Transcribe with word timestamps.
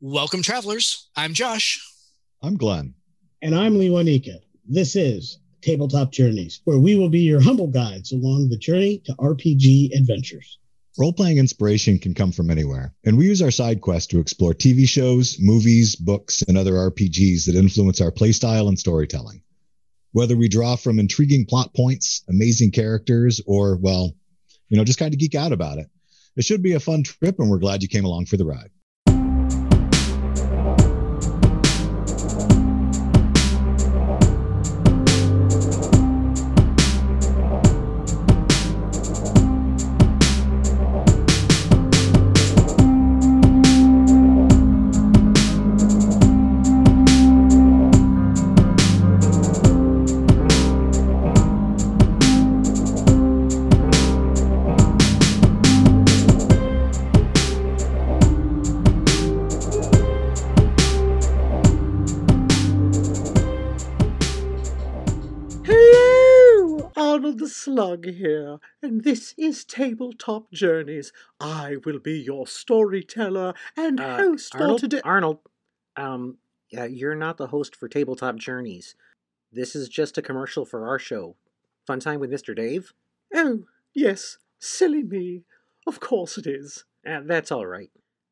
Welcome, 0.00 0.42
travelers. 0.42 1.08
I'm 1.16 1.34
Josh. 1.34 1.84
I'm 2.40 2.56
Glenn. 2.56 2.94
And 3.42 3.52
I'm 3.52 3.74
Lewanika. 3.74 4.38
This 4.64 4.94
is 4.94 5.40
Tabletop 5.60 6.12
Journeys, 6.12 6.60
where 6.62 6.78
we 6.78 6.94
will 6.94 7.08
be 7.08 7.22
your 7.22 7.40
humble 7.40 7.66
guides 7.66 8.12
along 8.12 8.48
the 8.48 8.58
journey 8.58 9.02
to 9.06 9.14
RPG 9.14 9.90
adventures. 9.98 10.60
Role 11.00 11.12
playing 11.12 11.38
inspiration 11.38 11.98
can 11.98 12.14
come 12.14 12.30
from 12.30 12.48
anywhere, 12.48 12.94
and 13.04 13.18
we 13.18 13.26
use 13.26 13.42
our 13.42 13.50
side 13.50 13.80
quest 13.80 14.08
to 14.10 14.20
explore 14.20 14.54
TV 14.54 14.88
shows, 14.88 15.36
movies, 15.40 15.96
books, 15.96 16.42
and 16.42 16.56
other 16.56 16.74
RPGs 16.74 17.46
that 17.46 17.56
influence 17.56 18.00
our 18.00 18.12
playstyle 18.12 18.68
and 18.68 18.78
storytelling. 18.78 19.42
Whether 20.12 20.36
we 20.36 20.48
draw 20.48 20.76
from 20.76 21.00
intriguing 21.00 21.44
plot 21.44 21.74
points, 21.74 22.22
amazing 22.28 22.70
characters, 22.70 23.40
or, 23.46 23.76
well, 23.78 24.14
you 24.68 24.76
know, 24.76 24.84
just 24.84 25.00
kind 25.00 25.12
of 25.12 25.18
geek 25.18 25.34
out 25.34 25.50
about 25.50 25.78
it. 25.78 25.88
It 26.36 26.44
should 26.44 26.62
be 26.62 26.74
a 26.74 26.80
fun 26.80 27.02
trip, 27.02 27.40
and 27.40 27.50
we're 27.50 27.58
glad 27.58 27.82
you 27.82 27.88
came 27.88 28.04
along 28.04 28.26
for 28.26 28.36
the 28.36 28.46
ride. 28.46 28.70
Here, 68.12 68.58
and 68.82 69.04
this 69.04 69.34
is 69.38 69.64
Tabletop 69.64 70.50
Journeys. 70.52 71.12
I 71.40 71.76
will 71.84 71.98
be 71.98 72.18
your 72.18 72.46
storyteller 72.46 73.54
and 73.76 74.00
Uh, 74.00 74.16
host 74.16 74.54
Arnold, 74.54 74.80
for 74.80 74.86
today. 74.88 75.00
Arnold, 75.04 75.38
um, 75.96 76.38
yeah, 76.70 76.84
you're 76.84 77.14
not 77.14 77.36
the 77.36 77.48
host 77.48 77.74
for 77.76 77.88
Tabletop 77.88 78.36
Journeys. 78.36 78.94
This 79.52 79.74
is 79.74 79.88
just 79.88 80.18
a 80.18 80.22
commercial 80.22 80.64
for 80.64 80.86
our 80.86 80.98
show. 80.98 81.36
Fun 81.86 82.00
time 82.00 82.20
with 82.20 82.30
Mr. 82.30 82.54
Dave? 82.54 82.92
oh, 83.34 83.64
yes, 83.94 84.38
silly 84.58 85.02
me. 85.02 85.42
Of 85.86 86.00
course 86.00 86.36
it 86.38 86.46
is. 86.46 86.84
Eh, 87.04 87.20
that's 87.24 87.50
all 87.52 87.66
right. 87.66 87.90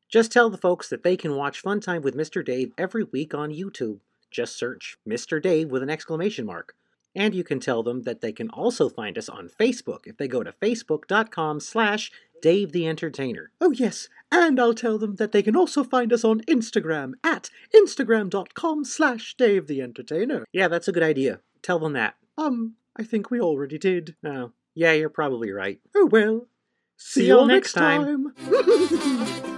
Just 0.09 0.31
tell 0.31 0.49
the 0.49 0.57
folks 0.57 0.87
that 0.89 1.03
they 1.03 1.17
can 1.17 1.35
watch 1.35 1.59
Fun 1.61 1.79
Time 1.81 2.01
with 2.01 2.15
Mr. 2.15 2.45
Dave 2.45 2.71
every 2.77 3.03
week 3.03 3.33
on 3.33 3.51
YouTube. 3.51 3.99
Just 4.31 4.57
search 4.57 4.97
Mr. 5.07 5.41
Dave 5.41 5.69
with 5.69 5.83
an 5.83 5.89
exclamation 5.89 6.45
mark. 6.45 6.75
And 7.17 7.33
you 7.33 7.43
can 7.43 7.59
tell 7.59 7.81
them 7.83 8.03
that 8.03 8.21
they 8.21 8.31
can 8.31 8.49
also 8.49 8.89
find 8.89 9.17
us 9.17 9.27
on 9.27 9.49
Facebook 9.49 10.01
if 10.05 10.17
they 10.17 10.27
go 10.27 10.43
to 10.43 10.51
facebook.com 10.51 11.59
slash 11.59 12.11
Dave 12.41 12.71
the 12.71 12.87
Entertainer. 12.87 13.51
Oh, 13.59 13.71
yes, 13.71 14.07
and 14.31 14.59
I'll 14.59 14.75
tell 14.75 14.99
them 14.99 15.15
that 15.15 15.31
they 15.31 15.41
can 15.41 15.55
also 15.55 15.83
find 15.83 16.13
us 16.13 16.23
on 16.23 16.41
Instagram 16.41 17.13
at 17.23 17.49
instagram.com 17.75 18.85
slash 18.85 19.33
Dave 19.35 19.65
the 19.67 19.81
Entertainer. 19.81 20.45
Yeah, 20.51 20.67
that's 20.67 20.87
a 20.87 20.91
good 20.91 21.01
idea. 21.03 21.39
Tell 21.63 21.79
them 21.79 21.93
that. 21.93 22.15
Um, 22.37 22.75
I 22.95 23.03
think 23.03 23.31
we 23.31 23.41
already 23.41 23.79
did. 23.79 24.15
Oh, 24.23 24.51
yeah, 24.75 24.91
you're 24.91 25.09
probably 25.09 25.51
right. 25.51 25.79
Oh, 25.95 26.05
well. 26.05 26.47
See, 26.97 27.21
See 27.21 27.27
you 27.27 27.35
y'all 27.37 27.45
next 27.45 27.75
next 27.75 27.83
time. 27.83 28.33
time. 28.35 29.57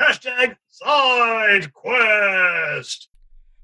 Hashtag 0.00 0.56
side 0.84 1.72
quest. 1.72 3.08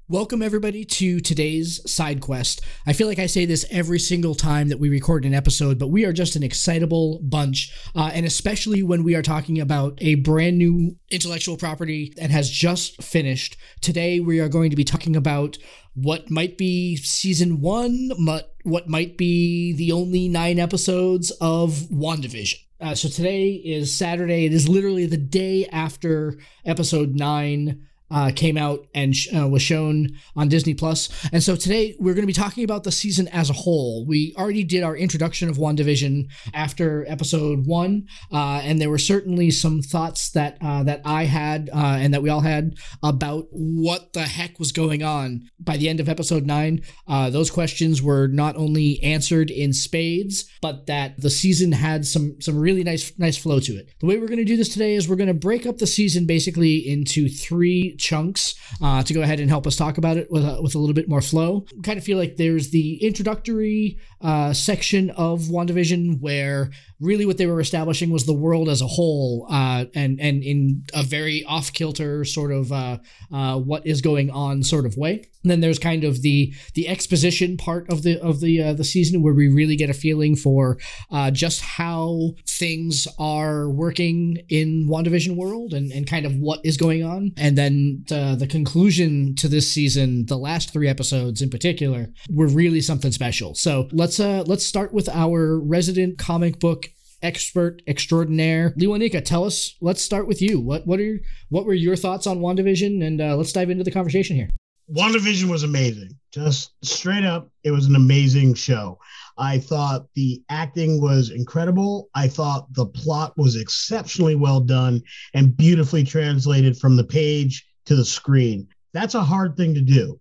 Welcome, 0.09 0.41
everybody, 0.41 0.83
to 0.83 1.19
today's 1.19 1.79
side 1.89 2.21
quest. 2.21 2.61
I 2.87 2.93
feel 2.93 3.07
like 3.07 3.19
I 3.19 3.27
say 3.27 3.45
this 3.45 3.65
every 3.69 3.99
single 3.99 4.33
time 4.33 4.69
that 4.69 4.79
we 4.79 4.89
record 4.89 5.23
an 5.23 5.33
episode, 5.35 5.77
but 5.77 5.89
we 5.89 6.05
are 6.05 6.11
just 6.11 6.35
an 6.35 6.41
excitable 6.41 7.19
bunch. 7.21 7.71
Uh, 7.95 8.09
and 8.13 8.25
especially 8.25 8.81
when 8.81 9.03
we 9.03 9.13
are 9.13 9.21
talking 9.21 9.61
about 9.61 9.93
a 10.01 10.15
brand 10.15 10.57
new 10.57 10.95
intellectual 11.11 11.55
property 11.55 12.13
that 12.17 12.31
has 12.31 12.49
just 12.49 13.01
finished. 13.03 13.57
Today, 13.79 14.19
we 14.19 14.39
are 14.39 14.49
going 14.49 14.71
to 14.71 14.75
be 14.75 14.83
talking 14.83 15.15
about 15.15 15.59
what 15.93 16.31
might 16.31 16.57
be 16.57 16.95
season 16.95 17.61
one, 17.61 18.09
but 18.25 18.55
what 18.63 18.89
might 18.89 19.17
be 19.19 19.73
the 19.73 19.91
only 19.91 20.27
nine 20.27 20.57
episodes 20.57 21.29
of 21.39 21.73
WandaVision. 21.91 22.55
Uh, 22.83 22.93
so 22.93 23.07
today 23.07 23.51
is 23.53 23.95
Saturday. 23.95 24.45
It 24.45 24.53
is 24.53 24.67
literally 24.67 25.05
the 25.05 25.15
day 25.15 25.65
after 25.67 26.37
episode 26.65 27.15
nine 27.15 27.87
uh, 28.13 28.31
came 28.35 28.57
out 28.57 28.85
and 28.93 29.15
sh- 29.15 29.27
uh, 29.35 29.47
was 29.47 29.61
shown 29.61 30.09
on 30.35 30.47
Disney 30.47 30.73
Plus. 30.73 31.09
And 31.31 31.43
so 31.43 31.55
today 31.55 31.95
we're 31.99 32.13
going 32.13 32.23
to 32.23 32.27
be 32.27 32.33
talking 32.33 32.63
about 32.63 32.83
the 32.83 32.91
season 32.91 33.27
as 33.29 33.49
a 33.49 33.53
whole. 33.53 34.05
We 34.05 34.33
already 34.37 34.63
did 34.63 34.83
our 34.83 34.95
introduction 34.95 35.49
of 35.49 35.57
WandaVision 35.57 36.27
after 36.53 37.05
episode 37.07 37.65
one, 37.65 38.07
uh, 38.31 38.61
and 38.63 38.79
there 38.79 38.89
were 38.89 38.99
certainly 38.99 39.49
some 39.49 39.81
thoughts 39.81 40.29
that 40.31 40.57
uh, 40.61 40.83
that 40.83 41.01
I 41.03 41.25
had 41.25 41.69
uh, 41.73 41.97
and 41.99 42.13
that 42.13 42.21
we 42.21 42.29
all 42.29 42.41
had 42.41 42.75
about 43.01 43.47
what 43.49 44.13
the 44.13 44.23
heck 44.23 44.59
was 44.59 44.71
going 44.71 45.01
on 45.03 45.49
by 45.59 45.77
the 45.77 45.89
end 45.89 45.99
of 45.99 46.07
episode 46.07 46.45
nine. 46.45 46.81
Uh, 47.07 47.29
those 47.29 47.49
questions 47.49 48.01
were 48.01 48.27
not 48.27 48.55
only 48.55 49.01
answered 49.01 49.49
in 49.49 49.73
spades, 49.73 50.45
but 50.61 50.85
that 50.85 51.19
the 51.19 51.29
season 51.29 51.71
had 51.71 52.05
some 52.05 52.39
some 52.39 52.57
really 52.59 52.83
nice 52.83 53.11
nice 53.17 53.37
flow 53.37 53.59
to 53.59 53.73
it. 53.73 53.89
The 53.99 54.05
way 54.05 54.19
we're 54.19 54.27
going 54.27 54.37
to 54.37 54.45
do 54.45 54.57
this 54.57 54.69
today 54.69 54.93
is 54.93 55.09
we're 55.09 55.15
going 55.15 55.27
to 55.27 55.33
break 55.33 55.65
up 55.65 55.77
the 55.77 55.87
season 55.87 56.25
basically 56.25 56.77
into 56.77 57.27
three 57.27 57.95
chunks 58.03 58.55
uh, 58.81 59.01
to 59.03 59.13
go 59.13 59.21
ahead 59.21 59.39
and 59.39 59.49
help 59.49 59.65
us 59.65 59.75
talk 59.75 59.97
about 59.97 60.17
it 60.17 60.27
with 60.29 60.43
a, 60.43 60.61
with 60.61 60.75
a 60.75 60.79
little 60.79 60.93
bit 60.93 61.07
more 61.07 61.21
flow. 61.21 61.65
kind 61.83 61.97
of 61.97 62.03
feel 62.03 62.17
like 62.17 62.35
there's 62.35 62.69
the 62.71 63.03
introductory 63.03 63.97
uh, 64.21 64.53
section 64.53 65.09
of 65.11 65.41
WandaVision 65.43 66.19
where 66.19 66.69
really 66.99 67.25
what 67.25 67.37
they 67.37 67.45
were 67.45 67.59
establishing 67.59 68.09
was 68.09 68.25
the 68.25 68.33
world 68.33 68.69
as 68.69 68.81
a 68.81 68.87
whole 68.87 69.45
uh, 69.49 69.85
and 69.93 70.19
and 70.19 70.43
in 70.43 70.83
a 70.93 71.03
very 71.03 71.43
off 71.45 71.71
kilter 71.73 72.23
sort 72.25 72.51
of 72.51 72.71
uh, 72.71 72.97
uh, 73.31 73.57
what 73.57 73.85
is 73.85 74.01
going 74.01 74.29
on 74.31 74.63
sort 74.63 74.85
of 74.85 74.95
way. 74.97 75.29
And 75.43 75.51
then 75.51 75.59
there's 75.59 75.79
kind 75.79 76.03
of 76.03 76.21
the 76.21 76.53
the 76.73 76.87
exposition 76.87 77.57
part 77.57 77.91
of 77.91 78.03
the 78.03 78.19
of 78.21 78.39
the 78.39 78.61
uh, 78.61 78.73
the 78.73 78.83
season 78.83 79.21
where 79.21 79.33
we 79.33 79.47
really 79.47 79.75
get 79.75 79.89
a 79.89 79.93
feeling 79.93 80.35
for 80.35 80.77
uh, 81.11 81.31
just 81.31 81.61
how 81.61 82.31
things 82.47 83.07
are 83.19 83.69
working 83.69 84.37
in 84.49 84.87
WandaVision 84.89 85.35
world 85.35 85.73
and, 85.73 85.91
and 85.91 86.07
kind 86.07 86.25
of 86.25 86.35
what 86.37 86.61
is 86.63 86.77
going 86.77 87.03
on. 87.03 87.31
And 87.37 87.57
then 87.57 87.92
uh, 88.11 88.35
the 88.35 88.47
conclusion 88.47 89.35
to 89.35 89.47
this 89.47 89.69
season, 89.69 90.25
the 90.25 90.37
last 90.37 90.71
three 90.71 90.87
episodes 90.87 91.41
in 91.41 91.49
particular, 91.49 92.07
were 92.29 92.47
really 92.47 92.81
something 92.81 93.11
special. 93.11 93.55
So 93.55 93.87
let's 93.91 94.19
uh 94.19 94.43
let's 94.45 94.65
start 94.65 94.93
with 94.93 95.09
our 95.09 95.59
resident 95.59 96.17
comic 96.17 96.59
book 96.59 96.87
expert 97.21 97.81
extraordinaire 97.87 98.71
Lewanika, 98.77 99.23
tell 99.23 99.45
us 99.45 99.75
let's 99.79 100.01
start 100.01 100.27
with 100.27 100.41
you 100.41 100.59
what 100.59 100.85
what 100.85 100.99
are 100.99 101.19
what 101.49 101.65
were 101.65 101.73
your 101.73 101.95
thoughts 101.95 102.27
on 102.27 102.39
WandaVision 102.39 103.01
and 103.01 103.21
uh, 103.21 103.35
let's 103.37 103.53
dive 103.53 103.69
into 103.69 103.83
the 103.83 103.91
conversation 103.91 104.35
here 104.35 104.49
WandaVision 104.91 105.49
was 105.49 105.63
amazing. 105.63 106.09
Just 106.31 106.71
straight 106.83 107.23
up, 107.23 107.49
it 107.63 107.71
was 107.71 107.85
an 107.85 107.95
amazing 107.95 108.53
show. 108.53 108.99
I 109.37 109.59
thought 109.59 110.07
the 110.15 110.43
acting 110.49 111.01
was 111.01 111.31
incredible. 111.31 112.09
I 112.13 112.27
thought 112.27 112.71
the 112.73 112.85
plot 112.85 113.33
was 113.37 113.55
exceptionally 113.55 114.35
well 114.35 114.59
done 114.59 115.01
and 115.33 115.55
beautifully 115.55 116.03
translated 116.03 116.77
from 116.77 116.97
the 116.97 117.03
page 117.03 117.65
to 117.85 117.95
the 117.95 118.05
screen. 118.05 118.67
That's 118.93 119.15
a 119.15 119.23
hard 119.23 119.57
thing 119.57 119.73
to 119.75 119.81
do. 119.81 120.19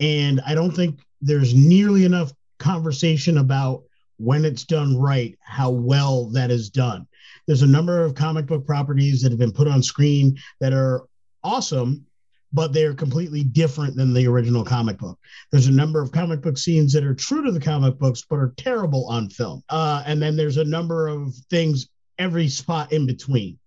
And 0.00 0.40
I 0.46 0.54
don't 0.54 0.72
think 0.72 1.00
there's 1.20 1.54
nearly 1.54 2.04
enough 2.04 2.32
conversation 2.58 3.38
about 3.38 3.82
when 4.18 4.44
it's 4.44 4.64
done 4.64 4.98
right, 4.98 5.38
how 5.40 5.70
well 5.70 6.26
that 6.30 6.50
is 6.50 6.70
done. 6.70 7.06
There's 7.46 7.62
a 7.62 7.66
number 7.66 8.02
of 8.02 8.14
comic 8.14 8.46
book 8.46 8.66
properties 8.66 9.22
that 9.22 9.30
have 9.30 9.38
been 9.38 9.52
put 9.52 9.68
on 9.68 9.82
screen 9.82 10.38
that 10.60 10.72
are 10.72 11.04
awesome, 11.42 12.04
but 12.52 12.72
they're 12.72 12.94
completely 12.94 13.44
different 13.44 13.96
than 13.96 14.12
the 14.12 14.26
original 14.26 14.64
comic 14.64 14.98
book. 14.98 15.18
There's 15.52 15.66
a 15.66 15.72
number 15.72 16.00
of 16.00 16.12
comic 16.12 16.42
book 16.42 16.58
scenes 16.58 16.92
that 16.92 17.04
are 17.04 17.14
true 17.14 17.44
to 17.44 17.52
the 17.52 17.60
comic 17.60 17.98
books, 17.98 18.24
but 18.28 18.36
are 18.36 18.54
terrible 18.56 19.06
on 19.06 19.30
film. 19.30 19.62
Uh, 19.68 20.02
and 20.06 20.20
then 20.20 20.36
there's 20.36 20.56
a 20.56 20.64
number 20.64 21.08
of 21.08 21.34
things 21.50 21.88
every 22.18 22.48
spot 22.48 22.92
in 22.92 23.06
between. 23.06 23.58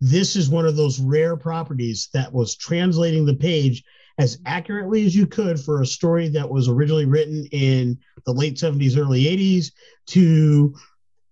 This 0.00 0.36
is 0.36 0.48
one 0.48 0.66
of 0.66 0.76
those 0.76 1.00
rare 1.00 1.36
properties 1.36 2.08
that 2.12 2.32
was 2.32 2.56
translating 2.56 3.24
the 3.24 3.34
page 3.34 3.82
as 4.18 4.38
accurately 4.46 5.06
as 5.06 5.14
you 5.14 5.26
could 5.26 5.60
for 5.60 5.80
a 5.80 5.86
story 5.86 6.28
that 6.28 6.48
was 6.48 6.68
originally 6.68 7.06
written 7.06 7.46
in 7.52 7.98
the 8.26 8.32
late 8.32 8.56
70s, 8.56 8.98
early 8.98 9.24
80s 9.24 9.72
to 10.06 10.74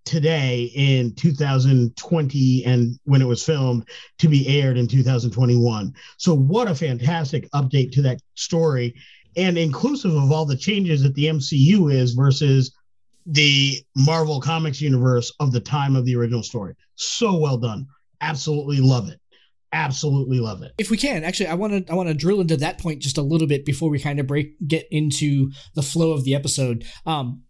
today 0.04 0.70
in 0.76 1.12
2020 1.16 2.64
and 2.64 2.98
when 3.04 3.20
it 3.20 3.26
was 3.26 3.42
filmed 3.42 3.88
to 4.18 4.28
be 4.28 4.46
aired 4.46 4.78
in 4.78 4.86
2021. 4.86 5.92
So, 6.16 6.32
what 6.32 6.68
a 6.68 6.74
fantastic 6.74 7.50
update 7.50 7.90
to 7.92 8.02
that 8.02 8.20
story 8.34 8.94
and 9.36 9.58
inclusive 9.58 10.14
of 10.14 10.32
all 10.32 10.46
the 10.46 10.56
changes 10.56 11.02
that 11.02 11.14
the 11.14 11.26
MCU 11.26 11.92
is 11.92 12.14
versus 12.14 12.74
the 13.26 13.82
Marvel 13.96 14.40
Comics 14.40 14.80
universe 14.80 15.32
of 15.40 15.52
the 15.52 15.60
time 15.60 15.96
of 15.96 16.04
the 16.04 16.16
original 16.16 16.42
story. 16.42 16.74
So 16.94 17.36
well 17.36 17.58
done. 17.58 17.86
Absolutely 18.20 18.80
love 18.80 19.08
it. 19.08 19.20
Absolutely 19.72 20.40
love 20.40 20.62
it. 20.62 20.72
If 20.78 20.90
we 20.90 20.96
can, 20.96 21.24
actually, 21.24 21.48
I 21.48 21.54
want 21.54 21.86
to 21.86 21.92
I 21.92 21.96
want 21.96 22.08
to 22.08 22.14
drill 22.14 22.40
into 22.40 22.56
that 22.58 22.78
point 22.78 23.02
just 23.02 23.18
a 23.18 23.22
little 23.22 23.46
bit 23.46 23.64
before 23.64 23.90
we 23.90 23.98
kind 23.98 24.20
of 24.20 24.26
break 24.26 24.54
get 24.66 24.86
into 24.90 25.50
the 25.74 25.82
flow 25.82 26.12
of 26.12 26.24
the 26.24 26.34
episode. 26.34 26.84
Um, 27.04 27.42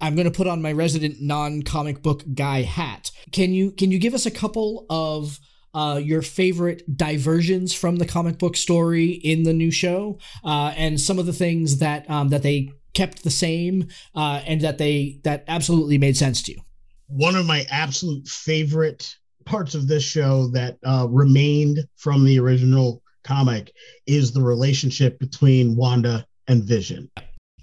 I'm 0.00 0.14
going 0.16 0.30
to 0.30 0.36
put 0.36 0.46
on 0.46 0.60
my 0.60 0.72
resident 0.72 1.16
non-comic 1.20 2.02
book 2.02 2.24
guy 2.34 2.62
hat. 2.62 3.10
Can 3.32 3.52
you 3.52 3.70
can 3.70 3.90
you 3.90 3.98
give 3.98 4.14
us 4.14 4.26
a 4.26 4.30
couple 4.30 4.84
of 4.90 5.38
uh, 5.72 6.00
your 6.02 6.22
favorite 6.22 6.82
diversions 6.96 7.72
from 7.72 7.96
the 7.96 8.06
comic 8.06 8.38
book 8.38 8.56
story 8.56 9.10
in 9.10 9.44
the 9.44 9.52
new 9.52 9.70
show, 9.70 10.18
uh, 10.44 10.72
and 10.76 11.00
some 11.00 11.18
of 11.18 11.26
the 11.26 11.32
things 11.32 11.78
that 11.78 12.08
um, 12.10 12.28
that 12.28 12.42
they 12.42 12.70
kept 12.94 13.24
the 13.24 13.30
same 13.30 13.88
uh, 14.14 14.40
and 14.46 14.60
that 14.60 14.78
they 14.78 15.20
that 15.24 15.44
absolutely 15.48 15.98
made 15.98 16.16
sense 16.16 16.42
to 16.42 16.52
you. 16.52 16.60
One 17.06 17.36
of 17.36 17.46
my 17.46 17.66
absolute 17.70 18.28
favorite 18.28 19.16
parts 19.44 19.74
of 19.74 19.88
this 19.88 20.02
show 20.02 20.48
that 20.48 20.78
uh, 20.84 21.06
remained 21.08 21.78
from 21.96 22.24
the 22.24 22.38
original 22.38 23.02
comic 23.22 23.72
is 24.06 24.32
the 24.32 24.42
relationship 24.42 25.18
between 25.18 25.76
Wanda 25.76 26.26
and 26.46 26.64
Vision 26.64 27.10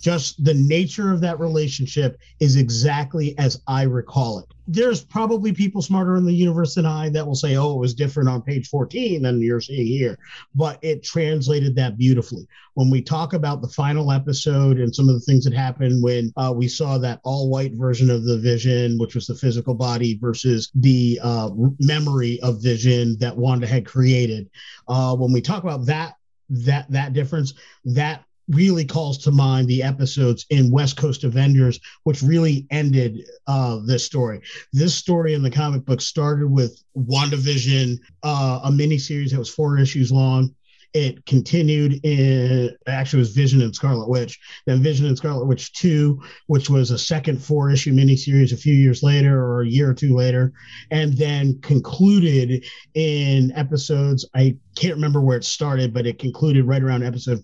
just 0.02 0.44
the 0.44 0.54
nature 0.54 1.12
of 1.12 1.22
that 1.22 1.40
relationship 1.40 2.20
is 2.40 2.58
exactly 2.58 3.38
as 3.38 3.62
I 3.68 3.84
recall 3.84 4.40
it. 4.40 4.46
There's 4.68 5.04
probably 5.04 5.54
people 5.54 5.82
smarter 5.82 6.16
in 6.16 6.26
the 6.26 6.34
universe 6.34 6.76
than 6.76 6.86
I 6.86 7.10
that 7.10 7.26
will 7.26 7.36
say, 7.36 7.56
oh, 7.56 7.76
it 7.76 7.80
was 7.80 7.94
different 7.94 8.30
on 8.30 8.42
page 8.42 8.68
14 8.70 9.22
than 9.22 9.42
you're 9.42 9.62
seeing 9.62 9.86
here, 9.86 10.18
but 10.56 10.80
it 10.82 11.04
translated 11.04 11.76
that 11.76 11.98
beautifully. 11.98 12.48
When 12.74 12.90
we 12.90 13.02
talk 13.02 13.34
about 13.34 13.62
the 13.62 13.68
final 13.68 14.12
episode 14.12 14.80
and 14.80 14.96
some 14.96 15.08
of 15.08 15.16
the 15.16 15.22
things 15.22 15.44
that 15.44 15.54
happened 15.54 16.02
when 16.02 16.34
uh, 16.36 16.54
we 16.56 16.68
saw 16.68 16.98
that 17.00 17.20
all 17.24 17.50
white 17.50 17.74
version 17.74 18.10
of 18.10 18.24
the 18.24 18.40
vision, 18.40 18.98
which 18.98 19.14
was 19.16 19.28
the 19.28 19.36
physical 19.36 19.76
body 19.76 20.18
versus 20.20 20.72
the 20.74 21.20
uh, 21.22 21.50
memory 21.80 22.40
of 22.42 22.62
vision 22.62 23.18
that 23.20 23.36
Wanda 23.36 23.68
had 23.68 23.86
created, 23.86 24.50
uh, 24.88 25.16
when 25.16 25.32
we 25.32 25.42
talk 25.42 25.64
about 25.64 25.86
that 25.86 26.16
that 26.52 26.90
that 26.92 27.14
difference 27.14 27.54
that 27.86 28.26
really 28.48 28.86
calls 28.86 29.18
to 29.20 29.32
mind 29.32 29.68
the 29.68 29.84
episodes 29.84 30.46
in 30.50 30.72
West 30.72 30.98
Coast 30.98 31.24
Avengers, 31.24 31.80
which 32.04 32.22
really 32.22 32.68
ended 32.70 33.22
uh, 33.48 33.80
this 33.86 34.06
story. 34.06 34.42
This 34.74 34.96
story 34.96 35.34
in 35.34 35.44
the 35.44 35.52
comic 35.52 35.86
book 35.86 36.02
started 36.02 36.50
with 36.50 36.84
WandaVision, 36.98 37.98
uh, 38.24 38.62
a 38.64 38.72
miniseries 38.72 39.32
that 39.32 39.40
was 39.40 39.50
four 39.50 39.78
issues 39.78 40.12
long. 40.12 40.54
It 40.94 41.26
continued 41.26 42.02
in 42.04 42.76
actually 42.86 43.20
was 43.20 43.32
Vision 43.32 43.62
and 43.62 43.74
Scarlet 43.74 44.10
Witch, 44.10 44.38
then 44.66 44.84
Vision 44.84 45.06
and 45.06 45.16
Scarlet 45.16 45.46
Witch 45.46 45.72
2, 45.74 46.22
which 46.48 46.70
was 46.70 46.92
a 46.92 46.98
second 46.98 47.42
four 47.42 47.72
issue 47.72 47.94
miniseries 47.94 48.52
a 48.52 48.58
few 48.58 48.74
years 48.74 49.02
later 49.02 49.42
or 49.42 49.62
a 49.62 49.68
year 49.68 49.90
or 49.90 49.94
two 49.94 50.14
later, 50.14 50.52
and 50.90 51.14
then 51.14 51.62
concluded 51.62 52.66
in 52.94 53.54
episodes. 53.54 54.28
I 54.36 54.58
can't 54.76 54.96
remember 54.96 55.22
where 55.22 55.38
it 55.38 55.46
started, 55.46 55.94
but 55.94 56.06
it 56.06 56.20
concluded 56.20 56.66
right 56.66 56.84
around 56.84 57.04
episode 57.04 57.42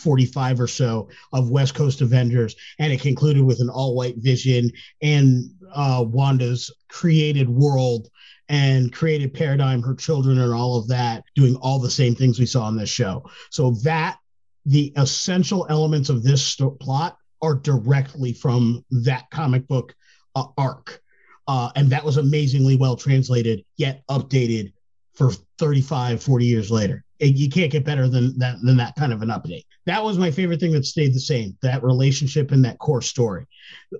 45 0.00 0.60
or 0.60 0.66
so 0.66 1.08
of 1.32 1.50
West 1.50 1.74
Coast 1.74 2.00
Avengers, 2.00 2.56
and 2.78 2.92
it 2.92 3.00
concluded 3.00 3.44
with 3.44 3.60
an 3.60 3.68
all 3.68 3.94
white 3.94 4.16
vision 4.18 4.70
and 5.02 5.50
uh, 5.72 6.04
Wanda's 6.06 6.70
created 6.88 7.48
world 7.48 8.08
and 8.48 8.92
created 8.92 9.32
paradigm, 9.32 9.82
her 9.82 9.94
children, 9.94 10.40
and 10.40 10.52
all 10.52 10.76
of 10.76 10.88
that, 10.88 11.22
doing 11.36 11.54
all 11.56 11.78
the 11.78 11.90
same 11.90 12.14
things 12.14 12.38
we 12.38 12.46
saw 12.46 12.68
in 12.68 12.76
this 12.76 12.90
show. 12.90 13.24
So 13.50 13.72
that 13.84 14.18
the 14.66 14.92
essential 14.96 15.66
elements 15.70 16.08
of 16.08 16.22
this 16.22 16.42
st- 16.42 16.78
plot 16.80 17.16
are 17.42 17.54
directly 17.54 18.32
from 18.32 18.84
that 18.90 19.30
comic 19.30 19.68
book 19.68 19.94
uh, 20.34 20.46
arc. 20.58 21.00
Uh, 21.46 21.70
and 21.76 21.90
that 21.90 22.04
was 22.04 22.16
amazingly 22.16 22.76
well 22.76 22.96
translated, 22.96 23.64
yet 23.76 24.02
updated 24.10 24.72
for 25.14 25.32
35, 25.58 26.22
40 26.22 26.44
years 26.44 26.70
later 26.70 27.04
you 27.20 27.48
can't 27.50 27.70
get 27.70 27.84
better 27.84 28.08
than 28.08 28.38
that 28.38 28.56
than 28.62 28.76
that 28.78 28.94
kind 28.96 29.12
of 29.12 29.22
an 29.22 29.28
update. 29.28 29.64
That 29.86 30.04
was 30.04 30.18
my 30.18 30.30
favorite 30.30 30.60
thing 30.60 30.72
that 30.72 30.84
stayed 30.84 31.14
the 31.14 31.20
same. 31.20 31.56
That 31.62 31.82
relationship 31.82 32.52
and 32.52 32.64
that 32.64 32.78
core 32.78 33.02
story. 33.02 33.46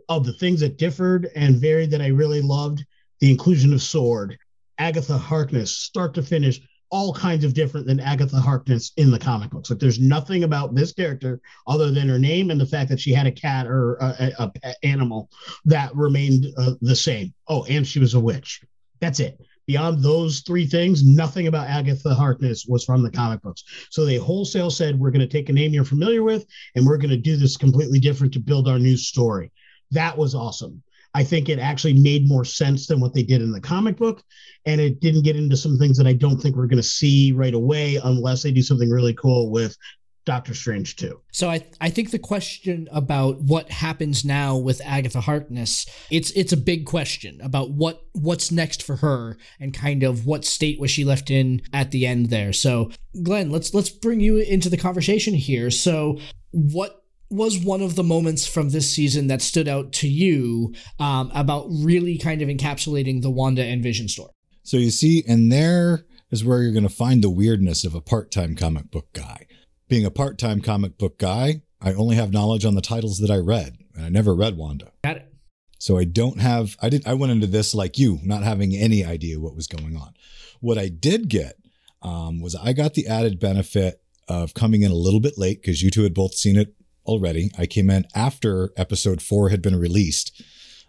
Of 0.09 0.27
the 0.27 0.33
things 0.33 0.61
that 0.61 0.79
differed 0.79 1.31
and 1.35 1.57
varied 1.57 1.91
that 1.93 2.03
I 2.03 2.09
really 2.09 2.43
loved, 2.43 2.85
the 3.21 3.31
inclusion 3.31 3.73
of 3.73 3.83
Sword, 3.83 4.39
Agatha 4.79 5.19
Harkness, 5.19 5.77
start 5.77 6.15
to 6.15 6.23
finish, 6.23 6.61
all 6.91 7.15
kinds 7.15 7.45
of 7.45 7.55
different 7.55 7.87
than 7.87 8.01
Agatha 8.01 8.41
Harkness 8.41 8.93
in 8.97 9.11
the 9.11 9.19
comic 9.19 9.51
books. 9.51 9.71
Like 9.71 9.79
there's 9.79 10.01
nothing 10.01 10.45
about 10.45 10.75
this 10.75 10.93
character 10.93 11.41
other 11.67 11.91
than 11.91 12.09
her 12.09 12.19
name 12.19 12.51
and 12.51 12.61
the 12.61 12.67
fact 12.67 12.91
that 12.91 13.01
she 13.01 13.13
had 13.13 13.27
a 13.27 13.33
cat 13.33 13.67
or 13.67 13.95
a, 13.95 14.33
a 14.39 14.49
pet 14.51 14.77
animal 14.83 15.31
that 15.65 15.95
remained 15.95 16.47
uh, 16.59 16.73
the 16.81 16.97
same. 16.97 17.33
Oh, 17.47 17.65
and 17.65 17.87
she 17.87 18.01
was 18.01 18.15
a 18.15 18.21
witch. 18.21 18.63
That's 19.01 19.21
it. 19.21 19.41
Beyond 19.71 20.03
those 20.03 20.41
three 20.41 20.67
things, 20.67 21.05
nothing 21.05 21.47
about 21.47 21.69
Agatha 21.69 22.13
Harkness 22.13 22.67
was 22.67 22.85
from 22.85 23.05
the 23.05 23.11
comic 23.11 23.41
books. 23.41 23.63
So 23.91 24.05
they 24.05 24.17
wholesale 24.17 24.69
said, 24.69 24.99
we're 24.99 25.13
going 25.13 25.21
to 25.21 25.29
take 25.29 25.49
a 25.49 25.53
name 25.53 25.73
you're 25.73 25.85
familiar 25.85 26.25
with 26.25 26.45
and 26.75 26.85
we're 26.85 26.97
going 26.97 27.11
to 27.11 27.17
do 27.17 27.37
this 27.37 27.57
completely 27.57 28.01
different 28.01 28.33
to 28.33 28.41
build 28.41 28.67
our 28.67 28.81
new 28.81 28.97
story. 28.97 29.53
That 29.93 30.19
was 30.19 30.35
awesome. 30.35 30.83
I 31.15 31.23
think 31.23 31.49
it 31.49 31.61
actually 31.61 31.95
made 31.95 32.27
more 32.27 32.45
sense 32.45 32.89
than 32.89 32.99
what 32.99 33.15
they 33.15 33.23
did 33.23 33.43
in 33.43 33.53
the 33.53 33.61
comic 33.61 33.97
book. 33.97 34.25
And 34.67 34.81
it 34.81 34.99
didn't 34.99 35.23
get 35.23 35.37
into 35.37 35.57
some 35.57 35.79
things 35.79 35.97
that 35.99 36.07
I 36.09 36.15
don't 36.15 36.41
think 36.41 36.57
we're 36.57 36.67
going 36.67 36.83
to 36.83 36.83
see 36.83 37.31
right 37.31 37.55
away 37.55 38.01
unless 38.03 38.43
they 38.43 38.51
do 38.51 38.63
something 38.63 38.91
really 38.91 39.15
cool 39.15 39.53
with 39.53 39.77
Doctor 40.25 40.55
Strange 40.55 40.97
too. 40.97 41.21
So 41.33 41.49
I 41.49 41.65
I 41.81 41.91
think 41.91 42.11
the 42.11 42.19
question 42.19 42.89
about 42.93 43.41
what 43.41 43.71
happens 43.71 44.25
now 44.25 44.57
with 44.57 44.81
Agatha 44.85 45.21
Harkness, 45.21 45.87
it's 46.11 46.31
it's 46.33 46.53
a 46.53 46.57
big 46.57 46.85
question 46.87 47.41
about 47.43 47.71
what 47.71 48.03
what's 48.13 48.53
next 48.53 48.83
for 48.83 48.97
her 48.97 49.39
and 49.59 49.73
kind 49.73 50.03
of 50.03 50.27
what 50.27 50.45
state 50.45 50.79
was 50.79 50.91
she 50.91 51.05
left 51.05 51.31
in 51.31 51.63
at 51.73 51.91
the 51.91 52.07
end 52.07 52.27
there. 52.27 52.53
So 52.53 52.91
Glenn, 53.23 53.51
let's 53.51 53.73
let's 53.73 53.91
bring 53.91 54.21
you 54.21 54.37
into 54.37 54.69
the 54.69 54.77
conversation 54.77 55.35
here. 55.35 55.71
So 55.71 56.19
what 56.51 57.03
was 57.31 57.59
one 57.59 57.81
of 57.81 57.95
the 57.95 58.05
moments 58.05 58.47
from 58.47 58.71
this 58.71 58.91
season 58.91 59.29
that 59.29 59.41
stood 59.41 59.69
out 59.69 59.93
to 59.93 60.09
you 60.09 60.75
um, 60.99 61.31
about 61.35 61.67
really 61.71 62.19
kind 62.19 62.43
of 62.43 62.49
encapsulating 62.49 63.23
the 63.23 63.31
Wanda 63.31 63.65
and 63.65 63.83
Vision 63.83 64.09
story? 64.09 64.33
So 64.65 64.77
you 64.77 64.91
see, 64.91 65.25
and 65.27 65.51
there 65.51 66.05
is 66.31 66.45
where 66.45 66.63
you're 66.63 66.73
going 66.73 66.83
to 66.83 66.89
find 66.89 67.23
the 67.23 67.31
weirdness 67.31 67.85
of 67.85 67.95
a 67.95 68.01
part-time 68.01 68.55
comic 68.55 68.91
book 68.91 69.13
guy 69.13 69.47
being 69.91 70.07
a 70.07 70.11
part 70.11 70.39
time 70.39 70.63
comic 70.63 70.97
book 70.97 71.19
guy, 71.19 71.61
I 71.83 71.93
only 71.93 72.17
have 72.17 72.33
knowledge 72.33 72.65
on 72.65 72.75
the 72.75 72.81
titles 72.81 73.19
that 73.19 73.31
I 73.31 73.37
read, 73.37 73.77
and 73.95 74.07
I 74.07 74.09
never 74.09 74.35
read 74.35 74.57
Wanda. 74.57 74.93
Got 75.05 75.19
it. 75.19 75.35
So 75.79 75.99
I 75.99 76.05
don't 76.05 76.41
have, 76.41 76.77
I 76.81 76.89
did, 76.89 77.07
I 77.07 77.15
went 77.15 77.33
into 77.33 77.47
this 77.47 77.75
like 77.75 77.99
you, 77.99 78.21
not 78.23 78.43
having 78.43 78.75
any 78.75 79.05
idea 79.05 79.41
what 79.41 79.57
was 79.57 79.67
going 79.67 79.97
on. 79.97 80.15
What 80.61 80.79
I 80.79 80.89
did 80.89 81.29
get 81.29 81.57
um, 82.03 82.41
was 82.41 82.55
I 82.55 82.73
got 82.73 82.95
the 82.95 83.07
added 83.07 83.41
benefit 83.41 84.01
of 84.29 84.55
coming 84.55 84.83
in 84.83 84.91
a 84.91 84.95
little 84.97 85.21
bit 85.21 85.39
late 85.39 85.61
because 85.61 85.83
you 85.83 85.91
two 85.91 86.03
had 86.03 86.15
both 86.15 86.35
seen 86.35 86.57
it 86.57 86.75
already. 87.07 87.51
I 87.59 87.67
came 87.67 87.91
in 87.91 88.07
after 88.15 88.71
episode 88.77 89.23
four 89.23 89.49
had 89.49 89.63
been 89.63 89.77
released. 89.77 90.43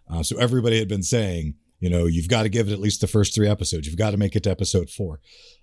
Uh, 0.10 0.24
so 0.24 0.38
everybody 0.38 0.77
had 0.77 0.89
been 0.89 1.03
saying, 1.03 1.55
you 1.79 1.89
know, 1.89 2.05
you've 2.05 2.27
got 2.27 2.43
to 2.43 2.50
give 2.50 2.67
it 2.67 2.74
at 2.74 2.79
least 2.79 3.01
the 3.01 3.08
first 3.08 3.34
three 3.34 3.48
episodes. 3.48 3.88
You've 3.88 3.98
got 3.98 4.12
to 4.12 4.17
make 4.17 4.36
it 4.36 4.43
to 4.43 4.51
episode 4.51 4.89
four. 4.89 5.22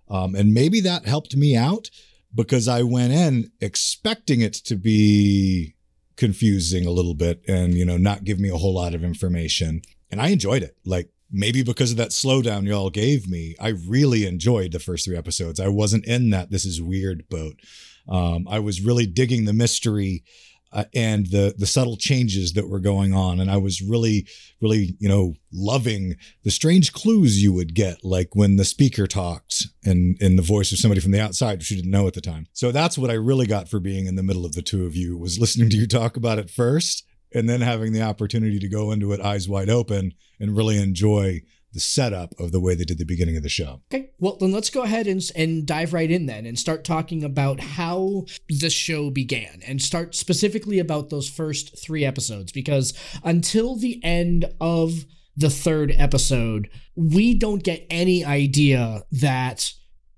Um, 0.09 0.35
and 0.35 0.54
maybe 0.54 0.80
that 0.80 1.07
helped 1.07 1.37
me 1.37 1.54
out 1.54 1.90
because 2.35 2.68
I 2.68 2.82
went 2.82 3.12
in 3.12 3.50
expecting 3.61 4.40
it 4.40 4.52
to 4.54 4.76
be 4.76 5.75
confusing 6.16 6.85
a 6.87 6.90
little 6.90 7.14
bit 7.14 7.42
and, 7.49 7.75
you 7.75 7.85
know, 7.85 7.97
not 7.97 8.25
give 8.25 8.38
me 8.38 8.49
a 8.50 8.56
whole 8.56 8.75
lot 8.75 8.94
of 8.94 9.04
information. 9.04 9.82
And 10.11 10.20
I 10.20 10.28
enjoyed 10.28 10.62
it. 10.62 10.76
Like 10.85 11.11
maybe 11.30 11.62
because 11.62 11.90
of 11.90 11.97
that 11.99 12.11
slowdown 12.11 12.66
y'all 12.66 12.90
gave 12.90 13.28
me, 13.28 13.54
I 13.61 13.68
really 13.68 14.26
enjoyed 14.26 14.73
the 14.73 14.78
first 14.78 15.04
three 15.04 15.16
episodes. 15.16 15.61
I 15.61 15.68
wasn't 15.68 16.06
in 16.06 16.30
that 16.30 16.50
this 16.50 16.64
is 16.64 16.82
weird 16.82 17.28
boat. 17.28 17.61
Um, 18.08 18.47
I 18.49 18.58
was 18.58 18.80
really 18.80 19.06
digging 19.06 19.44
the 19.44 19.52
mystery 19.52 20.25
uh, 20.72 20.84
and 20.94 21.26
the 21.26 21.54
the 21.56 21.66
subtle 21.66 21.96
changes 21.96 22.52
that 22.52 22.68
were 22.68 22.80
going 22.80 23.14
on. 23.14 23.40
And 23.40 23.50
i 23.50 23.56
was 23.56 23.82
really 23.82 24.26
really 24.60 24.96
you 24.98 25.08
know 25.08 25.34
loving 25.52 26.16
the 26.44 26.50
strange 26.50 26.92
clues 26.92 27.42
you 27.42 27.52
would 27.52 27.75
get 27.75 28.04
like 28.04 28.34
when 28.34 28.56
the 28.56 28.64
speaker 28.64 29.06
talked 29.06 29.66
and 29.84 30.20
in 30.20 30.37
the 30.37 30.42
voice 30.42 30.72
of 30.72 30.78
somebody 30.78 31.00
from 31.00 31.12
the 31.12 31.20
outside 31.20 31.58
which 31.58 31.70
you 31.70 31.76
didn't 31.76 31.90
know 31.90 32.06
at 32.06 32.14
the 32.14 32.20
time. 32.20 32.46
So 32.52 32.72
that's 32.72 32.98
what 32.98 33.10
i 33.10 33.14
really 33.14 33.46
got 33.46 33.68
for 33.68 33.80
being 33.80 34.06
in 34.06 34.16
the 34.16 34.22
middle 34.22 34.44
of 34.44 34.54
the 34.54 34.62
two 34.62 34.87
of 34.87 34.96
you 34.96 35.16
was 35.16 35.38
listening 35.38 35.70
to 35.70 35.76
you 35.76 35.87
talk 35.87 36.16
about 36.16 36.38
it 36.38 36.50
first 36.50 37.04
and 37.34 37.48
then 37.48 37.60
having 37.60 37.92
the 37.92 38.02
opportunity 38.02 38.58
to 38.58 38.68
go 38.68 38.90
into 38.90 39.12
it 39.12 39.20
eyes 39.20 39.48
wide 39.48 39.68
open 39.68 40.12
and 40.40 40.56
really 40.56 40.78
enjoy 40.78 41.40
the 41.72 41.80
setup 41.80 42.32
of 42.38 42.52
the 42.52 42.60
way 42.60 42.75
they 42.75 42.84
did 42.84 42.98
the 42.98 43.04
beginning 43.04 43.37
of 43.37 43.42
the 43.42 43.48
show. 43.48 43.82
Okay, 43.92 44.10
well 44.18 44.37
then 44.37 44.52
let's 44.52 44.70
go 44.70 44.82
ahead 44.82 45.06
and 45.06 45.22
and 45.37 45.66
dive 45.66 45.92
right 45.92 46.10
in 46.10 46.26
then 46.26 46.46
and 46.46 46.58
start 46.58 46.84
talking 46.84 47.22
about 47.22 47.60
how 47.60 48.25
the 48.48 48.70
show 48.70 49.10
began 49.10 49.60
and 49.66 49.82
start 49.82 50.14
specifically 50.14 50.78
about 50.78 51.10
those 51.10 51.28
first 51.28 51.78
3 51.82 52.04
episodes 52.04 52.52
because 52.52 52.94
until 53.22 53.76
the 53.76 54.02
end 54.02 54.46
of 54.60 55.04
the 55.37 55.50
third 55.50 55.94
episode, 55.96 56.68
we 56.96 57.32
don't 57.34 57.62
get 57.62 57.87
any 57.90 58.25
idea 58.25 59.04
that 59.12 59.72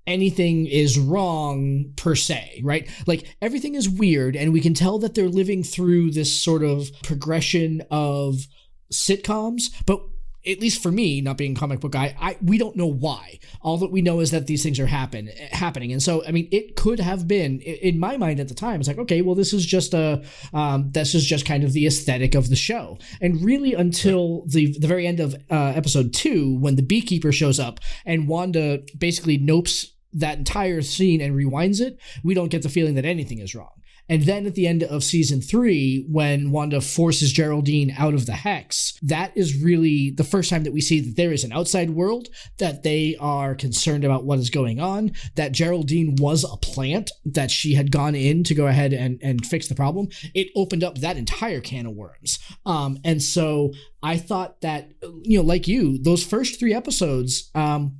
anything 0.07 0.65
is 0.65 0.97
wrong 0.97 1.93
per 1.95 2.15
se, 2.15 2.61
right? 2.63 2.89
Like 3.05 3.35
everything 3.41 3.75
is 3.75 3.87
weird 3.87 4.35
and 4.35 4.51
we 4.51 4.61
can 4.61 4.73
tell 4.73 4.97
that 4.99 5.13
they're 5.13 5.29
living 5.29 5.63
through 5.63 6.11
this 6.11 6.41
sort 6.41 6.63
of 6.63 6.89
progression 7.03 7.83
of 7.91 8.47
sitcoms, 8.91 9.65
but 9.85 10.01
at 10.45 10.59
least 10.59 10.81
for 10.81 10.91
me, 10.91 11.21
not 11.21 11.37
being 11.37 11.51
a 11.55 11.59
comic 11.59 11.79
book 11.79 11.91
guy, 11.91 12.15
I 12.19 12.37
we 12.41 12.57
don't 12.57 12.75
know 12.75 12.87
why. 12.87 13.39
All 13.61 13.77
that 13.77 13.91
we 13.91 14.01
know 14.01 14.19
is 14.19 14.31
that 14.31 14.47
these 14.47 14.63
things 14.63 14.79
are 14.79 14.87
happen 14.87 15.27
happening, 15.51 15.91
and 15.91 16.01
so 16.01 16.25
I 16.25 16.31
mean, 16.31 16.47
it 16.51 16.75
could 16.75 16.99
have 16.99 17.27
been 17.27 17.59
in 17.59 17.99
my 17.99 18.17
mind 18.17 18.39
at 18.39 18.47
the 18.47 18.55
time. 18.55 18.79
It's 18.79 18.87
like, 18.87 18.97
okay, 18.97 19.21
well, 19.21 19.35
this 19.35 19.53
is 19.53 19.65
just 19.65 19.93
a 19.93 20.23
um, 20.53 20.91
this 20.91 21.13
is 21.13 21.25
just 21.25 21.45
kind 21.45 21.63
of 21.63 21.73
the 21.73 21.85
aesthetic 21.85 22.35
of 22.35 22.49
the 22.49 22.55
show, 22.55 22.97
and 23.21 23.43
really 23.43 23.73
until 23.73 24.43
the 24.47 24.75
the 24.79 24.87
very 24.87 25.05
end 25.05 25.19
of 25.19 25.35
uh, 25.49 25.73
episode 25.75 26.13
two, 26.13 26.57
when 26.59 26.75
the 26.75 26.83
beekeeper 26.83 27.31
shows 27.31 27.59
up 27.59 27.79
and 28.05 28.27
Wanda 28.27 28.79
basically 28.97 29.37
nopes 29.37 29.87
that 30.13 30.37
entire 30.37 30.81
scene 30.81 31.21
and 31.21 31.35
rewinds 31.35 31.79
it, 31.79 31.97
we 32.23 32.33
don't 32.33 32.49
get 32.49 32.63
the 32.63 32.69
feeling 32.69 32.95
that 32.95 33.05
anything 33.05 33.39
is 33.39 33.55
wrong. 33.55 33.80
And 34.11 34.23
then 34.23 34.45
at 34.45 34.55
the 34.55 34.67
end 34.67 34.83
of 34.83 35.05
season 35.05 35.39
three, 35.39 36.05
when 36.09 36.51
Wanda 36.51 36.81
forces 36.81 37.31
Geraldine 37.31 37.95
out 37.97 38.13
of 38.13 38.25
the 38.25 38.33
hex, 38.33 38.99
that 39.01 39.31
is 39.37 39.63
really 39.63 40.11
the 40.11 40.25
first 40.25 40.49
time 40.49 40.63
that 40.65 40.73
we 40.73 40.81
see 40.81 40.99
that 40.99 41.15
there 41.15 41.31
is 41.31 41.45
an 41.45 41.53
outside 41.53 41.91
world, 41.91 42.27
that 42.57 42.83
they 42.83 43.15
are 43.21 43.55
concerned 43.55 44.03
about 44.03 44.25
what 44.25 44.37
is 44.37 44.49
going 44.49 44.81
on, 44.81 45.13
that 45.35 45.53
Geraldine 45.53 46.17
was 46.19 46.43
a 46.43 46.57
plant, 46.57 47.09
that 47.23 47.51
she 47.51 47.73
had 47.73 47.89
gone 47.89 48.13
in 48.13 48.43
to 48.43 48.53
go 48.53 48.67
ahead 48.67 48.91
and, 48.91 49.17
and 49.23 49.45
fix 49.45 49.69
the 49.69 49.75
problem. 49.75 50.09
It 50.33 50.49
opened 50.57 50.83
up 50.83 50.97
that 50.97 51.15
entire 51.15 51.61
can 51.61 51.85
of 51.85 51.93
worms. 51.93 52.37
Um, 52.65 52.97
and 53.05 53.23
so 53.23 53.71
I 54.03 54.17
thought 54.17 54.59
that, 54.59 54.91
you 55.21 55.37
know, 55.37 55.45
like 55.45 55.69
you, 55.69 55.97
those 55.97 56.21
first 56.21 56.59
three 56.59 56.73
episodes, 56.73 57.49
um, 57.55 57.99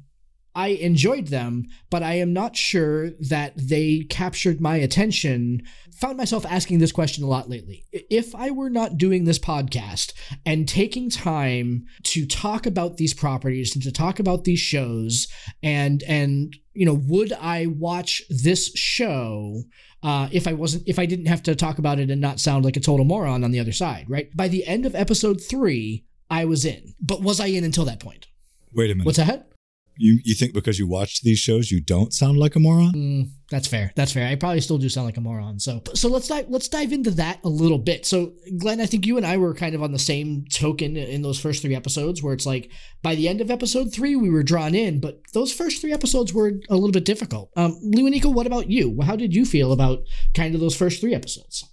I 0.56 0.70
enjoyed 0.70 1.28
them, 1.28 1.68
but 1.90 2.04
I 2.04 2.16
am 2.16 2.34
not 2.34 2.56
sure 2.56 3.12
that 3.30 3.54
they 3.56 4.06
captured 4.10 4.60
my 4.60 4.76
attention. 4.76 5.64
Found 6.02 6.18
myself 6.18 6.46
asking 6.46 6.80
this 6.80 6.92
question 6.92 7.24
a 7.24 7.28
lot 7.28 7.50
lately. 7.50 7.86
If 7.92 8.36
I 8.36 8.52
were 8.52 8.70
not 8.70 8.98
doing 8.98 9.24
this 9.24 9.40
podcast 9.40 10.14
and 10.46 10.68
taking 10.68 11.10
time 11.10 11.86
to 12.04 12.26
talk 12.26 12.66
about 12.66 12.98
these 12.98 13.14
properties 13.14 13.76
and 13.76 13.84
to 13.84 13.92
talk 13.92 14.20
about 14.20 14.44
these 14.44 14.60
shows 14.60 15.28
and 15.64 16.04
and 16.04 16.56
you 16.74 16.86
know, 16.86 17.02
would 17.08 17.34
I 17.34 17.66
watch 17.66 18.22
this 18.30 18.72
show 18.76 19.64
uh, 20.04 20.30
if 20.32 20.48
I 20.48 20.54
wasn't 20.54 20.84
if 20.88 20.98
I 21.00 21.06
didn't 21.06 21.28
have 21.28 21.44
to 21.44 21.56
talk 21.56 21.78
about 21.78 22.00
it 22.00 22.10
and 22.10 22.20
not 22.22 22.40
sound 22.40 22.66
like 22.66 22.78
a 22.78 22.82
total 22.82 23.06
moron 23.06 23.44
on 23.44 23.52
the 23.52 23.60
other 23.60 23.72
side, 23.72 24.06
right? 24.10 24.36
By 24.36 24.48
the 24.48 24.66
end 24.66 24.86
of 24.86 24.96
episode 24.96 25.42
3, 25.42 26.04
I 26.30 26.46
was 26.46 26.66
in. 26.66 26.94
But 27.00 27.22
was 27.22 27.40
I 27.40 27.48
in 27.48 27.64
until 27.64 27.86
that 27.86 28.00
point? 28.00 28.28
Wait 28.74 28.90
a 28.90 28.96
minute. 28.96 29.06
What's 29.06 29.18
that? 29.18 29.52
You 29.98 30.20
you 30.24 30.36
think 30.36 30.54
because 30.54 30.80
you 30.80 30.88
watch 30.88 31.22
these 31.22 31.40
shows 31.40 31.72
you 31.72 31.82
don't 31.82 32.14
sound 32.14 32.38
like 32.38 32.56
a 32.56 32.60
moron? 32.60 32.94
Mm, 32.94 33.30
that's 33.50 33.68
fair. 33.68 33.92
That's 33.96 34.12
fair. 34.12 34.28
I 34.28 34.36
probably 34.36 34.62
still 34.62 34.78
do 34.78 34.90
sound 34.90 35.06
like 35.06 35.18
a 35.18 35.22
moron. 35.22 35.60
So 35.60 35.82
so 35.94 36.08
let's 36.08 36.28
dive 36.28 36.46
let's 36.50 36.68
dive 36.68 36.92
into 36.92 37.12
that 37.12 37.40
a 37.44 37.50
little 37.50 37.78
bit. 37.78 38.06
So 38.06 38.34
Glenn, 38.58 38.82
I 38.82 38.86
think 38.86 39.06
you 39.06 39.18
and 39.18 39.26
I 39.26 39.38
were 39.38 39.54
kind 39.54 39.76
of 39.76 39.84
on 39.84 39.92
the 39.92 40.00
same 40.00 40.46
token 40.52 40.98
in 40.98 41.22
those 41.22 41.40
first 41.40 41.62
three 41.62 41.76
episodes, 41.76 42.24
where 42.24 42.34
it's 42.34 42.46
like 42.46 42.72
by 43.02 43.16
the 43.16 43.28
end 43.28 43.42
of 43.42 43.52
episode 43.52 43.94
three 43.94 44.16
we 44.16 44.30
were 44.30 44.44
drawn 44.44 44.74
in, 44.76 45.00
but 45.00 45.22
those 45.34 45.54
first 45.54 45.82
three 45.82 45.94
episodes 45.94 46.34
were 46.34 46.54
a 46.70 46.76
little 46.76 46.92
bit 46.92 47.06
difficult. 47.06 47.52
Um, 47.56 47.80
Lewanika, 47.84 48.34
what 48.34 48.48
about 48.48 48.70
you? 48.70 49.00
How 49.02 49.16
did 49.16 49.36
you 49.36 49.46
feel 49.46 49.72
about 49.72 50.00
kind 50.34 50.56
of 50.56 50.62
those 50.62 50.76
first 50.76 51.02
three 51.02 51.14
episodes? 51.14 51.66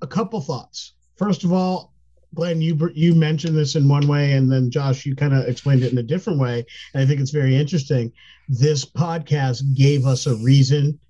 A 0.00 0.06
couple 0.06 0.40
thoughts. 0.40 0.94
First 1.16 1.42
of 1.42 1.52
all, 1.52 1.94
Glenn, 2.38 2.62
you 2.62 2.78
you 2.94 3.16
mentioned 3.16 3.56
this 3.56 3.74
in 3.74 3.88
one 3.88 4.06
way, 4.06 4.34
and 4.34 4.48
then 4.48 4.70
Josh, 4.70 5.04
you 5.04 5.16
kind 5.16 5.34
of 5.34 5.48
explained 5.48 5.82
it 5.82 5.90
in 5.90 5.98
a 5.98 6.04
different 6.04 6.38
way, 6.38 6.64
and 6.94 7.02
I 7.02 7.04
think 7.04 7.20
it's 7.20 7.32
very 7.32 7.56
interesting. 7.56 8.12
This 8.48 8.84
podcast 8.84 9.74
gave 9.74 10.06
us 10.06 10.24
a 10.24 10.36
reason 10.36 11.00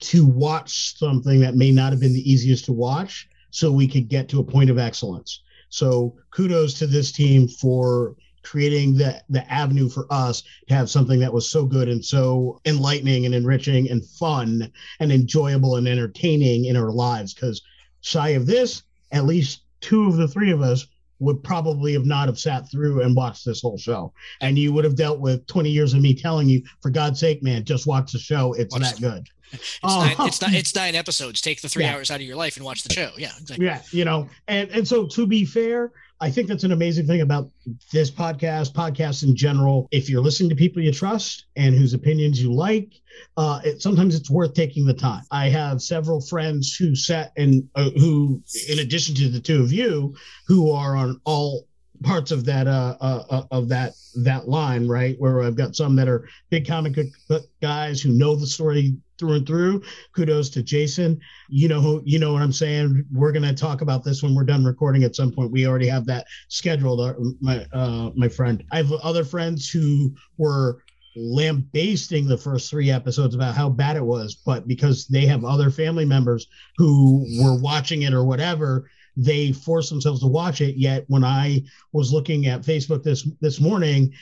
to 0.00 0.26
watch 0.26 0.98
something 0.98 1.38
that 1.38 1.54
may 1.54 1.70
not 1.70 1.92
have 1.92 2.00
been 2.00 2.12
the 2.12 2.28
easiest 2.28 2.64
to 2.64 2.72
watch, 2.72 3.28
so 3.50 3.70
we 3.70 3.86
could 3.86 4.08
get 4.08 4.28
to 4.30 4.40
a 4.40 4.44
point 4.44 4.68
of 4.68 4.78
excellence. 4.78 5.44
So 5.68 6.16
kudos 6.32 6.74
to 6.80 6.88
this 6.88 7.12
team 7.12 7.46
for 7.46 8.16
creating 8.42 8.96
the 8.96 9.22
the 9.28 9.48
avenue 9.52 9.88
for 9.88 10.08
us 10.10 10.42
to 10.66 10.74
have 10.74 10.90
something 10.90 11.20
that 11.20 11.32
was 11.32 11.48
so 11.48 11.66
good 11.66 11.88
and 11.88 12.04
so 12.04 12.60
enlightening 12.64 13.26
and 13.26 13.34
enriching 13.34 13.88
and 13.92 14.04
fun 14.04 14.72
and 14.98 15.12
enjoyable 15.12 15.76
and 15.76 15.86
entertaining 15.86 16.64
in 16.64 16.76
our 16.76 16.90
lives. 16.90 17.32
Because 17.32 17.62
shy 18.00 18.30
of 18.30 18.44
this, 18.44 18.82
at 19.12 19.24
least 19.24 19.60
two 19.80 20.06
of 20.06 20.16
the 20.16 20.28
three 20.28 20.50
of 20.50 20.62
us 20.62 20.86
would 21.20 21.42
probably 21.42 21.92
have 21.92 22.04
not 22.04 22.28
have 22.28 22.38
sat 22.38 22.70
through 22.70 23.02
and 23.02 23.16
watched 23.16 23.44
this 23.44 23.62
whole 23.62 23.78
show. 23.78 24.12
And 24.40 24.58
you 24.58 24.72
would 24.72 24.84
have 24.84 24.94
dealt 24.94 25.20
with 25.20 25.46
20 25.46 25.70
years 25.70 25.94
of 25.94 26.00
me 26.00 26.14
telling 26.14 26.48
you, 26.48 26.62
for 26.80 26.90
God's 26.90 27.18
sake, 27.20 27.42
man, 27.42 27.64
just 27.64 27.86
watch 27.86 28.12
the 28.12 28.18
show. 28.18 28.52
It's 28.54 28.72
watch 28.72 28.82
that 28.82 29.00
good. 29.00 29.26
It's, 29.50 29.78
oh. 29.82 30.00
nine, 30.00 30.28
it's, 30.28 30.42
nine, 30.42 30.54
it's 30.54 30.74
nine 30.76 30.94
episodes. 30.94 31.40
Take 31.40 31.62
the 31.62 31.70
three 31.70 31.84
yeah. 31.84 31.94
hours 31.94 32.10
out 32.10 32.16
of 32.16 32.26
your 32.26 32.36
life 32.36 32.56
and 32.56 32.66
watch 32.66 32.82
the 32.82 32.92
show. 32.92 33.12
Yeah, 33.16 33.30
exactly. 33.40 33.64
Yeah, 33.64 33.80
you 33.92 34.04
know, 34.04 34.28
and 34.46 34.68
and 34.68 34.86
so 34.86 35.06
to 35.06 35.26
be 35.26 35.46
fair, 35.46 35.90
I 36.20 36.30
think 36.30 36.48
that's 36.48 36.64
an 36.64 36.72
amazing 36.72 37.06
thing 37.06 37.20
about 37.20 37.48
this 37.92 38.10
podcast, 38.10 38.72
podcasts 38.72 39.22
in 39.22 39.36
general. 39.36 39.86
If 39.92 40.10
you're 40.10 40.20
listening 40.20 40.50
to 40.50 40.56
people 40.56 40.82
you 40.82 40.92
trust 40.92 41.46
and 41.54 41.76
whose 41.76 41.94
opinions 41.94 42.42
you 42.42 42.52
like, 42.52 42.92
uh, 43.36 43.60
it, 43.64 43.80
sometimes 43.80 44.16
it's 44.16 44.28
worth 44.28 44.54
taking 44.54 44.84
the 44.84 44.94
time. 44.94 45.22
I 45.30 45.48
have 45.48 45.80
several 45.80 46.20
friends 46.20 46.74
who 46.74 46.96
sat 46.96 47.32
and 47.36 47.68
uh, 47.76 47.90
who, 47.90 48.42
in 48.68 48.80
addition 48.80 49.14
to 49.16 49.28
the 49.28 49.40
two 49.40 49.62
of 49.62 49.72
you, 49.72 50.16
who 50.48 50.72
are 50.72 50.96
on 50.96 51.20
all 51.24 51.67
parts 52.02 52.30
of 52.30 52.44
that 52.44 52.66
uh, 52.66 52.96
uh, 53.00 53.24
uh, 53.30 53.42
of 53.50 53.68
that 53.68 53.94
that 54.24 54.48
line, 54.48 54.88
right? 54.88 55.16
Where 55.18 55.42
I've 55.42 55.56
got 55.56 55.76
some 55.76 55.96
that 55.96 56.08
are 56.08 56.28
big 56.50 56.66
comic 56.66 56.96
book 57.28 57.44
guys 57.60 58.00
who 58.00 58.12
know 58.12 58.34
the 58.34 58.46
story 58.46 58.96
through 59.18 59.34
and 59.34 59.46
through. 59.46 59.82
Kudos 60.14 60.50
to 60.50 60.62
Jason. 60.62 61.20
You 61.48 61.68
know 61.68 62.00
you 62.04 62.18
know 62.18 62.32
what 62.32 62.42
I'm 62.42 62.52
saying. 62.52 63.04
We're 63.12 63.32
gonna 63.32 63.54
talk 63.54 63.80
about 63.80 64.04
this 64.04 64.22
when 64.22 64.34
we're 64.34 64.44
done 64.44 64.64
recording 64.64 65.04
at 65.04 65.16
some 65.16 65.32
point. 65.32 65.52
We 65.52 65.66
already 65.66 65.88
have 65.88 66.06
that 66.06 66.26
scheduled. 66.48 67.00
Uh, 67.00 67.14
my 67.40 67.66
uh, 67.72 68.10
my 68.14 68.28
friend. 68.28 68.64
I 68.70 68.78
have 68.78 68.92
other 68.92 69.24
friends 69.24 69.68
who 69.68 70.14
were 70.36 70.82
lambasting 71.16 72.28
the 72.28 72.38
first 72.38 72.70
three 72.70 72.90
episodes 72.90 73.34
about 73.34 73.56
how 73.56 73.68
bad 73.68 73.96
it 73.96 74.04
was, 74.04 74.36
but 74.46 74.68
because 74.68 75.06
they 75.06 75.26
have 75.26 75.44
other 75.44 75.70
family 75.70 76.04
members 76.04 76.46
who 76.76 77.26
were 77.42 77.58
watching 77.60 78.02
it 78.02 78.12
or 78.12 78.24
whatever, 78.24 78.88
they 79.18 79.50
force 79.50 79.90
themselves 79.90 80.20
to 80.20 80.28
watch 80.28 80.60
it. 80.60 80.76
Yet 80.76 81.04
when 81.08 81.24
I 81.24 81.64
was 81.92 82.12
looking 82.12 82.46
at 82.46 82.62
Facebook 82.62 83.02
this 83.02 83.28
this 83.40 83.60
morning, 83.60 84.12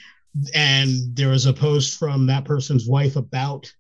and 0.55 1.15
there 1.15 1.29
was 1.29 1.47
a 1.47 1.53
post 1.53 1.99
from 1.99 2.26
that 2.26 2.45
person's 2.45 2.88
wife 2.88 3.17
about 3.17 3.71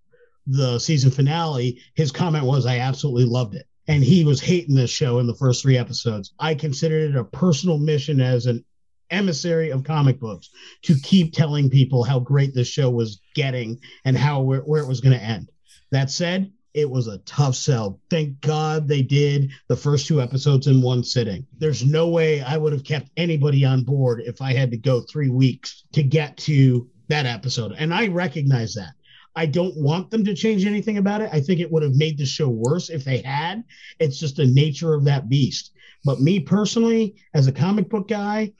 the 0.46 0.78
season 0.78 1.10
finale, 1.10 1.80
his 1.94 2.12
comment 2.12 2.44
was, 2.44 2.66
I 2.66 2.78
absolutely 2.78 3.24
loved 3.24 3.54
it. 3.54 3.66
And 3.88 4.02
he 4.02 4.24
was 4.24 4.40
hating 4.40 4.74
this 4.74 4.90
show 4.90 5.18
in 5.18 5.26
the 5.26 5.34
first 5.34 5.62
three 5.62 5.78
episodes. 5.78 6.34
I 6.38 6.54
considered 6.54 7.10
it 7.10 7.18
a 7.18 7.24
personal 7.24 7.78
mission 7.78 8.20
as 8.20 8.46
an 8.46 8.64
emissary 9.10 9.70
of 9.70 9.84
comic 9.84 10.20
books 10.20 10.50
to 10.82 10.98
keep 11.02 11.32
telling 11.32 11.70
people 11.70 12.02
how 12.02 12.18
great 12.18 12.54
this 12.54 12.68
show 12.68 12.90
was 12.90 13.20
getting 13.34 13.78
and 14.04 14.16
how 14.16 14.40
where, 14.40 14.60
where 14.60 14.82
it 14.82 14.88
was 14.88 15.00
going 15.00 15.16
to 15.18 15.24
end. 15.24 15.50
That 15.92 16.10
said, 16.10 16.52
it 16.76 16.88
was 16.90 17.08
a 17.08 17.18
tough 17.18 17.54
sell. 17.54 17.98
Thank 18.10 18.42
God 18.42 18.86
they 18.86 19.00
did 19.00 19.50
the 19.66 19.76
first 19.76 20.06
two 20.06 20.20
episodes 20.20 20.66
in 20.66 20.82
one 20.82 21.02
sitting. 21.02 21.46
There's 21.56 21.82
no 21.82 22.08
way 22.08 22.42
I 22.42 22.58
would 22.58 22.74
have 22.74 22.84
kept 22.84 23.08
anybody 23.16 23.64
on 23.64 23.82
board 23.82 24.20
if 24.20 24.42
I 24.42 24.52
had 24.52 24.70
to 24.72 24.76
go 24.76 25.00
three 25.00 25.30
weeks 25.30 25.84
to 25.92 26.02
get 26.02 26.36
to 26.38 26.86
that 27.08 27.24
episode. 27.24 27.72
And 27.78 27.94
I 27.94 28.08
recognize 28.08 28.74
that. 28.74 28.92
I 29.34 29.46
don't 29.46 29.74
want 29.76 30.10
them 30.10 30.22
to 30.26 30.34
change 30.34 30.66
anything 30.66 30.98
about 30.98 31.22
it. 31.22 31.30
I 31.32 31.40
think 31.40 31.60
it 31.60 31.72
would 31.72 31.82
have 31.82 31.94
made 31.94 32.18
the 32.18 32.26
show 32.26 32.48
worse 32.48 32.90
if 32.90 33.04
they 33.04 33.18
had. 33.18 33.64
It's 33.98 34.20
just 34.20 34.36
the 34.36 34.46
nature 34.46 34.92
of 34.92 35.04
that 35.06 35.30
beast. 35.30 35.72
But 36.04 36.20
me 36.20 36.40
personally, 36.40 37.16
as 37.32 37.46
a 37.46 37.52
comic 37.52 37.88
book 37.88 38.06
guy, 38.06 38.52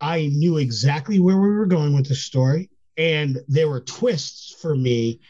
I 0.00 0.28
knew 0.28 0.58
exactly 0.58 1.18
where 1.18 1.36
we 1.36 1.48
were 1.48 1.66
going 1.66 1.96
with 1.96 2.08
the 2.08 2.14
story, 2.14 2.70
and 2.96 3.38
there 3.48 3.68
were 3.68 3.80
twists 3.80 4.54
for 4.62 4.76
me. 4.76 5.20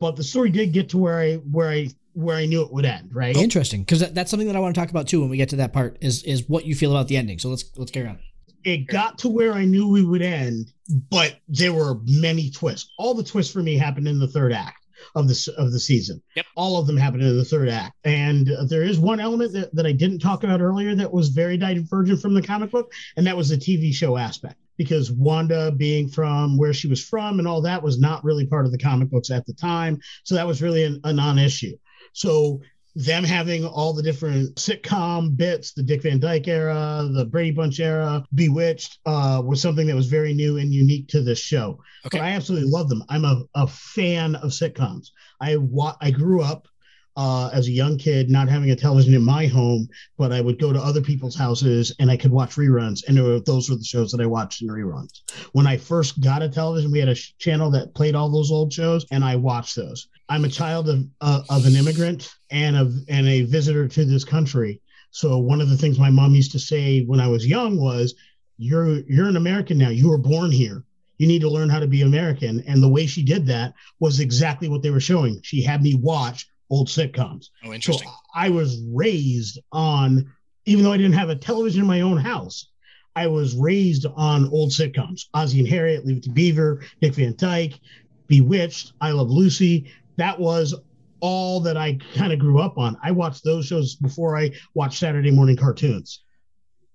But 0.00 0.16
the 0.16 0.24
story 0.24 0.50
did 0.50 0.72
get 0.72 0.88
to 0.90 0.98
where 0.98 1.18
I 1.18 1.34
where 1.36 1.70
I 1.70 1.88
where 2.12 2.36
I 2.36 2.46
knew 2.46 2.62
it 2.62 2.72
would 2.72 2.84
end. 2.84 3.10
Right? 3.12 3.36
Interesting, 3.36 3.82
because 3.82 4.00
that, 4.00 4.14
that's 4.14 4.30
something 4.30 4.46
that 4.46 4.56
I 4.56 4.60
want 4.60 4.74
to 4.74 4.80
talk 4.80 4.90
about 4.90 5.08
too 5.08 5.20
when 5.20 5.30
we 5.30 5.36
get 5.36 5.50
to 5.50 5.56
that 5.56 5.72
part. 5.72 5.98
Is 6.00 6.22
is 6.24 6.48
what 6.48 6.64
you 6.64 6.74
feel 6.74 6.90
about 6.90 7.08
the 7.08 7.16
ending? 7.16 7.38
So 7.38 7.48
let's 7.48 7.64
let's 7.76 7.90
carry 7.90 8.08
on 8.08 8.18
it 8.64 8.86
got 8.86 9.18
to 9.18 9.28
where 9.28 9.52
I 9.52 9.64
knew 9.64 9.88
we 9.88 10.04
would 10.04 10.22
end, 10.22 10.72
but 11.10 11.36
there 11.48 11.72
were 11.72 12.00
many 12.06 12.50
twists. 12.50 12.90
All 12.98 13.14
the 13.14 13.22
twists 13.22 13.52
for 13.52 13.62
me 13.62 13.76
happened 13.76 14.08
in 14.08 14.18
the 14.18 14.26
third 14.26 14.52
act 14.52 14.84
of 15.14 15.28
the 15.28 15.54
of 15.58 15.70
the 15.70 15.78
season. 15.78 16.22
Yep. 16.34 16.46
All 16.56 16.78
of 16.78 16.86
them 16.86 16.96
happened 16.96 17.22
in 17.22 17.36
the 17.36 17.44
third 17.44 17.68
act. 17.68 17.94
And 18.04 18.50
uh, 18.50 18.64
there 18.64 18.82
is 18.82 18.98
one 18.98 19.20
element 19.20 19.52
that, 19.52 19.74
that 19.74 19.86
I 19.86 19.92
didn't 19.92 20.20
talk 20.20 20.44
about 20.44 20.60
earlier 20.60 20.94
that 20.94 21.12
was 21.12 21.28
very 21.28 21.56
divergent 21.58 22.20
from 22.20 22.34
the 22.34 22.42
comic 22.42 22.70
book, 22.70 22.92
and 23.16 23.26
that 23.26 23.36
was 23.36 23.50
the 23.50 23.56
TV 23.56 23.92
show 23.92 24.16
aspect. 24.16 24.56
Because 24.76 25.12
Wanda 25.12 25.70
being 25.70 26.08
from 26.08 26.56
where 26.56 26.72
she 26.72 26.88
was 26.88 27.04
from 27.04 27.38
and 27.38 27.46
all 27.46 27.62
that 27.62 27.82
was 27.82 27.98
not 27.98 28.24
really 28.24 28.46
part 28.46 28.66
of 28.66 28.72
the 28.72 28.78
comic 28.78 29.10
books 29.10 29.30
at 29.30 29.46
the 29.46 29.54
time. 29.54 29.98
So 30.24 30.34
that 30.34 30.46
was 30.46 30.62
really 30.62 30.84
an, 30.84 31.00
a 31.04 31.12
non 31.12 31.38
issue. 31.38 31.76
So 32.12 32.60
them 32.96 33.24
having 33.24 33.64
all 33.64 33.92
the 33.92 34.02
different 34.02 34.54
sitcom 34.54 35.36
bits, 35.36 35.72
the 35.72 35.82
Dick 35.82 36.02
Van 36.02 36.20
Dyke 36.20 36.46
era, 36.46 37.08
the 37.12 37.24
Brady 37.24 37.50
Bunch 37.50 37.80
era, 37.80 38.24
Bewitched, 38.34 38.98
uh, 39.04 39.42
was 39.44 39.60
something 39.60 39.86
that 39.88 39.96
was 39.96 40.06
very 40.06 40.32
new 40.32 40.58
and 40.58 40.72
unique 40.72 41.08
to 41.08 41.20
this 41.20 41.40
show. 41.40 41.80
Okay. 42.06 42.18
But 42.18 42.24
I 42.24 42.30
absolutely 42.30 42.70
love 42.70 42.88
them. 42.88 43.02
I'm 43.08 43.24
a, 43.24 43.42
a 43.54 43.66
fan 43.66 44.36
of 44.36 44.50
sitcoms. 44.50 45.08
I 45.40 45.56
wa- 45.56 45.96
I 46.00 46.12
grew 46.12 46.42
up 46.42 46.68
uh, 47.16 47.48
as 47.52 47.68
a 47.68 47.72
young 47.72 47.96
kid, 47.96 48.28
not 48.28 48.48
having 48.48 48.70
a 48.70 48.76
television 48.76 49.14
in 49.14 49.22
my 49.22 49.46
home, 49.46 49.88
but 50.18 50.32
I 50.32 50.40
would 50.40 50.58
go 50.58 50.72
to 50.72 50.80
other 50.80 51.00
people's 51.00 51.36
houses 51.36 51.94
and 51.98 52.10
I 52.10 52.16
could 52.16 52.32
watch 52.32 52.56
reruns. 52.56 53.04
And 53.06 53.16
those 53.44 53.70
were 53.70 53.76
the 53.76 53.84
shows 53.84 54.10
that 54.12 54.20
I 54.20 54.26
watched 54.26 54.62
in 54.62 54.68
reruns. 54.68 55.20
When 55.52 55.66
I 55.66 55.76
first 55.76 56.20
got 56.20 56.42
a 56.42 56.48
television, 56.48 56.90
we 56.90 56.98
had 56.98 57.08
a 57.08 57.14
sh- 57.14 57.34
channel 57.38 57.70
that 57.70 57.94
played 57.94 58.14
all 58.14 58.30
those 58.30 58.50
old 58.50 58.72
shows, 58.72 59.06
and 59.12 59.24
I 59.24 59.36
watched 59.36 59.76
those. 59.76 60.08
I'm 60.28 60.44
a 60.44 60.48
child 60.48 60.88
of 60.88 61.06
uh, 61.20 61.42
of 61.50 61.66
an 61.66 61.76
immigrant 61.76 62.34
and 62.50 62.76
of 62.76 62.94
and 63.08 63.28
a 63.28 63.42
visitor 63.42 63.86
to 63.86 64.04
this 64.04 64.24
country. 64.24 64.80
So 65.10 65.38
one 65.38 65.60
of 65.60 65.68
the 65.68 65.76
things 65.76 65.98
my 65.98 66.10
mom 66.10 66.34
used 66.34 66.52
to 66.52 66.58
say 66.58 67.04
when 67.04 67.20
I 67.20 67.28
was 67.28 67.46
young 67.46 67.78
was, 67.78 68.14
"You're 68.56 69.00
you're 69.00 69.28
an 69.28 69.36
American 69.36 69.78
now. 69.78 69.90
You 69.90 70.08
were 70.08 70.18
born 70.18 70.50
here." 70.50 70.84
you 71.18 71.28
need 71.28 71.40
to 71.40 71.48
learn 71.48 71.68
how 71.68 71.78
to 71.78 71.86
be 71.86 72.02
American. 72.02 72.62
And 72.66 72.82
the 72.82 72.88
way 72.88 73.06
she 73.06 73.22
did 73.22 73.46
that 73.46 73.74
was 74.00 74.18
exactly 74.18 74.68
what 74.68 74.82
they 74.82 74.90
were 74.90 74.98
showing. 75.00 75.40
She 75.42 75.62
had 75.62 75.80
me 75.80 75.94
watch 75.94 76.48
old 76.70 76.88
sitcoms. 76.88 77.48
Oh, 77.64 77.72
interesting. 77.72 78.08
So 78.08 78.14
I 78.34 78.50
was 78.50 78.82
raised 78.92 79.60
on, 79.72 80.32
even 80.64 80.84
though 80.84 80.92
I 80.92 80.96
didn't 80.96 81.14
have 81.14 81.28
a 81.28 81.36
television 81.36 81.82
in 81.82 81.86
my 81.86 82.00
own 82.00 82.16
house, 82.16 82.68
I 83.16 83.26
was 83.28 83.54
raised 83.54 84.06
on 84.06 84.48
old 84.50 84.70
sitcoms. 84.70 85.26
Ozzie 85.34 85.60
and 85.60 85.68
Harriet, 85.68 86.04
Leave 86.04 86.18
It 86.18 86.22
to 86.24 86.30
Beaver, 86.30 86.82
Dick 87.00 87.14
Van 87.14 87.34
Dyke, 87.36 87.78
Bewitched, 88.26 88.92
I 89.00 89.12
Love 89.12 89.30
Lucy. 89.30 89.92
That 90.16 90.38
was 90.38 90.74
all 91.20 91.60
that 91.60 91.76
I 91.76 91.98
kind 92.14 92.32
of 92.32 92.38
grew 92.38 92.58
up 92.60 92.76
on. 92.76 92.96
I 93.02 93.10
watched 93.10 93.44
those 93.44 93.66
shows 93.66 93.94
before 93.94 94.36
I 94.36 94.50
watched 94.74 94.98
Saturday 94.98 95.30
morning 95.30 95.56
cartoons. 95.56 96.24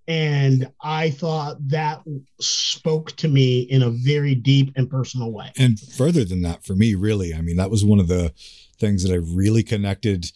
And 0.09 0.71
I 0.81 1.11
thought 1.11 1.57
that 1.69 2.01
spoke 2.41 3.11
to 3.17 3.27
me 3.27 3.61
in 3.61 3.83
a 3.83 3.91
very 3.91 4.33
deep 4.33 4.73
and 4.75 4.89
personal 4.89 5.31
way. 5.31 5.51
And 5.55 5.79
further 5.79 6.25
than 6.25 6.41
that, 6.41 6.65
for 6.65 6.73
me, 6.75 6.95
really, 6.95 7.31
I 7.31 7.41
mean, 7.41 7.57
that 7.57 7.69
was 7.69 7.85
one 7.85 7.99
of 7.99 8.07
the 8.07 8.33
things 8.79 9.03
that 9.03 9.13
I 9.13 9.17
really 9.17 9.61
connected 9.61 10.31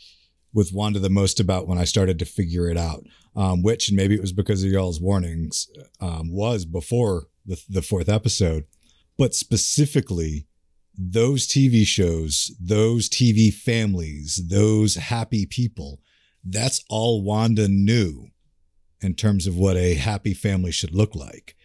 with 0.53 0.71
Wanda 0.71 0.99
the 0.99 1.09
most 1.09 1.39
about 1.39 1.67
when 1.67 1.79
I 1.79 1.85
started 1.85 2.19
to 2.19 2.25
figure 2.25 2.69
it 2.69 2.77
out. 2.77 3.03
Um, 3.35 3.63
which, 3.63 3.89
and 3.89 3.97
maybe 3.97 4.13
it 4.13 4.21
was 4.21 4.31
because 4.31 4.63
of 4.63 4.69
y'all's 4.69 5.01
warnings, 5.01 5.67
um, 5.99 6.31
was 6.31 6.65
before 6.65 7.29
the, 7.43 7.59
the 7.67 7.81
fourth 7.81 8.07
episode, 8.07 8.65
but 9.17 9.33
specifically 9.33 10.45
those 10.95 11.47
TV 11.47 11.83
shows, 11.83 12.55
those 12.61 13.09
TV 13.09 13.51
families, 13.51 14.39
those 14.47 14.93
happy 14.93 15.47
people. 15.47 15.99
That's 16.43 16.83
all 16.89 17.23
Wanda 17.23 17.67
knew 17.67 18.29
in 19.03 19.15
terms 19.15 19.47
of 19.47 19.55
what 19.55 19.75
a 19.75 19.95
happy 19.95 20.33
family 20.33 20.71
should 20.71 20.93
look 20.93 21.15
like 21.15 21.55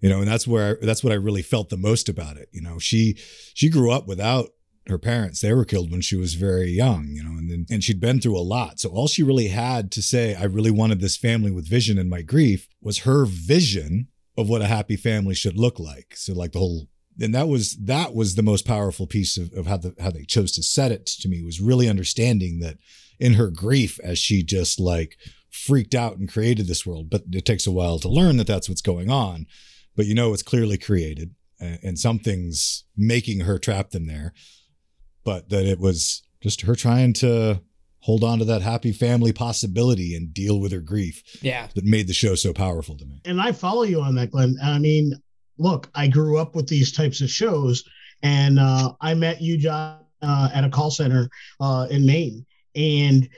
you 0.00 0.08
know 0.08 0.18
and 0.18 0.28
that's 0.28 0.46
where 0.46 0.78
I, 0.82 0.84
that's 0.84 1.02
what 1.02 1.12
i 1.12 1.16
really 1.16 1.42
felt 1.42 1.70
the 1.70 1.76
most 1.78 2.08
about 2.08 2.36
it 2.36 2.48
you 2.52 2.60
know. 2.60 2.78
She 2.78 3.16
she 3.54 3.70
grew 3.70 3.90
up 3.90 4.06
without 4.06 4.50
her 4.88 4.98
parents. 4.98 5.40
They 5.40 5.52
were 5.52 5.64
killed 5.64 5.92
when 5.92 6.00
she 6.00 6.16
was 6.16 6.34
very 6.34 6.70
young 6.70 7.06
you 7.12 7.22
know 7.22 7.30
and 7.30 7.50
then 7.50 7.66
and 7.70 7.82
she'd 7.82 8.00
been 8.00 8.20
through 8.20 8.36
a 8.36 8.40
lot. 8.40 8.80
So 8.80 8.90
all 8.90 9.08
she 9.08 9.22
really 9.22 9.48
had 9.48 9.90
to 9.92 10.02
say 10.02 10.34
i 10.34 10.44
really 10.44 10.70
wanted 10.70 11.00
this 11.00 11.16
family 11.16 11.50
with 11.50 11.68
vision 11.68 11.96
in 11.98 12.08
my 12.08 12.22
grief 12.22 12.68
was 12.82 12.98
her 13.00 13.24
vision 13.24 14.08
of 14.36 14.48
what 14.48 14.62
a 14.62 14.66
happy 14.66 14.96
family 14.96 15.34
should 15.34 15.58
look 15.58 15.78
like. 15.78 16.16
So 16.16 16.32
like 16.32 16.52
the 16.52 16.58
whole 16.58 16.88
and 17.20 17.34
that 17.34 17.48
was 17.48 17.76
that 17.76 18.14
was 18.14 18.34
the 18.34 18.42
most 18.42 18.66
powerful 18.66 19.06
piece 19.06 19.36
of, 19.36 19.52
of 19.52 19.66
how 19.66 19.76
the 19.76 19.94
how 20.00 20.10
they 20.10 20.24
chose 20.24 20.52
to 20.52 20.62
set 20.62 20.92
it 20.92 21.06
to 21.06 21.28
me 21.28 21.42
was 21.42 21.60
really 21.60 21.88
understanding 21.88 22.60
that 22.60 22.78
in 23.20 23.34
her 23.34 23.50
grief 23.50 24.00
as 24.02 24.18
she 24.18 24.42
just 24.42 24.80
like 24.80 25.16
freaked 25.52 25.94
out 25.94 26.16
and 26.16 26.32
created 26.32 26.66
this 26.66 26.84
world. 26.84 27.08
But 27.10 27.22
it 27.30 27.46
takes 27.46 27.66
a 27.66 27.72
while 27.72 28.00
to 28.00 28.08
learn 28.08 28.38
that 28.38 28.48
that's 28.48 28.68
what's 28.68 28.82
going 28.82 29.10
on. 29.10 29.46
But 29.94 30.06
you 30.06 30.14
know, 30.14 30.32
it's 30.32 30.42
clearly 30.42 30.78
created 30.78 31.34
and 31.82 31.98
something's 31.98 32.84
making 32.96 33.40
her 33.40 33.58
trapped 33.58 33.94
in 33.94 34.06
there. 34.06 34.32
But 35.24 35.48
that 35.50 35.66
it 35.66 35.78
was 35.78 36.22
just 36.42 36.62
her 36.62 36.74
trying 36.74 37.12
to 37.14 37.62
hold 38.00 38.24
on 38.24 38.40
to 38.40 38.44
that 38.44 38.62
happy 38.62 38.90
family 38.92 39.32
possibility 39.32 40.16
and 40.16 40.34
deal 40.34 40.58
with 40.58 40.72
her 40.72 40.80
grief. 40.80 41.22
Yeah. 41.40 41.68
That 41.74 41.84
made 41.84 42.08
the 42.08 42.12
show 42.12 42.34
so 42.34 42.52
powerful 42.52 42.96
to 42.96 43.04
me. 43.04 43.20
And 43.24 43.40
I 43.40 43.52
follow 43.52 43.84
you 43.84 44.00
on 44.00 44.16
that, 44.16 44.32
Glenn. 44.32 44.56
I 44.62 44.80
mean, 44.80 45.14
look, 45.58 45.88
I 45.94 46.08
grew 46.08 46.38
up 46.38 46.56
with 46.56 46.66
these 46.66 46.90
types 46.90 47.20
of 47.20 47.30
shows, 47.30 47.84
and 48.24 48.58
uh, 48.58 48.94
I 49.00 49.14
met 49.14 49.40
you, 49.40 49.56
John, 49.56 50.00
uh, 50.20 50.50
at 50.52 50.64
a 50.64 50.68
call 50.68 50.90
center 50.90 51.30
uh, 51.60 51.86
in 51.90 52.04
Maine. 52.04 52.44
And 52.74 53.28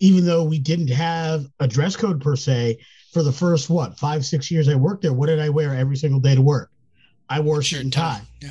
even 0.00 0.24
though 0.24 0.44
we 0.44 0.58
didn't 0.58 0.88
have 0.88 1.46
a 1.60 1.68
dress 1.68 1.96
code 1.96 2.20
per 2.20 2.36
se 2.36 2.78
for 3.12 3.22
the 3.22 3.32
first 3.32 3.70
what 3.70 3.98
five 3.98 4.24
six 4.24 4.50
years 4.50 4.68
I 4.68 4.74
worked 4.74 5.02
there, 5.02 5.12
what 5.12 5.26
did 5.26 5.40
I 5.40 5.48
wear 5.48 5.74
every 5.74 5.96
single 5.96 6.20
day 6.20 6.34
to 6.34 6.42
work? 6.42 6.70
I 7.28 7.40
wore 7.40 7.62
shirt 7.62 7.82
and 7.82 7.92
tie. 7.92 8.22
Yeah. 8.40 8.50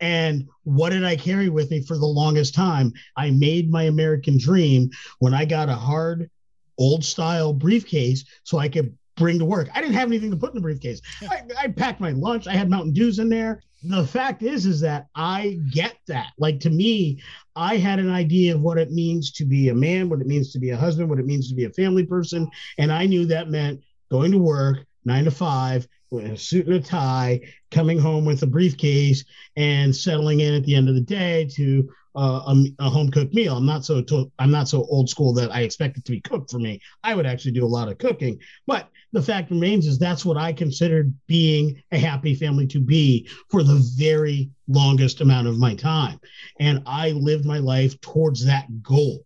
And 0.00 0.48
what 0.64 0.90
did 0.90 1.04
I 1.04 1.16
carry 1.16 1.48
with 1.48 1.70
me 1.70 1.80
for 1.82 1.96
the 1.96 2.06
longest 2.06 2.54
time? 2.54 2.92
I 3.16 3.30
made 3.30 3.70
my 3.70 3.84
American 3.84 4.38
dream 4.38 4.90
when 5.20 5.32
I 5.32 5.44
got 5.44 5.68
a 5.68 5.74
hard, 5.74 6.30
old 6.78 7.04
style 7.04 7.52
briefcase 7.52 8.24
so 8.44 8.58
I 8.58 8.68
could 8.68 8.96
bring 9.16 9.38
to 9.38 9.44
work. 9.44 9.68
I 9.74 9.80
didn't 9.80 9.94
have 9.94 10.08
anything 10.08 10.30
to 10.30 10.36
put 10.36 10.50
in 10.50 10.56
the 10.56 10.60
briefcase. 10.60 11.00
Yeah. 11.22 11.30
I, 11.30 11.64
I 11.64 11.68
packed 11.68 12.00
my 12.00 12.10
lunch. 12.10 12.46
I 12.46 12.52
had 12.52 12.68
Mountain 12.68 12.92
Dews 12.92 13.18
in 13.18 13.28
there. 13.28 13.62
The 13.88 14.06
fact 14.06 14.42
is, 14.42 14.66
is 14.66 14.80
that 14.80 15.06
I 15.14 15.60
get 15.70 15.96
that. 16.08 16.32
Like 16.38 16.58
to 16.60 16.70
me, 16.70 17.22
I 17.54 17.76
had 17.76 17.98
an 18.00 18.10
idea 18.10 18.54
of 18.54 18.60
what 18.60 18.78
it 18.78 18.90
means 18.90 19.30
to 19.32 19.44
be 19.44 19.68
a 19.68 19.74
man, 19.74 20.08
what 20.08 20.20
it 20.20 20.26
means 20.26 20.50
to 20.52 20.58
be 20.58 20.70
a 20.70 20.76
husband, 20.76 21.08
what 21.08 21.20
it 21.20 21.26
means 21.26 21.48
to 21.48 21.54
be 21.54 21.64
a 21.64 21.70
family 21.70 22.04
person, 22.04 22.50
and 22.78 22.90
I 22.90 23.06
knew 23.06 23.26
that 23.26 23.48
meant 23.48 23.82
going 24.10 24.32
to 24.32 24.38
work 24.38 24.86
nine 25.04 25.24
to 25.24 25.30
five 25.30 25.86
with 26.10 26.24
a 26.24 26.36
suit 26.36 26.66
and 26.66 26.76
a 26.76 26.80
tie, 26.80 27.40
coming 27.70 27.98
home 27.98 28.24
with 28.24 28.42
a 28.42 28.46
briefcase, 28.46 29.24
and 29.56 29.94
settling 29.94 30.40
in 30.40 30.54
at 30.54 30.64
the 30.64 30.74
end 30.74 30.88
of 30.88 30.94
the 30.94 31.00
day 31.00 31.44
to 31.52 31.88
uh, 32.16 32.54
a, 32.54 32.84
a, 32.86 32.90
home 32.90 33.10
cooked 33.10 33.34
meal. 33.34 33.56
I'm 33.56 33.66
not 33.66 33.84
so 33.84 34.02
to, 34.02 34.30
I'm 34.38 34.50
not 34.50 34.68
so 34.68 34.84
old 34.84 35.08
school 35.08 35.32
that 35.34 35.54
I 35.54 35.60
expect 35.60 35.98
it 35.98 36.04
to 36.06 36.12
be 36.12 36.20
cooked 36.20 36.50
for 36.50 36.58
me. 36.58 36.80
I 37.04 37.14
would 37.14 37.26
actually 37.26 37.52
do 37.52 37.64
a 37.64 37.68
lot 37.68 37.88
of 37.88 37.98
cooking, 37.98 38.40
but 38.66 38.88
the 39.12 39.22
fact 39.22 39.50
remains 39.50 39.86
is 39.86 39.98
that's 39.98 40.24
what 40.24 40.36
I 40.36 40.52
considered 40.52 41.14
being 41.26 41.82
a 41.92 41.98
happy 41.98 42.34
family 42.34 42.66
to 42.68 42.80
be 42.80 43.28
for 43.50 43.62
the 43.62 43.82
very 43.96 44.50
longest 44.66 45.20
amount 45.20 45.46
of 45.46 45.58
my 45.58 45.74
time, 45.74 46.18
and 46.58 46.82
I 46.86 47.10
lived 47.10 47.44
my 47.44 47.58
life 47.58 48.00
towards 48.00 48.44
that 48.46 48.82
goal. 48.82 49.24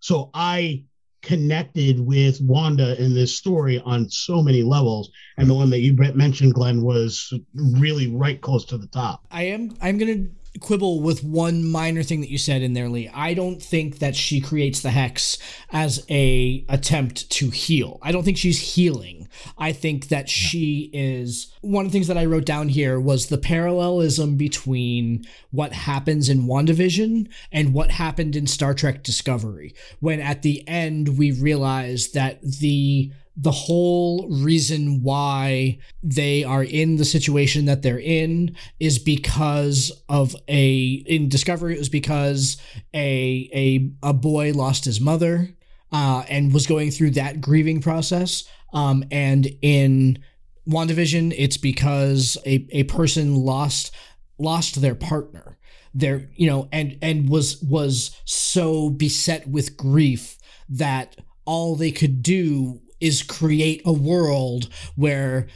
So 0.00 0.30
I 0.34 0.84
connected 1.22 2.00
with 2.00 2.40
Wanda 2.40 3.00
in 3.02 3.14
this 3.14 3.36
story 3.36 3.78
on 3.80 4.08
so 4.08 4.42
many 4.42 4.62
levels. 4.62 5.10
And 5.36 5.48
the 5.48 5.54
one 5.54 5.70
that 5.70 5.80
you 5.80 5.94
mentioned, 6.14 6.54
Glenn, 6.54 6.82
was 6.82 7.32
really 7.54 8.14
right 8.14 8.40
close 8.40 8.64
to 8.66 8.78
the 8.78 8.86
top. 8.86 9.24
I 9.30 9.44
am 9.44 9.76
I'm 9.80 9.98
gonna 9.98 10.28
quibble 10.58 11.00
with 11.00 11.22
one 11.22 11.64
minor 11.64 12.02
thing 12.02 12.20
that 12.20 12.30
you 12.30 12.38
said 12.38 12.62
in 12.62 12.72
there, 12.72 12.88
Lee. 12.88 13.08
I 13.14 13.34
don't 13.34 13.62
think 13.62 13.98
that 14.00 14.16
she 14.16 14.40
creates 14.40 14.80
the 14.80 14.90
hex 14.90 15.38
as 15.70 16.04
a 16.10 16.64
attempt 16.68 17.30
to 17.30 17.50
heal. 17.50 17.98
I 18.02 18.10
don't 18.10 18.24
think 18.24 18.36
she's 18.36 18.74
healing. 18.74 19.28
I 19.56 19.72
think 19.72 20.08
that 20.08 20.28
she 20.28 20.90
is 20.92 21.52
one 21.60 21.86
of 21.86 21.92
the 21.92 21.96
things 21.96 22.08
that 22.08 22.18
I 22.18 22.24
wrote 22.24 22.46
down 22.46 22.68
here 22.68 22.98
was 22.98 23.26
the 23.26 23.38
parallelism 23.38 24.36
between 24.36 25.24
what 25.52 25.72
happens 25.72 26.28
in 26.28 26.46
WandaVision 26.46 27.28
and 27.52 27.72
what 27.72 27.92
happened 27.92 28.34
in 28.34 28.46
Star 28.46 28.74
Trek 28.74 29.04
Discovery. 29.04 29.74
When 30.00 30.20
at 30.20 30.42
the 30.42 30.66
end 30.66 31.16
we 31.16 31.30
realize 31.30 32.08
that 32.12 32.42
the 32.42 33.12
the 33.42 33.50
whole 33.50 34.28
reason 34.28 35.02
why 35.02 35.78
they 36.02 36.44
are 36.44 36.62
in 36.62 36.96
the 36.96 37.04
situation 37.06 37.64
that 37.64 37.80
they're 37.80 37.98
in 37.98 38.54
is 38.78 38.98
because 38.98 39.90
of 40.10 40.36
a 40.46 40.82
in 41.06 41.28
discovery 41.28 41.74
it 41.74 41.78
was 41.78 41.88
because 41.88 42.60
a 42.94 43.48
a 43.54 44.08
a 44.08 44.12
boy 44.12 44.52
lost 44.52 44.84
his 44.84 45.00
mother 45.00 45.48
uh, 45.90 46.22
and 46.28 46.52
was 46.52 46.66
going 46.66 46.90
through 46.90 47.10
that 47.10 47.40
grieving 47.40 47.80
process. 47.80 48.44
Um, 48.72 49.04
and 49.10 49.48
in 49.62 50.22
WandaVision 50.68 51.34
it's 51.36 51.56
because 51.56 52.36
a, 52.44 52.66
a 52.70 52.84
person 52.84 53.34
lost 53.34 53.90
lost 54.38 54.82
their 54.82 54.94
partner. 54.94 55.58
Their 55.94 56.28
you 56.34 56.46
know 56.46 56.68
and 56.72 56.98
and 57.00 57.30
was 57.30 57.62
was 57.62 58.14
so 58.26 58.90
beset 58.90 59.48
with 59.48 59.78
grief 59.78 60.36
that 60.68 61.16
all 61.46 61.74
they 61.74 61.90
could 61.90 62.22
do 62.22 62.80
is 63.00 63.22
create 63.22 63.82
a 63.84 63.92
world 63.92 64.68
where 64.96 65.48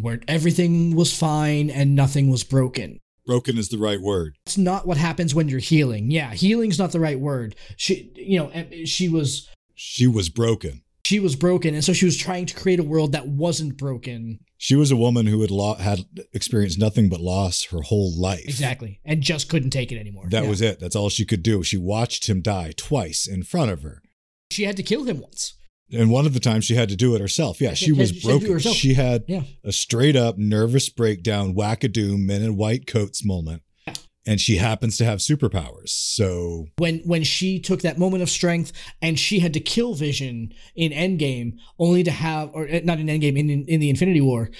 where 0.00 0.20
everything 0.28 0.94
was 0.94 1.16
fine 1.16 1.70
and 1.70 1.94
nothing 1.94 2.30
was 2.30 2.44
broken. 2.44 3.00
Broken 3.26 3.58
is 3.58 3.68
the 3.68 3.78
right 3.78 4.00
word. 4.00 4.36
It's 4.46 4.58
not 4.58 4.86
what 4.86 4.96
happens 4.96 5.34
when 5.34 5.48
you're 5.48 5.60
healing. 5.60 6.10
Yeah, 6.10 6.32
healing's 6.32 6.78
not 6.78 6.92
the 6.92 7.00
right 7.00 7.18
word. 7.18 7.54
She, 7.76 8.12
you 8.14 8.38
know, 8.38 8.84
she 8.84 9.08
was 9.08 9.48
she 9.74 10.06
was 10.06 10.28
broken. 10.28 10.82
She 11.04 11.18
was 11.18 11.34
broken, 11.34 11.74
and 11.74 11.84
so 11.84 11.92
she 11.92 12.04
was 12.04 12.16
trying 12.16 12.46
to 12.46 12.54
create 12.54 12.78
a 12.78 12.84
world 12.84 13.12
that 13.12 13.26
wasn't 13.26 13.76
broken. 13.76 14.38
She 14.56 14.76
was 14.76 14.92
a 14.92 14.96
woman 14.96 15.26
who 15.26 15.40
had 15.40 15.50
lo- 15.50 15.74
had 15.74 16.04
experienced 16.32 16.78
nothing 16.78 17.08
but 17.08 17.20
loss 17.20 17.64
her 17.66 17.82
whole 17.82 18.12
life. 18.16 18.44
Exactly, 18.44 19.00
and 19.04 19.20
just 19.20 19.48
couldn't 19.48 19.70
take 19.70 19.90
it 19.90 19.98
anymore. 19.98 20.28
That 20.30 20.44
yeah. 20.44 20.48
was 20.48 20.62
it. 20.62 20.78
That's 20.78 20.96
all 20.96 21.08
she 21.08 21.24
could 21.24 21.42
do. 21.42 21.62
She 21.62 21.76
watched 21.76 22.28
him 22.28 22.40
die 22.40 22.72
twice 22.76 23.26
in 23.26 23.42
front 23.42 23.72
of 23.72 23.82
her. 23.82 24.02
She 24.50 24.64
had 24.64 24.76
to 24.76 24.82
kill 24.82 25.04
him 25.04 25.20
once 25.20 25.54
and 25.92 26.10
one 26.10 26.26
of 26.26 26.34
the 26.34 26.40
times 26.40 26.64
she 26.64 26.74
had 26.74 26.88
to 26.88 26.96
do 26.96 27.14
it 27.14 27.20
herself. 27.20 27.60
Yeah, 27.60 27.74
she, 27.74 27.92
was 27.92 28.12
broken. 28.12 28.58
She 28.58 28.94
had 28.94 29.24
yeah. 29.28 29.42
a 29.62 29.72
straight 29.72 30.16
up 30.16 30.38
nervous 30.38 30.88
breakdown, 30.88 31.54
wackadoom, 31.54 32.20
men 32.20 32.42
in 32.42 32.56
white 32.56 32.86
coats 32.86 33.24
moment. 33.24 33.62
Yeah. 33.86 33.94
and 34.26 34.40
she 34.40 34.56
happens 34.56 34.96
to 34.98 35.04
have 35.04 35.18
superpowers. 35.18 35.90
So 35.90 36.66
when 36.78 37.00
when 37.00 37.24
she 37.24 37.60
took 37.60 37.82
that 37.82 37.98
moment 37.98 38.22
of 38.22 38.30
strength 38.30 38.72
and 39.00 39.18
she 39.18 39.40
had 39.40 39.52
to 39.54 39.60
kill 39.60 39.94
Vision 39.94 40.52
in 40.74 40.92
Endgame, 40.92 41.54
only 41.78 42.02
to 42.04 42.10
have 42.10 42.50
or 42.54 42.66
eh, 42.68 42.80
not 42.84 42.98
in 42.98 43.06
Endgame 43.06 43.38
in 43.38 43.50
in, 43.50 43.64
in 43.66 43.80
the 43.80 43.90
Infinity 43.90 44.20
War, 44.20 44.50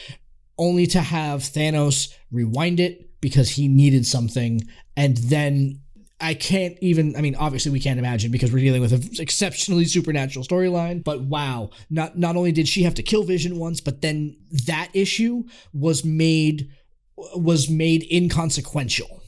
only 0.58 0.86
to 0.88 1.00
have 1.00 1.40
Thanos 1.40 2.12
rewind 2.30 2.80
it 2.80 3.20
because 3.20 3.50
he 3.50 3.68
needed 3.68 4.06
something, 4.06 4.60
and 4.96 5.16
then. 5.16 5.81
I 6.22 6.34
can't 6.34 6.78
even. 6.80 7.16
I 7.16 7.20
mean, 7.20 7.34
obviously, 7.34 7.72
we 7.72 7.80
can't 7.80 7.98
imagine 7.98 8.30
because 8.30 8.52
we're 8.52 8.60
dealing 8.60 8.80
with 8.80 8.92
an 8.92 9.02
exceptionally 9.18 9.84
supernatural 9.84 10.44
storyline. 10.44 11.04
But 11.04 11.22
wow, 11.22 11.70
not 11.90 12.16
not 12.16 12.36
only 12.36 12.52
did 12.52 12.68
she 12.68 12.84
have 12.84 12.94
to 12.94 13.02
kill 13.02 13.24
Vision 13.24 13.58
once, 13.58 13.80
but 13.80 14.00
then 14.00 14.36
that 14.66 14.88
issue 14.94 15.44
was 15.72 16.04
made 16.04 16.68
was 17.16 17.68
made 17.68 18.06
inconsequential 18.10 19.22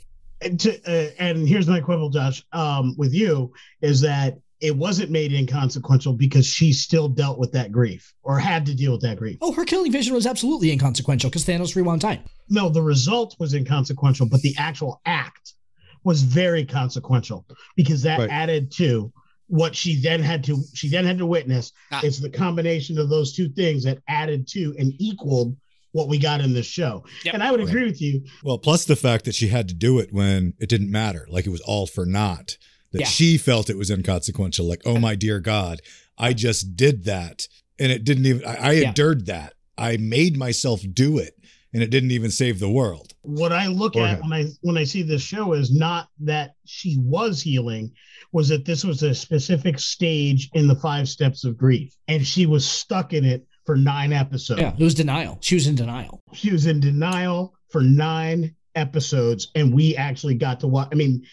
and, 0.44 0.60
to, 0.60 0.80
uh, 0.86 1.10
and 1.18 1.48
here's 1.48 1.66
my 1.66 1.80
quibble, 1.80 2.10
Josh, 2.10 2.44
um, 2.52 2.94
with 2.96 3.14
you 3.14 3.52
is 3.80 4.00
that 4.02 4.38
it 4.60 4.76
wasn't 4.76 5.10
made 5.10 5.32
inconsequential 5.32 6.12
because 6.12 6.46
she 6.46 6.72
still 6.72 7.08
dealt 7.08 7.38
with 7.38 7.52
that 7.52 7.72
grief 7.72 8.14
or 8.22 8.38
had 8.38 8.64
to 8.66 8.74
deal 8.74 8.92
with 8.92 9.02
that 9.02 9.18
grief. 9.18 9.38
Oh, 9.42 9.52
her 9.52 9.64
killing 9.64 9.92
Vision 9.92 10.14
was 10.14 10.26
absolutely 10.26 10.70
inconsequential 10.70 11.30
because 11.30 11.44
Thanos 11.44 11.76
rewound 11.76 12.00
time. 12.00 12.20
No, 12.48 12.68
the 12.68 12.82
result 12.82 13.36
was 13.38 13.54
inconsequential, 13.54 14.26
but 14.26 14.40
the 14.42 14.54
actual 14.58 15.00
act 15.04 15.54
was 16.04 16.22
very 16.22 16.64
consequential 16.64 17.44
because 17.76 18.02
that 18.02 18.18
right. 18.20 18.30
added 18.30 18.70
to 18.72 19.12
what 19.48 19.74
she 19.74 20.00
then 20.00 20.22
had 20.22 20.42
to 20.44 20.62
she 20.74 20.88
then 20.88 21.04
had 21.04 21.18
to 21.18 21.26
witness. 21.26 21.72
Ah. 21.90 22.00
It's 22.02 22.20
the 22.20 22.30
combination 22.30 22.98
of 22.98 23.08
those 23.08 23.34
two 23.34 23.48
things 23.48 23.84
that 23.84 23.98
added 24.08 24.46
to 24.48 24.74
and 24.78 24.92
equaled 24.98 25.56
what 25.92 26.08
we 26.08 26.18
got 26.18 26.40
in 26.40 26.52
this 26.52 26.66
show. 26.66 27.04
Yep. 27.24 27.34
And 27.34 27.42
I 27.42 27.50
would 27.50 27.60
agree 27.60 27.84
with 27.84 28.02
you. 28.02 28.24
Well, 28.42 28.58
plus 28.58 28.84
the 28.84 28.96
fact 28.96 29.24
that 29.26 29.34
she 29.34 29.48
had 29.48 29.68
to 29.68 29.74
do 29.74 30.00
it 30.00 30.12
when 30.12 30.54
it 30.58 30.68
didn't 30.68 30.90
matter, 30.90 31.26
like 31.30 31.46
it 31.46 31.50
was 31.50 31.60
all 31.60 31.86
for 31.86 32.04
naught. 32.04 32.58
That 32.92 33.00
yeah. 33.00 33.06
she 33.06 33.38
felt 33.38 33.70
it 33.70 33.76
was 33.76 33.90
inconsequential, 33.90 34.68
like, 34.68 34.82
oh 34.84 34.98
my 34.98 35.16
dear 35.16 35.40
God, 35.40 35.80
I 36.16 36.32
just 36.32 36.76
did 36.76 37.04
that. 37.04 37.48
And 37.78 37.90
it 37.90 38.04
didn't 38.04 38.26
even 38.26 38.44
I, 38.44 38.54
I 38.54 38.72
yeah. 38.72 38.88
endured 38.88 39.26
that. 39.26 39.54
I 39.76 39.96
made 39.96 40.36
myself 40.36 40.80
do 40.92 41.18
it 41.18 41.34
and 41.72 41.82
it 41.82 41.90
didn't 41.90 42.12
even 42.12 42.30
save 42.30 42.60
the 42.60 42.70
world. 42.70 43.13
What 43.24 43.52
I 43.52 43.66
look 43.66 43.96
at 43.96 44.20
when 44.20 44.32
I 44.32 44.46
when 44.60 44.76
I 44.76 44.84
see 44.84 45.02
this 45.02 45.22
show 45.22 45.54
is 45.54 45.74
not 45.74 46.08
that 46.20 46.52
she 46.66 46.98
was 47.00 47.40
healing, 47.40 47.92
was 48.32 48.48
that 48.50 48.64
this 48.64 48.84
was 48.84 49.02
a 49.02 49.14
specific 49.14 49.78
stage 49.78 50.50
in 50.52 50.68
the 50.68 50.76
five 50.76 51.08
steps 51.08 51.44
of 51.44 51.56
grief, 51.56 51.94
and 52.06 52.26
she 52.26 52.46
was 52.46 52.66
stuck 52.66 53.12
in 53.12 53.24
it 53.24 53.46
for 53.64 53.76
nine 53.76 54.12
episodes. 54.12 54.60
Yeah, 54.60 54.74
it 54.78 54.82
was 54.82 54.94
denial. 54.94 55.38
She 55.40 55.54
was 55.54 55.66
in 55.66 55.74
denial. 55.74 56.22
She 56.34 56.52
was 56.52 56.66
in 56.66 56.80
denial 56.80 57.54
for 57.70 57.80
nine 57.80 58.54
episodes, 58.74 59.50
and 59.54 59.72
we 59.72 59.96
actually 59.96 60.34
got 60.34 60.60
to 60.60 60.66
watch. 60.66 60.88
I 60.92 60.94
mean, 60.94 61.24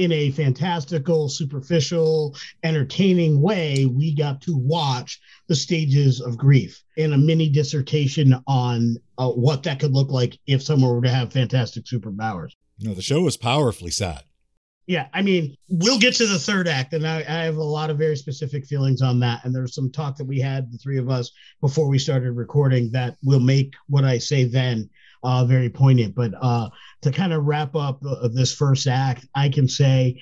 in 0.00 0.12
a 0.12 0.30
fantastical, 0.30 1.28
superficial, 1.28 2.34
entertaining 2.62 3.40
way, 3.40 3.84
we 3.84 4.14
got 4.14 4.40
to 4.40 4.56
watch 4.56 5.20
the 5.46 5.54
stages 5.54 6.22
of 6.22 6.38
grief 6.38 6.82
in 6.96 7.12
a 7.12 7.18
mini 7.18 7.50
dissertation 7.50 8.34
on 8.46 8.96
uh, 9.18 9.28
what 9.28 9.62
that 9.64 9.78
could 9.78 9.92
look 9.92 10.10
like 10.10 10.38
if 10.46 10.62
someone 10.62 10.90
were 10.90 11.02
to 11.02 11.10
have 11.10 11.32
fantastic 11.32 11.84
superpowers. 11.84 12.52
No, 12.78 12.94
the 12.94 13.02
show 13.02 13.20
was 13.20 13.36
powerfully 13.36 13.90
sad 13.90 14.24
yeah, 14.90 15.06
I 15.14 15.22
mean, 15.22 15.56
we'll 15.68 16.00
get 16.00 16.14
to 16.14 16.26
the 16.26 16.36
third 16.36 16.66
act, 16.66 16.94
and 16.94 17.06
I, 17.06 17.18
I, 17.18 17.44
have 17.44 17.58
a 17.58 17.62
lot 17.62 17.90
of 17.90 17.96
very 17.96 18.16
specific 18.16 18.66
feelings 18.66 19.02
on 19.02 19.20
that. 19.20 19.44
And 19.44 19.54
there's 19.54 19.72
some 19.72 19.92
talk 19.92 20.16
that 20.16 20.24
we 20.24 20.40
had, 20.40 20.72
the 20.72 20.78
three 20.78 20.98
of 20.98 21.08
us, 21.08 21.30
before 21.60 21.86
we 21.86 21.96
started 21.96 22.32
recording, 22.32 22.90
that 22.90 23.16
will 23.22 23.38
make 23.38 23.74
what 23.86 24.04
I 24.04 24.18
say 24.18 24.42
then 24.42 24.90
uh, 25.22 25.44
very 25.44 25.70
poignant. 25.70 26.14
But 26.14 26.32
uh, 26.40 26.70
to 27.02 27.10
kind 27.10 27.32
of 27.32 27.44
wrap 27.44 27.76
up 27.76 28.04
uh, 28.04 28.28
this 28.28 28.54
first 28.54 28.86
act, 28.86 29.26
I 29.34 29.48
can 29.48 29.68
say 29.68 30.20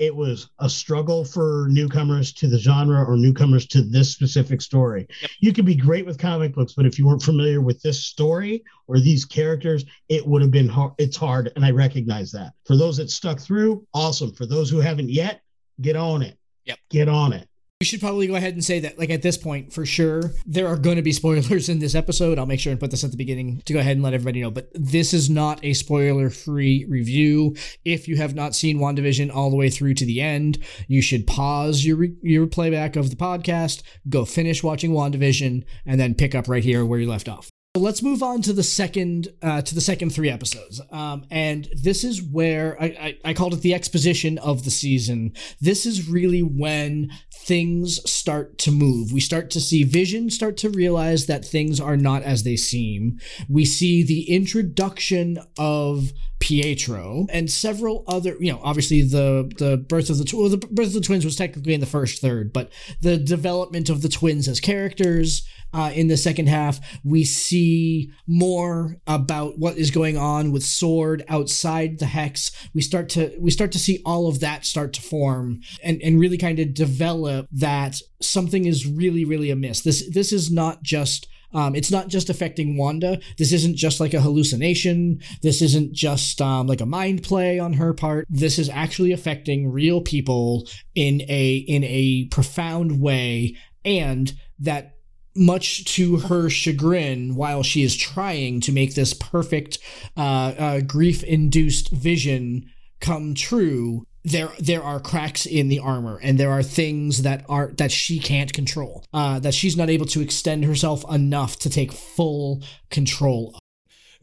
it 0.00 0.16
was 0.16 0.48
a 0.58 0.68
struggle 0.68 1.26
for 1.26 1.66
newcomers 1.70 2.32
to 2.32 2.48
the 2.48 2.58
genre 2.58 3.04
or 3.04 3.18
newcomers 3.18 3.66
to 3.66 3.82
this 3.82 4.10
specific 4.10 4.62
story. 4.62 5.06
Yep. 5.20 5.30
You 5.40 5.52
could 5.52 5.66
be 5.66 5.74
great 5.74 6.06
with 6.06 6.18
comic 6.18 6.54
books, 6.54 6.72
but 6.72 6.86
if 6.86 6.98
you 6.98 7.06
weren't 7.06 7.22
familiar 7.22 7.60
with 7.60 7.82
this 7.82 8.02
story 8.02 8.64
or 8.86 8.98
these 8.98 9.26
characters, 9.26 9.84
it 10.08 10.26
would 10.26 10.40
have 10.40 10.50
been 10.50 10.70
hard. 10.70 10.92
It's 10.96 11.18
hard, 11.18 11.52
and 11.54 11.66
I 11.66 11.70
recognize 11.70 12.32
that. 12.32 12.54
For 12.64 12.78
those 12.78 12.96
that 12.96 13.10
stuck 13.10 13.40
through, 13.40 13.86
awesome. 13.92 14.32
For 14.32 14.46
those 14.46 14.70
who 14.70 14.80
haven't 14.80 15.10
yet, 15.10 15.42
get 15.82 15.96
on 15.96 16.22
it. 16.22 16.38
Yep. 16.64 16.78
Get 16.88 17.08
on 17.10 17.34
it. 17.34 17.46
We 17.80 17.86
should 17.86 18.02
probably 18.02 18.26
go 18.26 18.34
ahead 18.34 18.52
and 18.52 18.62
say 18.62 18.80
that, 18.80 18.98
like 18.98 19.08
at 19.08 19.22
this 19.22 19.38
point, 19.38 19.72
for 19.72 19.86
sure, 19.86 20.34
there 20.44 20.68
are 20.68 20.76
going 20.76 20.96
to 20.96 21.02
be 21.02 21.12
spoilers 21.12 21.70
in 21.70 21.78
this 21.78 21.94
episode. 21.94 22.38
I'll 22.38 22.44
make 22.44 22.60
sure 22.60 22.72
and 22.72 22.78
put 22.78 22.90
this 22.90 23.04
at 23.04 23.10
the 23.10 23.16
beginning 23.16 23.62
to 23.64 23.72
go 23.72 23.78
ahead 23.78 23.96
and 23.96 24.02
let 24.02 24.12
everybody 24.12 24.42
know. 24.42 24.50
But 24.50 24.68
this 24.74 25.14
is 25.14 25.30
not 25.30 25.64
a 25.64 25.72
spoiler 25.72 26.28
free 26.28 26.84
review. 26.90 27.56
If 27.86 28.06
you 28.06 28.18
have 28.18 28.34
not 28.34 28.54
seen 28.54 28.80
WandaVision 28.80 29.34
all 29.34 29.48
the 29.48 29.56
way 29.56 29.70
through 29.70 29.94
to 29.94 30.04
the 30.04 30.20
end, 30.20 30.58
you 30.88 31.00
should 31.00 31.26
pause 31.26 31.82
your, 31.82 31.96
re- 31.96 32.16
your 32.20 32.46
playback 32.46 32.96
of 32.96 33.08
the 33.08 33.16
podcast, 33.16 33.82
go 34.10 34.26
finish 34.26 34.62
watching 34.62 34.90
WandaVision, 34.90 35.64
and 35.86 35.98
then 35.98 36.14
pick 36.14 36.34
up 36.34 36.48
right 36.48 36.62
here 36.62 36.84
where 36.84 37.00
you 37.00 37.08
left 37.08 37.30
off. 37.30 37.48
So 37.76 37.82
Let's 37.82 38.02
move 38.02 38.20
on 38.20 38.42
to 38.42 38.52
the 38.52 38.64
second 38.64 39.28
uh, 39.42 39.62
to 39.62 39.74
the 39.76 39.80
second 39.80 40.10
three 40.10 40.28
episodes, 40.28 40.80
um, 40.90 41.24
and 41.30 41.68
this 41.80 42.02
is 42.02 42.20
where 42.20 42.76
I, 42.82 42.86
I, 42.86 43.18
I 43.26 43.32
called 43.32 43.54
it 43.54 43.60
the 43.60 43.74
exposition 43.74 44.38
of 44.38 44.64
the 44.64 44.72
season. 44.72 45.34
This 45.60 45.86
is 45.86 46.08
really 46.08 46.42
when 46.42 47.10
things 47.42 47.98
start 48.10 48.58
to 48.58 48.70
move. 48.70 49.12
We 49.12 49.20
start 49.20 49.50
to 49.50 49.60
see 49.60 49.82
Vision 49.82 50.30
start 50.30 50.56
to 50.58 50.70
realize 50.70 51.26
that 51.26 51.44
things 51.44 51.80
are 51.80 51.96
not 51.96 52.22
as 52.22 52.42
they 52.42 52.56
seem. 52.56 53.18
We 53.48 53.64
see 53.64 54.02
the 54.02 54.30
introduction 54.30 55.38
of 55.58 56.12
Pietro 56.38 57.26
and 57.30 57.50
several 57.50 58.04
other, 58.06 58.36
you 58.40 58.52
know, 58.52 58.60
obviously 58.62 59.02
the 59.02 59.50
the 59.58 59.76
birth 59.76 60.10
of 60.10 60.18
the 60.18 60.36
well, 60.36 60.48
the 60.48 60.56
birth 60.56 60.88
of 60.88 60.92
the 60.94 61.00
twins 61.00 61.24
was 61.24 61.36
technically 61.36 61.74
in 61.74 61.80
the 61.80 61.86
first 61.86 62.20
third, 62.20 62.52
but 62.52 62.70
the 63.00 63.16
development 63.16 63.90
of 63.90 64.02
the 64.02 64.08
twins 64.08 64.48
as 64.48 64.60
characters 64.60 65.46
uh, 65.72 65.92
in 65.94 66.08
the 66.08 66.16
second 66.16 66.48
half, 66.48 66.80
we 67.04 67.24
see 67.24 68.10
more 68.26 68.96
about 69.06 69.58
what 69.58 69.76
is 69.76 69.90
going 69.90 70.16
on 70.16 70.52
with 70.52 70.62
Sword 70.62 71.24
outside 71.28 71.98
the 71.98 72.06
hex. 72.06 72.50
We 72.74 72.82
start 72.82 73.08
to 73.10 73.36
we 73.38 73.50
start 73.50 73.72
to 73.72 73.78
see 73.78 74.00
all 74.04 74.28
of 74.28 74.40
that 74.40 74.64
start 74.64 74.92
to 74.94 75.02
form 75.02 75.60
and 75.82 76.00
and 76.02 76.20
really 76.20 76.38
kind 76.38 76.58
of 76.58 76.74
develop 76.74 77.48
that 77.52 78.00
something 78.20 78.66
is 78.66 78.86
really 78.86 79.24
really 79.24 79.50
amiss. 79.50 79.82
This 79.82 80.08
this 80.10 80.32
is 80.32 80.50
not 80.50 80.82
just 80.82 81.28
um, 81.52 81.74
it's 81.74 81.90
not 81.90 82.08
just 82.08 82.30
affecting 82.30 82.76
Wanda. 82.76 83.20
This 83.38 83.52
isn't 83.52 83.76
just 83.76 84.00
like 84.00 84.14
a 84.14 84.20
hallucination. 84.20 85.20
This 85.42 85.62
isn't 85.62 85.92
just 85.92 86.40
um, 86.40 86.66
like 86.66 86.80
a 86.80 86.86
mind 86.86 87.22
play 87.22 87.58
on 87.58 87.74
her 87.74 87.92
part. 87.92 88.26
This 88.30 88.58
is 88.58 88.68
actually 88.68 89.12
affecting 89.12 89.70
real 89.70 90.00
people 90.00 90.68
in 90.94 91.22
a 91.22 91.56
in 91.56 91.82
a 91.84 92.26
profound 92.30 93.00
way, 93.00 93.56
and 93.84 94.32
that 94.60 94.94
much 95.34 95.84
to 95.96 96.16
her 96.16 96.50
chagrin, 96.50 97.34
while 97.36 97.62
she 97.62 97.82
is 97.82 97.96
trying 97.96 98.60
to 98.60 98.72
make 98.72 98.94
this 98.94 99.14
perfect 99.14 99.78
uh, 100.16 100.54
uh, 100.58 100.80
grief-induced 100.80 101.90
vision 101.90 102.70
come 103.00 103.34
true, 103.34 104.04
there 104.24 104.50
there 104.58 104.82
are 104.82 105.00
cracks 105.00 105.46
in 105.46 105.68
the 105.68 105.78
armor, 105.78 106.18
and 106.22 106.38
there 106.38 106.50
are 106.50 106.62
things 106.62 107.22
that 107.22 107.44
are 107.48 107.72
that 107.78 107.90
she 107.90 108.18
can't 108.18 108.52
control. 108.52 109.04
Uh, 109.12 109.38
that 109.38 109.54
she's 109.54 109.76
not 109.76 109.88
able 109.88 110.06
to 110.06 110.20
extend 110.20 110.64
herself 110.64 111.04
enough 111.10 111.58
to 111.60 111.70
take 111.70 111.92
full 111.92 112.62
control. 112.90 113.52
of. 113.54 113.60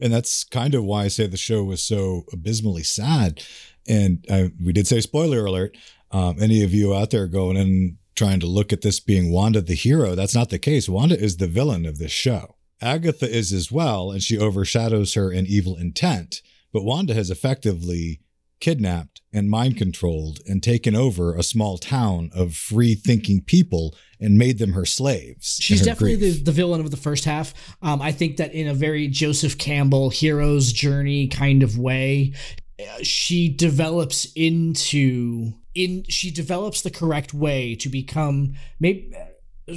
And 0.00 0.12
that's 0.12 0.44
kind 0.44 0.74
of 0.74 0.84
why 0.84 1.04
I 1.04 1.08
say 1.08 1.26
the 1.26 1.36
show 1.36 1.64
was 1.64 1.82
so 1.82 2.22
abysmally 2.32 2.84
sad. 2.84 3.42
And 3.88 4.24
uh, 4.30 4.48
we 4.64 4.72
did 4.72 4.86
say 4.86 5.00
spoiler 5.00 5.44
alert. 5.44 5.76
Um, 6.12 6.36
any 6.40 6.62
of 6.62 6.72
you 6.72 6.94
out 6.94 7.10
there 7.10 7.26
going 7.26 7.56
in 7.56 7.98
trying 8.18 8.40
to 8.40 8.46
look 8.46 8.72
at 8.72 8.82
this 8.82 9.00
being 9.00 9.30
Wanda 9.30 9.60
the 9.60 9.74
hero. 9.74 10.14
That's 10.14 10.34
not 10.34 10.50
the 10.50 10.58
case. 10.58 10.88
Wanda 10.88 11.18
is 11.18 11.36
the 11.36 11.46
villain 11.46 11.86
of 11.86 11.98
this 11.98 12.12
show. 12.12 12.56
Agatha 12.80 13.30
is 13.30 13.52
as 13.52 13.72
well, 13.72 14.10
and 14.10 14.22
she 14.22 14.36
overshadows 14.36 15.14
her 15.14 15.32
in 15.32 15.46
evil 15.46 15.76
intent. 15.76 16.42
But 16.72 16.84
Wanda 16.84 17.14
has 17.14 17.30
effectively 17.30 18.20
kidnapped 18.60 19.22
and 19.32 19.48
mind 19.48 19.76
controlled 19.76 20.40
and 20.46 20.62
taken 20.62 20.96
over 20.96 21.34
a 21.34 21.42
small 21.42 21.78
town 21.78 22.30
of 22.34 22.54
free 22.54 22.96
thinking 22.96 23.40
people 23.40 23.94
and 24.20 24.36
made 24.36 24.58
them 24.58 24.72
her 24.72 24.84
slaves. 24.84 25.58
She's 25.60 25.82
definitely 25.82 26.16
the, 26.16 26.42
the, 26.42 26.52
villain 26.52 26.80
of 26.80 26.90
the 26.90 26.96
first 26.96 27.24
half. 27.24 27.54
Um, 27.82 28.02
I 28.02 28.10
think 28.10 28.38
that 28.38 28.52
in 28.52 28.66
a 28.66 28.74
very 28.74 29.06
Joseph 29.06 29.58
Campbell 29.58 30.10
hero's 30.10 30.72
journey 30.72 31.28
kind 31.28 31.62
of 31.62 31.78
way, 31.78 32.32
uh, 32.80 33.02
she 33.02 33.48
develops 33.48 34.26
into 34.34 35.52
in 35.78 36.04
she 36.08 36.30
develops 36.30 36.82
the 36.82 36.90
correct 36.90 37.32
way 37.32 37.74
to 37.76 37.88
become 37.88 38.54
maybe 38.80 39.14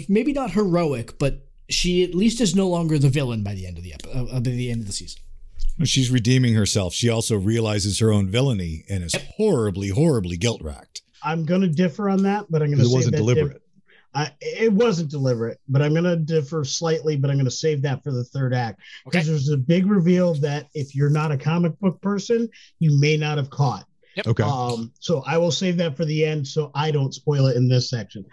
maybe 0.10 0.34
not 0.34 0.52
heroic, 0.52 1.18
but 1.20 1.46
she 1.70 2.04
at 2.04 2.16
least 2.16 2.42
is 2.42 2.56
no 2.56 2.68
longer 2.68 2.98
the 2.98 3.10
villain 3.10 3.44
by 3.44 3.54
the 3.54 3.66
end 3.68 3.78
of 3.78 3.84
the 3.84 3.94
uh, 3.94 4.24
by 4.40 4.40
the 4.40 4.72
end 4.72 4.82
of 4.82 4.88
the 4.88 4.94
season. 4.94 5.22
She's 5.84 6.10
redeeming 6.12 6.54
herself. 6.54 6.94
She 6.94 7.10
also 7.10 7.38
realizes 7.38 8.00
her 8.00 8.12
own 8.12 8.30
villainy 8.30 8.84
and 8.90 9.04
is 9.04 9.16
horribly, 9.38 9.88
horribly 9.90 10.38
guilt 10.38 10.62
racked. 10.62 11.02
I'm 11.24 11.46
going 11.46 11.62
to 11.62 11.70
differ 11.70 12.10
on 12.10 12.24
that, 12.24 12.46
but 12.50 12.62
I'm 12.62 12.70
going 12.70 12.80
to 12.80 12.86
say 12.86 12.92
it 12.92 12.96
wasn't 12.96 13.12
that 13.14 13.18
deliberate. 13.20 13.62
I, 14.14 14.32
it 14.42 14.74
wasn't 14.74 15.10
deliberate, 15.10 15.60
but 15.70 15.82
I'm 15.82 15.94
going 15.94 16.04
to 16.04 16.18
differ 16.18 16.66
slightly, 16.66 17.16
but 17.16 17.30
I'm 17.30 17.38
going 17.38 17.46
to 17.46 17.52
save 17.52 17.82
that 17.84 18.04
for 18.04 18.12
the 18.12 18.26
third 18.26 18.54
act 18.54 18.82
because 19.06 19.22
Okay. 19.22 19.30
there's 19.30 19.50
a 19.50 19.58
big 19.58 19.86
reveal 19.86 20.34
that 20.36 20.68
if 20.74 20.94
you're 20.94 21.10
not 21.10 21.32
a 21.32 21.38
comic 21.38 21.80
book 21.80 22.02
person, 22.02 22.50
you 22.80 23.00
may 23.00 23.16
not 23.16 23.38
have 23.38 23.50
caught. 23.50 23.86
Okay. 24.26 24.44
Um, 24.44 24.92
so 25.00 25.24
I 25.26 25.38
will 25.38 25.52
save 25.52 25.78
that 25.78 25.96
for 25.96 26.06
the 26.06 26.26
end 26.26 26.48
so 26.48 26.72
I 26.76 26.92
don't 26.92 27.14
spoil 27.14 27.48
it 27.48 27.58
in 27.58 27.68
this 27.68 27.90
section. 27.90 28.26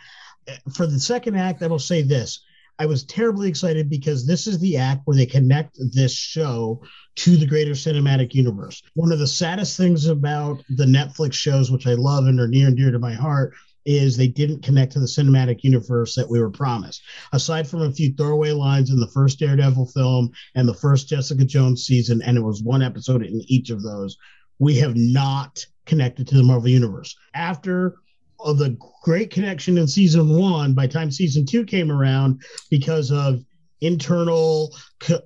Uh, 0.48 0.54
For 0.74 0.86
the 0.86 1.00
second 1.00 1.36
act, 1.36 1.62
I 1.62 1.66
will 1.66 1.78
say 1.78 2.02
this. 2.02 2.44
I 2.80 2.86
was 2.86 3.04
terribly 3.04 3.48
excited 3.48 3.90
because 3.90 4.24
this 4.24 4.46
is 4.46 4.60
the 4.60 4.76
act 4.76 5.02
where 5.04 5.16
they 5.16 5.26
connect 5.26 5.78
this 5.92 6.12
show 6.12 6.80
to 7.16 7.36
the 7.36 7.46
greater 7.46 7.72
cinematic 7.72 8.34
universe. 8.34 8.82
One 8.94 9.10
of 9.10 9.18
the 9.18 9.26
saddest 9.26 9.76
things 9.76 10.06
about 10.06 10.62
the 10.68 10.84
Netflix 10.84 11.32
shows, 11.32 11.72
which 11.72 11.88
I 11.88 11.94
love 11.94 12.26
and 12.26 12.38
are 12.38 12.46
near 12.46 12.68
and 12.68 12.76
dear 12.76 12.92
to 12.92 12.98
my 13.00 13.14
heart, 13.14 13.52
is 13.84 14.16
they 14.16 14.28
didn't 14.28 14.62
connect 14.62 14.92
to 14.92 15.00
the 15.00 15.06
cinematic 15.06 15.64
universe 15.64 16.14
that 16.14 16.28
we 16.28 16.38
were 16.38 16.50
promised. 16.50 17.02
Aside 17.32 17.66
from 17.66 17.82
a 17.82 17.90
few 17.90 18.12
throwaway 18.12 18.52
lines 18.52 18.90
in 18.90 19.00
the 19.00 19.08
first 19.08 19.38
Daredevil 19.38 19.86
film 19.86 20.30
and 20.54 20.68
the 20.68 20.74
first 20.74 21.08
Jessica 21.08 21.44
Jones 21.44 21.84
season, 21.84 22.22
and 22.22 22.36
it 22.36 22.42
was 22.42 22.62
one 22.62 22.82
episode 22.82 23.24
in 23.24 23.40
each 23.48 23.70
of 23.70 23.82
those, 23.82 24.16
we 24.58 24.76
have 24.76 24.96
not 24.96 25.64
connected 25.86 26.26
to 26.28 26.36
the 26.36 26.42
Marvel 26.42 26.68
Universe. 26.68 27.16
After 27.34 27.96
the 28.38 28.76
great 29.02 29.30
connection 29.30 29.78
in 29.78 29.88
season 29.88 30.28
one, 30.36 30.74
by 30.74 30.86
time 30.86 31.10
season 31.10 31.44
two 31.46 31.64
came 31.64 31.90
around, 31.90 32.42
because 32.70 33.10
of 33.10 33.44
internal 33.80 34.74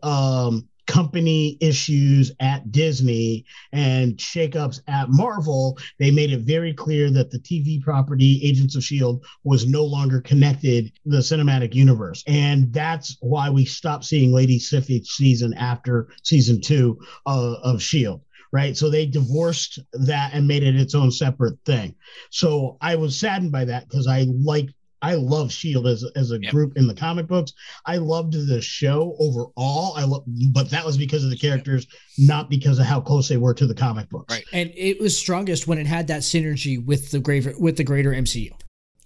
um, 0.03 0.69
company 0.87 1.57
issues 1.61 2.33
at 2.41 2.71
Disney 2.71 3.45
and 3.73 4.17
shakeups 4.17 4.81
at 4.89 5.09
Marvel, 5.09 5.79
they 5.99 6.11
made 6.11 6.33
it 6.33 6.41
very 6.41 6.75
clear 6.75 7.11
that 7.11 7.31
the 7.31 7.39
TV 7.39 7.81
property 7.83 8.41
Agents 8.43 8.75
of 8.75 8.81
S.H.I.E.L.D. 8.81 9.27
Was 9.45 9.67
no 9.67 9.85
longer 9.85 10.21
connected 10.21 10.87
to 10.87 11.01
the 11.07 11.19
cinematic 11.19 11.75
universe. 11.75 12.23
And 12.27 12.73
that's 12.73 13.17
why 13.21 13.49
we 13.49 13.65
stopped 13.65 14.05
seeing 14.05 14.33
Lady 14.33 14.59
Sif 14.59 14.91
each 14.91 15.11
season 15.13 15.55
after 15.55 16.09
season 16.23 16.61
two 16.61 16.99
uh, 17.27 17.55
of 17.63 17.77
S.H.I.E.L.D 17.77 18.23
right? 18.53 18.77
So 18.77 18.91
they 18.91 19.07
divorced 19.07 19.79
that 19.93 20.31
and 20.35 20.47
made 20.47 20.63
it 20.63 20.77
its 20.77 20.95
own 20.95 21.11
separate 21.11 21.59
thing. 21.65 21.95
So 22.31 22.77
I 22.81 22.97
was 22.97 23.19
saddened 23.19 23.53
by 23.53 23.65
that 23.65 23.89
because 23.89 24.07
I 24.07 24.27
like 24.29 24.69
I 25.05 25.15
love 25.15 25.51
Shield 25.51 25.89
as 25.89 26.05
as 26.15 26.31
a 26.31 26.41
Yep. 26.41 26.53
group 26.53 26.77
in 26.77 26.87
the 26.87 26.95
comic 26.95 27.27
books. 27.27 27.53
I 27.87 27.97
loved 27.97 28.35
the 28.35 28.61
show 28.63 29.17
overall. 29.19 29.95
I 29.97 30.05
lo- 30.05 30.25
but 30.53 30.71
that 30.71 30.85
was 30.87 30.97
because 30.97 31.25
of 31.25 31.31
the 31.31 31.37
characters, 31.37 31.89
not 32.19 32.49
because 32.49 32.79
of 32.79 32.87
how 32.87 33.01
close 33.01 33.27
they 33.29 33.37
were 33.37 33.53
to 33.55 33.67
the 33.67 33.75
comic 33.75 34.09
books. 34.11 34.33
Right. 34.33 34.45
And 34.53 34.71
it 34.77 35.01
was 35.01 35.19
strongest 35.19 35.67
when 35.67 35.79
it 35.79 35.89
had 35.89 36.07
that 36.07 36.21
synergy 36.21 36.85
with 36.85 37.11
the 37.11 37.19
greater 37.19 37.53
with 37.59 37.77
the 37.79 37.85
greater 37.85 38.13
MCU. 38.13 38.53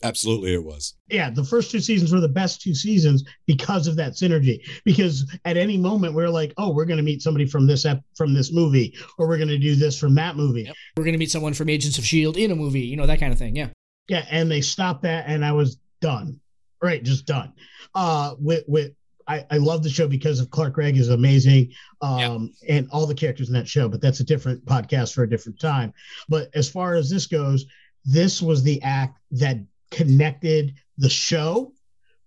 Absolutely, 0.06 0.54
it 0.54 0.64
was. 0.64 0.94
Yeah, 1.08 1.30
the 1.30 1.44
first 1.44 1.70
two 1.70 1.80
seasons 1.80 2.12
were 2.12 2.20
the 2.20 2.28
best 2.28 2.60
two 2.60 2.74
seasons 2.74 3.24
because 3.46 3.86
of 3.86 3.96
that 3.96 4.12
synergy. 4.12 4.60
Because 4.84 5.30
at 5.44 5.56
any 5.56 5.76
moment 5.76 6.14
we're 6.14 6.28
like, 6.28 6.54
oh, 6.58 6.72
we're 6.72 6.84
going 6.84 6.98
to 6.98 7.02
meet 7.02 7.22
somebody 7.22 7.46
from 7.46 7.66
this 7.66 7.84
ep- 7.84 8.04
from 8.16 8.34
this 8.34 8.52
movie, 8.52 8.96
or 9.18 9.26
we're 9.28 9.38
going 9.38 9.48
to 9.48 9.58
do 9.58 9.74
this 9.74 9.98
from 9.98 10.14
that 10.14 10.36
movie. 10.36 10.62
Yep. 10.62 10.74
We're 10.96 11.04
gonna 11.04 11.18
meet 11.18 11.30
someone 11.30 11.54
from 11.54 11.68
Agents 11.68 11.98
of 11.98 12.04
Shield 12.04 12.36
in 12.36 12.50
a 12.50 12.56
movie, 12.56 12.80
you 12.80 12.96
know 12.96 13.06
that 13.06 13.20
kind 13.20 13.32
of 13.32 13.38
thing. 13.38 13.56
Yeah. 13.56 13.68
Yeah, 14.08 14.24
and 14.30 14.50
they 14.50 14.60
stopped 14.60 15.02
that, 15.02 15.24
and 15.26 15.44
I 15.44 15.52
was 15.52 15.78
done. 16.00 16.40
Right, 16.82 17.02
just 17.02 17.26
done. 17.26 17.52
Uh, 17.94 18.34
with 18.38 18.64
with 18.68 18.92
I, 19.28 19.44
I 19.50 19.56
love 19.56 19.82
the 19.82 19.90
show 19.90 20.06
because 20.06 20.40
of 20.40 20.50
Clark 20.50 20.74
Gregg 20.74 20.96
is 20.96 21.08
amazing, 21.08 21.72
um, 22.00 22.52
and 22.68 22.88
all 22.92 23.06
the 23.06 23.14
characters 23.14 23.48
in 23.48 23.54
that 23.54 23.66
show. 23.66 23.88
But 23.88 24.00
that's 24.00 24.20
a 24.20 24.24
different 24.24 24.64
podcast 24.64 25.14
for 25.14 25.24
a 25.24 25.28
different 25.28 25.58
time. 25.58 25.92
But 26.28 26.48
as 26.54 26.68
far 26.68 26.94
as 26.94 27.10
this 27.10 27.26
goes, 27.26 27.66
this 28.04 28.40
was 28.40 28.62
the 28.62 28.80
act 28.82 29.18
that 29.32 29.58
connected 29.90 30.74
the 30.98 31.10
show 31.10 31.72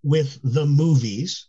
with 0.04 0.40
the 0.44 0.66
movies. 0.66 1.48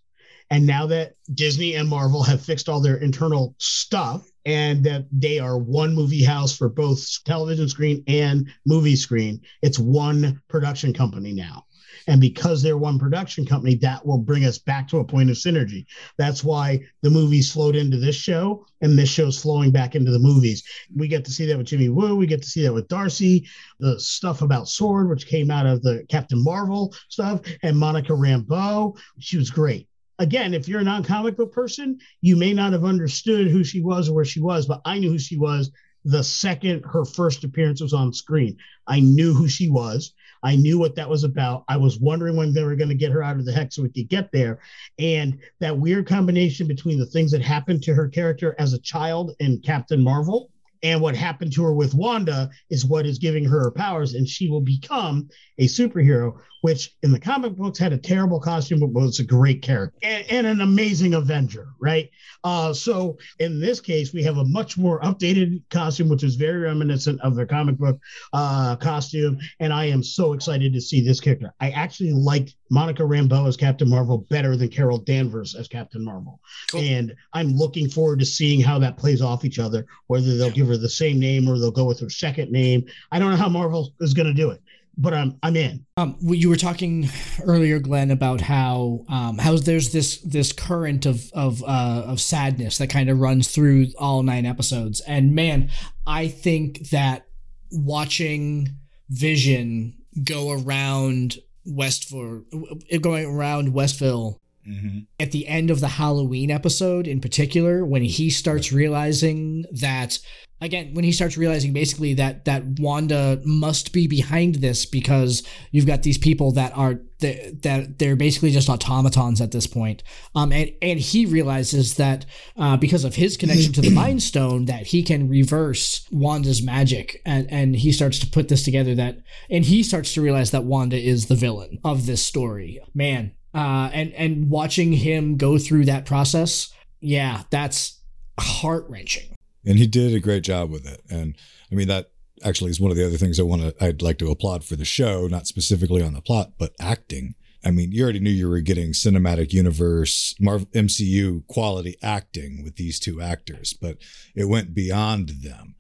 And 0.51 0.67
now 0.67 0.87
that 0.87 1.15
Disney 1.33 1.75
and 1.77 1.89
Marvel 1.89 2.23
have 2.25 2.43
fixed 2.43 2.69
all 2.69 2.81
their 2.81 2.97
internal 2.97 3.55
stuff 3.59 4.29
and 4.45 4.85
that 4.85 5.07
they 5.13 5.39
are 5.39 5.59
one 5.59 5.95
movie 5.95 6.25
house 6.25 6.57
for 6.57 6.69
both 6.69 7.07
television 7.25 7.69
screen 7.69 8.03
and 8.09 8.49
movie 8.67 8.97
screen, 8.97 9.43
it's 9.63 9.79
one 9.79 10.43
production 10.49 10.93
company 10.93 11.33
now. 11.33 11.65
And 12.07 12.21
because 12.21 12.63
they're 12.63 12.79
one 12.79 12.99
production 12.99 13.47
company, 13.47 13.75
that 13.77 14.05
will 14.05 14.19
bring 14.19 14.45
us 14.45 14.59
back 14.59 14.89
to 14.89 14.99
a 14.99 15.05
point 15.05 15.31
of 15.31 15.37
synergy. 15.37 15.87
That's 16.19 16.45
why 16.45 16.81
the 17.03 17.11
movies 17.11 17.53
flowed 17.53 17.77
into 17.77 17.99
this 17.99 18.17
show 18.17 18.67
and 18.81 18.99
this 18.99 19.09
show's 19.09 19.41
flowing 19.41 19.71
back 19.71 19.95
into 19.95 20.11
the 20.11 20.19
movies. 20.19 20.63
We 20.95 21.09
get 21.09 21.25
to 21.27 21.31
see 21.31 21.47
that 21.47 21.59
with 21.59 21.67
Jimmy 21.67 21.89
Woo. 21.89 22.17
We 22.17 22.27
get 22.27 22.43
to 22.43 22.49
see 22.49 22.63
that 22.63 22.73
with 22.73 22.89
Darcy, 22.89 23.49
the 23.79 23.99
stuff 24.01 24.43
about 24.43 24.69
Sword, 24.69 25.09
which 25.09 25.27
came 25.27 25.51
out 25.51 25.67
of 25.67 25.83
the 25.83 26.05
Captain 26.09 26.43
Marvel 26.43 26.95
stuff, 27.09 27.41
and 27.63 27.77
Monica 27.77 28.13
Rambeau. 28.13 28.99
She 29.19 29.37
was 29.37 29.51
great 29.51 29.87
again, 30.19 30.53
if 30.53 30.69
you're 30.69 30.81
a 30.81 30.85
non-comic 30.85 31.35
book 31.35 31.51
person, 31.51 31.99
you 32.21 32.37
may 32.37 32.53
not 32.53 32.75
have 32.75 32.85
understood 32.85 33.49
who 33.49 33.65
she 33.65 33.81
was 33.81 34.07
or 34.07 34.13
where 34.13 34.25
she 34.27 34.39
was, 34.39 34.67
but 34.67 34.83
I 34.85 34.99
knew 34.99 35.13
who 35.13 35.19
she 35.19 35.39
was 35.39 35.71
the 36.05 36.23
second 36.23 36.85
her 36.85 37.05
first 37.05 37.45
appearance 37.45 37.81
was 37.81 37.93
on 37.93 38.13
screen. 38.13 38.57
I 38.87 39.01
knew 39.01 39.35
who 39.35 39.49
she 39.49 39.69
was. 39.69 40.15
I 40.43 40.57
knew 40.57 40.79
what 40.79 40.95
that 40.97 41.09
was 41.09 41.25
about. 41.25 41.65
I 41.69 41.77
was 41.77 41.99
wondering 41.99 42.37
when 42.37 42.53
they 42.53 42.63
were 42.63 42.77
going 42.77 42.89
to 42.89 42.95
get 42.95 43.13
her 43.13 43.23
out 43.23 43.37
of 43.37 43.45
the 43.45 43.53
hex 43.53 43.77
so 43.77 43.83
we 43.83 43.91
could 43.91 44.09
get 44.09 44.33
there. 44.33 44.61
And 44.99 45.39
that 45.61 45.79
weird 45.79 46.07
combination 46.07 46.67
between 46.67 46.99
the 46.99 47.07
things 47.07 47.31
that 47.33 47.43
happened 47.43 47.83
to 47.85 47.95
her 47.95 48.09
character 48.09 48.55
as 48.59 48.73
a 48.73 48.79
child 48.79 49.33
in 49.41 49.61
Captain 49.61 50.03
Marvel 50.03 50.51
and 50.83 51.01
what 51.01 51.15
happened 51.15 51.53
to 51.53 51.63
her 51.65 51.73
with 51.73 51.95
Wanda 51.95 52.51
is 52.71 52.85
what 52.85 53.07
is 53.07 53.19
giving 53.19 53.45
her 53.45 53.61
her 53.61 53.71
powers, 53.71 54.15
and 54.15 54.29
she 54.29 54.49
will 54.49 54.61
become 54.61 55.29
a 55.59 55.67
superhero, 55.67 56.41
which 56.63 56.95
in 57.03 57.13
the 57.13 57.21
comic 57.21 57.57
books 57.57 57.79
had 57.79 57.93
a 57.93 57.99
terrible 57.99 58.41
costume, 58.41 58.81
but 58.81 58.93
was 58.93 59.19
a 59.19 59.25
great 59.25 59.63
character 59.63 59.99
and, 60.03 60.25
and 60.31 60.47
an 60.47 60.61
amazing 60.61 61.15
Avenger, 61.15 61.69
right? 61.81 62.11
Uh, 62.45 62.73
so 62.73 63.19
in 63.39 63.61
this 63.61 63.81
case, 63.81 64.13
we 64.13 64.23
have 64.23 64.39
a 64.39 64.45
much 64.45 64.79
more 64.79 65.01
updated 65.01 65.63
costume, 65.71 66.09
which 66.09 66.25
is 66.25 66.37
very 66.37 66.61
reminiscent 66.61 67.21
of 67.21 67.35
their 67.35 67.47
comic 67.47 67.77
book 67.77 67.99
uh, 68.33 68.77
costume, 68.77 69.39
and 69.59 69.73
I 69.73 69.87
am 69.87 70.03
so 70.03 70.33
excited 70.33 70.73
to 70.73 70.81
see 70.81 71.03
this 71.03 71.21
character. 71.21 71.53
I 71.61 71.71
actually 71.71 72.13
liked 72.13 72.55
Monica 72.71 73.03
Rambeau 73.03 73.47
as 73.49 73.57
Captain 73.57 73.89
Marvel 73.89 74.19
better 74.31 74.57
than 74.57 74.69
Carol 74.69 74.99
Danvers 74.99 75.55
as 75.55 75.67
Captain 75.69 76.05
Marvel, 76.05 76.41
Cool. 76.71 76.81
and 76.81 77.15
I'm 77.33 77.57
looking 77.57 77.89
forward 77.89 78.21
to 78.21 78.27
seeing 78.27 78.61
how 78.61 78.79
that 78.79 78.97
plays 78.97 79.21
off 79.21 79.45
each 79.45 79.59
other. 79.59 79.85
Whether 80.07 80.37
they'll 80.37 80.51
give 80.51 80.69
her 80.69 80.77
the 80.77 80.89
same 80.89 81.19
name 81.19 81.49
or 81.49 81.59
they'll 81.59 81.71
go 81.71 81.85
with 81.85 82.01
her 82.01 82.11
second 82.11 82.51
name. 82.53 82.85
I 83.13 83.19
don't 83.19 83.31
know 83.31 83.37
how 83.37 83.49
Marvel 83.49 83.93
is 84.01 84.15
going 84.15 84.29
to 84.29 84.35
do 84.35 84.51
it, 84.51 84.63
but 84.97 85.13
I'm 85.15 85.37
I'm 85.43 85.57
in. 85.57 85.85
Um, 85.97 86.17
well, 86.23 86.35
you 86.37 86.49
were 86.49 86.57
talking 86.57 87.09
earlier, 87.45 87.79
Glenn, 87.81 88.11
about 88.13 88.41
how 88.41 89.05
um, 89.09 89.39
how 89.39 89.57
there's 89.57 89.93
this 89.93 90.19
this 90.19 90.53
current 90.53 91.07
of 91.07 91.31
of 91.33 91.63
uh, 91.65 92.05
of 92.07 92.21
sadness 92.21 92.79
that 92.79 92.89
kind 92.89 93.11
of 93.11 93.19
runs 93.19 93.49
through 93.49 93.89
all 93.99 94.23
nine 94.23 94.47
episodes, 94.47 95.01
and 95.01 95.35
man, 95.35 95.71
I 96.07 96.29
think 96.29 96.91
that 96.91 97.27
watching 97.73 98.69
Vision 99.09 99.95
go 100.25 100.51
around 100.53 101.39
Westville, 101.65 102.43
uh, 102.53 102.99
going 102.99 103.27
around 103.27 103.73
Westville 103.73 104.39
Mm-hmm. 104.71 104.99
at 105.19 105.33
the 105.33 105.49
end 105.49 105.71
of 105.71 105.81
the 105.81 105.89
Halloween 105.89 106.51
episode 106.51 107.09
in 107.09 107.21
particular 107.21 107.85
when 107.85 108.03
he 108.03 108.31
starts 108.31 108.71
realizing 108.71 109.65
that 109.73 110.21
again 110.61 110.95
when 110.95 111.05
he 111.05 111.11
starts 111.11 111.37
realizing 111.37 111.73
basically 111.73 112.15
that 112.15 112.45
that 112.45 112.79
Wanda 112.79 113.41
must 113.45 113.93
be 113.93 114.07
behind 114.07 114.57
this 114.57 114.87
because 114.87 115.43
you've 115.73 115.87
got 115.87 116.03
these 116.03 116.19
people 116.19 116.53
that 116.53 116.77
are 116.77 117.01
that, 117.19 117.63
that 117.63 117.99
they're 117.99 118.17
basically 118.17 118.51
just 118.51 118.69
automatons 118.69 119.41
at 119.41 119.51
this 119.51 119.67
point. 119.67 120.03
Um 120.35 120.53
and 120.53 120.71
and 120.81 121.01
he 121.01 121.27
realizes 121.27 121.97
that 121.97 122.27
uh, 122.57 122.77
because 122.77 123.05
of 123.05 123.17
his 123.17 123.37
connection 123.37 123.73
to 123.73 123.81
the 123.81 123.91
mind 123.95 124.23
stone 124.23 124.67
that 124.67 124.87
he 124.87 125.03
can 125.03 125.29
reverse 125.29 126.07
Wanda's 126.13 126.63
magic 126.63 127.21
and 127.27 127.51
and 127.51 127.75
he 127.75 127.91
starts 127.91 128.19
to 128.21 128.27
put 128.27 128.49
this 128.49 128.63
together 128.63 128.95
that 128.95 129.19
and 129.49 129.65
he 129.65 129.83
starts 129.83 130.15
to 130.15 130.23
realize 130.23 130.53
that 130.53 130.65
Wanda 130.65 130.97
is 130.97 131.27
the 131.27 131.35
villain 131.35 131.79
of 131.83 132.07
this 132.07 132.25
story. 132.25 132.79
Man 132.95 133.33
uh, 133.55 133.91
and 133.93 134.13
and 134.15 134.51
watching 134.51 134.93
him 134.93 135.37
go 135.37 135.59
through 135.59 135.87
that 135.87 136.07
process, 136.07 136.73
yeah, 137.01 137.43
that's 137.51 137.99
heart 138.39 138.87
wrenching. 138.89 139.35
and 139.67 139.79
he 139.79 139.87
did 139.87 140.15
a 140.15 140.21
great 140.21 140.43
job 140.43 140.71
with 140.71 140.87
it. 140.87 141.03
And 141.11 141.37
I 141.71 141.75
mean 141.75 141.89
that 141.89 142.11
actually 142.45 142.71
is 142.71 142.81
one 142.81 142.91
of 142.91 142.97
the 142.97 143.07
other 143.07 143.19
things 143.19 143.39
I 143.39 143.43
want 143.43 143.63
to 143.63 143.85
I'd 143.85 144.03
like 144.03 144.19
to 144.19 144.31
applaud 144.31 144.65
for 144.65 144.77
the 144.77 144.85
show, 144.85 145.27
not 145.27 145.47
specifically 145.47 146.03
on 146.03 146.15
the 146.15 146.23
plot, 146.23 146.53
but 146.59 146.75
acting. 146.81 147.35
I 147.63 147.71
mean, 147.71 147.93
you 147.93 148.03
already 148.03 148.21
knew 148.21 148.31
you 148.31 148.49
were 148.49 148.61
getting 148.61 148.93
cinematic 148.93 149.53
universe 149.53 150.35
Marvel 150.41 150.67
MCU 150.69 151.47
quality 151.47 151.97
acting 152.03 152.63
with 152.65 152.77
these 152.77 152.99
two 152.99 153.21
actors, 153.21 153.75
but 153.75 153.99
it 154.35 154.49
went 154.49 154.75
beyond 154.75 155.29
them. 155.43 155.75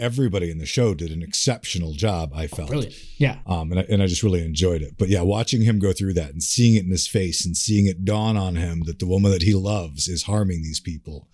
Everybody 0.00 0.50
in 0.50 0.58
the 0.58 0.66
show 0.66 0.94
did 0.94 1.10
an 1.12 1.22
exceptional 1.22 1.92
job, 1.92 2.32
I 2.34 2.46
felt. 2.46 2.68
Brilliant. 2.68 2.94
Yeah. 3.18 3.38
Um, 3.46 3.70
and 3.70 3.80
I, 3.80 3.86
and 3.88 4.02
I 4.02 4.06
just 4.06 4.22
really 4.22 4.44
enjoyed 4.44 4.82
it. 4.82 4.96
But 4.98 5.08
yeah, 5.08 5.22
watching 5.22 5.62
him 5.62 5.78
go 5.78 5.92
through 5.92 6.14
that 6.14 6.30
and 6.30 6.42
seeing 6.42 6.74
it 6.74 6.84
in 6.84 6.90
his 6.90 7.06
face 7.06 7.44
and 7.44 7.56
seeing 7.56 7.86
it 7.86 8.04
dawn 8.04 8.36
on 8.36 8.56
him 8.56 8.82
that 8.86 8.98
the 8.98 9.06
woman 9.06 9.30
that 9.30 9.42
he 9.42 9.54
loves 9.54 10.08
is 10.08 10.24
harming 10.24 10.62
these 10.62 10.80
people. 10.80 11.28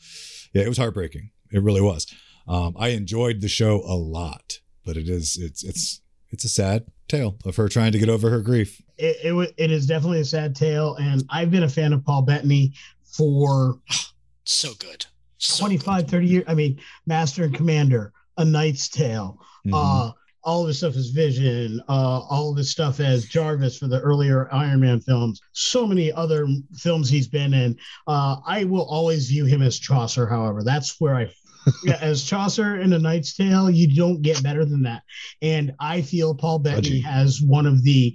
Yeah, 0.52 0.62
it 0.62 0.68
was 0.68 0.78
heartbreaking. 0.78 1.30
It 1.52 1.62
really 1.62 1.80
was. 1.80 2.06
Um, 2.48 2.74
I 2.78 2.88
enjoyed 2.88 3.40
the 3.40 3.48
show 3.48 3.82
a 3.86 3.94
lot, 3.96 4.58
but 4.84 4.96
it 4.96 5.08
is 5.08 5.36
it's 5.40 5.64
it's 5.64 6.00
it's 6.30 6.44
a 6.44 6.48
sad 6.48 6.86
tale 7.08 7.36
of 7.44 7.56
her 7.56 7.68
trying 7.68 7.92
to 7.92 7.98
get 7.98 8.08
over 8.08 8.30
her 8.30 8.40
grief. 8.40 8.80
It, 8.98 9.16
it, 9.24 9.32
wa- 9.32 9.46
it 9.56 9.70
is 9.70 9.86
definitely 9.86 10.20
a 10.20 10.24
sad 10.24 10.56
tale. 10.56 10.96
And 10.96 11.24
I've 11.30 11.50
been 11.50 11.62
a 11.62 11.68
fan 11.68 11.92
of 11.92 12.04
Paul 12.04 12.22
Bettany 12.22 12.72
for 13.04 13.80
So 14.44 14.70
good. 14.78 15.06
So 15.38 15.60
25, 15.60 16.08
30 16.08 16.26
years. 16.26 16.44
I 16.48 16.54
mean, 16.54 16.80
Master 17.06 17.44
and 17.44 17.54
Commander, 17.54 18.12
A 18.38 18.44
Knight's 18.44 18.88
Tale, 18.88 19.38
Mhm. 19.66 19.72
uh, 19.74 20.12
all 20.44 20.62
of 20.62 20.68
his 20.68 20.78
stuff 20.78 20.94
as 20.94 21.08
Vision, 21.08 21.80
uh, 21.88 22.20
all 22.30 22.52
of 22.52 22.56
his 22.56 22.70
stuff 22.70 23.00
as 23.00 23.24
Jarvis 23.24 23.78
for 23.78 23.88
the 23.88 24.00
earlier 24.00 24.48
Iron 24.54 24.80
Man 24.80 25.00
films, 25.00 25.40
so 25.52 25.86
many 25.86 26.12
other 26.12 26.46
films 26.76 27.08
he's 27.08 27.26
been 27.26 27.52
in. 27.52 27.76
Uh, 28.06 28.36
I 28.46 28.62
will 28.64 28.84
always 28.84 29.28
view 29.28 29.44
him 29.44 29.60
as 29.62 29.78
Chaucer, 29.78 30.26
however. 30.26 30.62
That's 30.62 31.00
where 31.00 31.16
I, 31.16 31.30
yeah, 31.84 31.98
as 32.00 32.22
Chaucer 32.22 32.80
in 32.80 32.92
A 32.92 32.98
Knight's 32.98 33.34
Tale, 33.34 33.68
you 33.70 33.92
don't 33.92 34.22
get 34.22 34.40
better 34.42 34.64
than 34.64 34.82
that. 34.84 35.02
And 35.42 35.72
I 35.80 36.02
feel 36.02 36.32
Paul 36.34 36.60
Bettany 36.60 37.00
has 37.00 37.42
one 37.42 37.66
of 37.66 37.82
the 37.82 38.14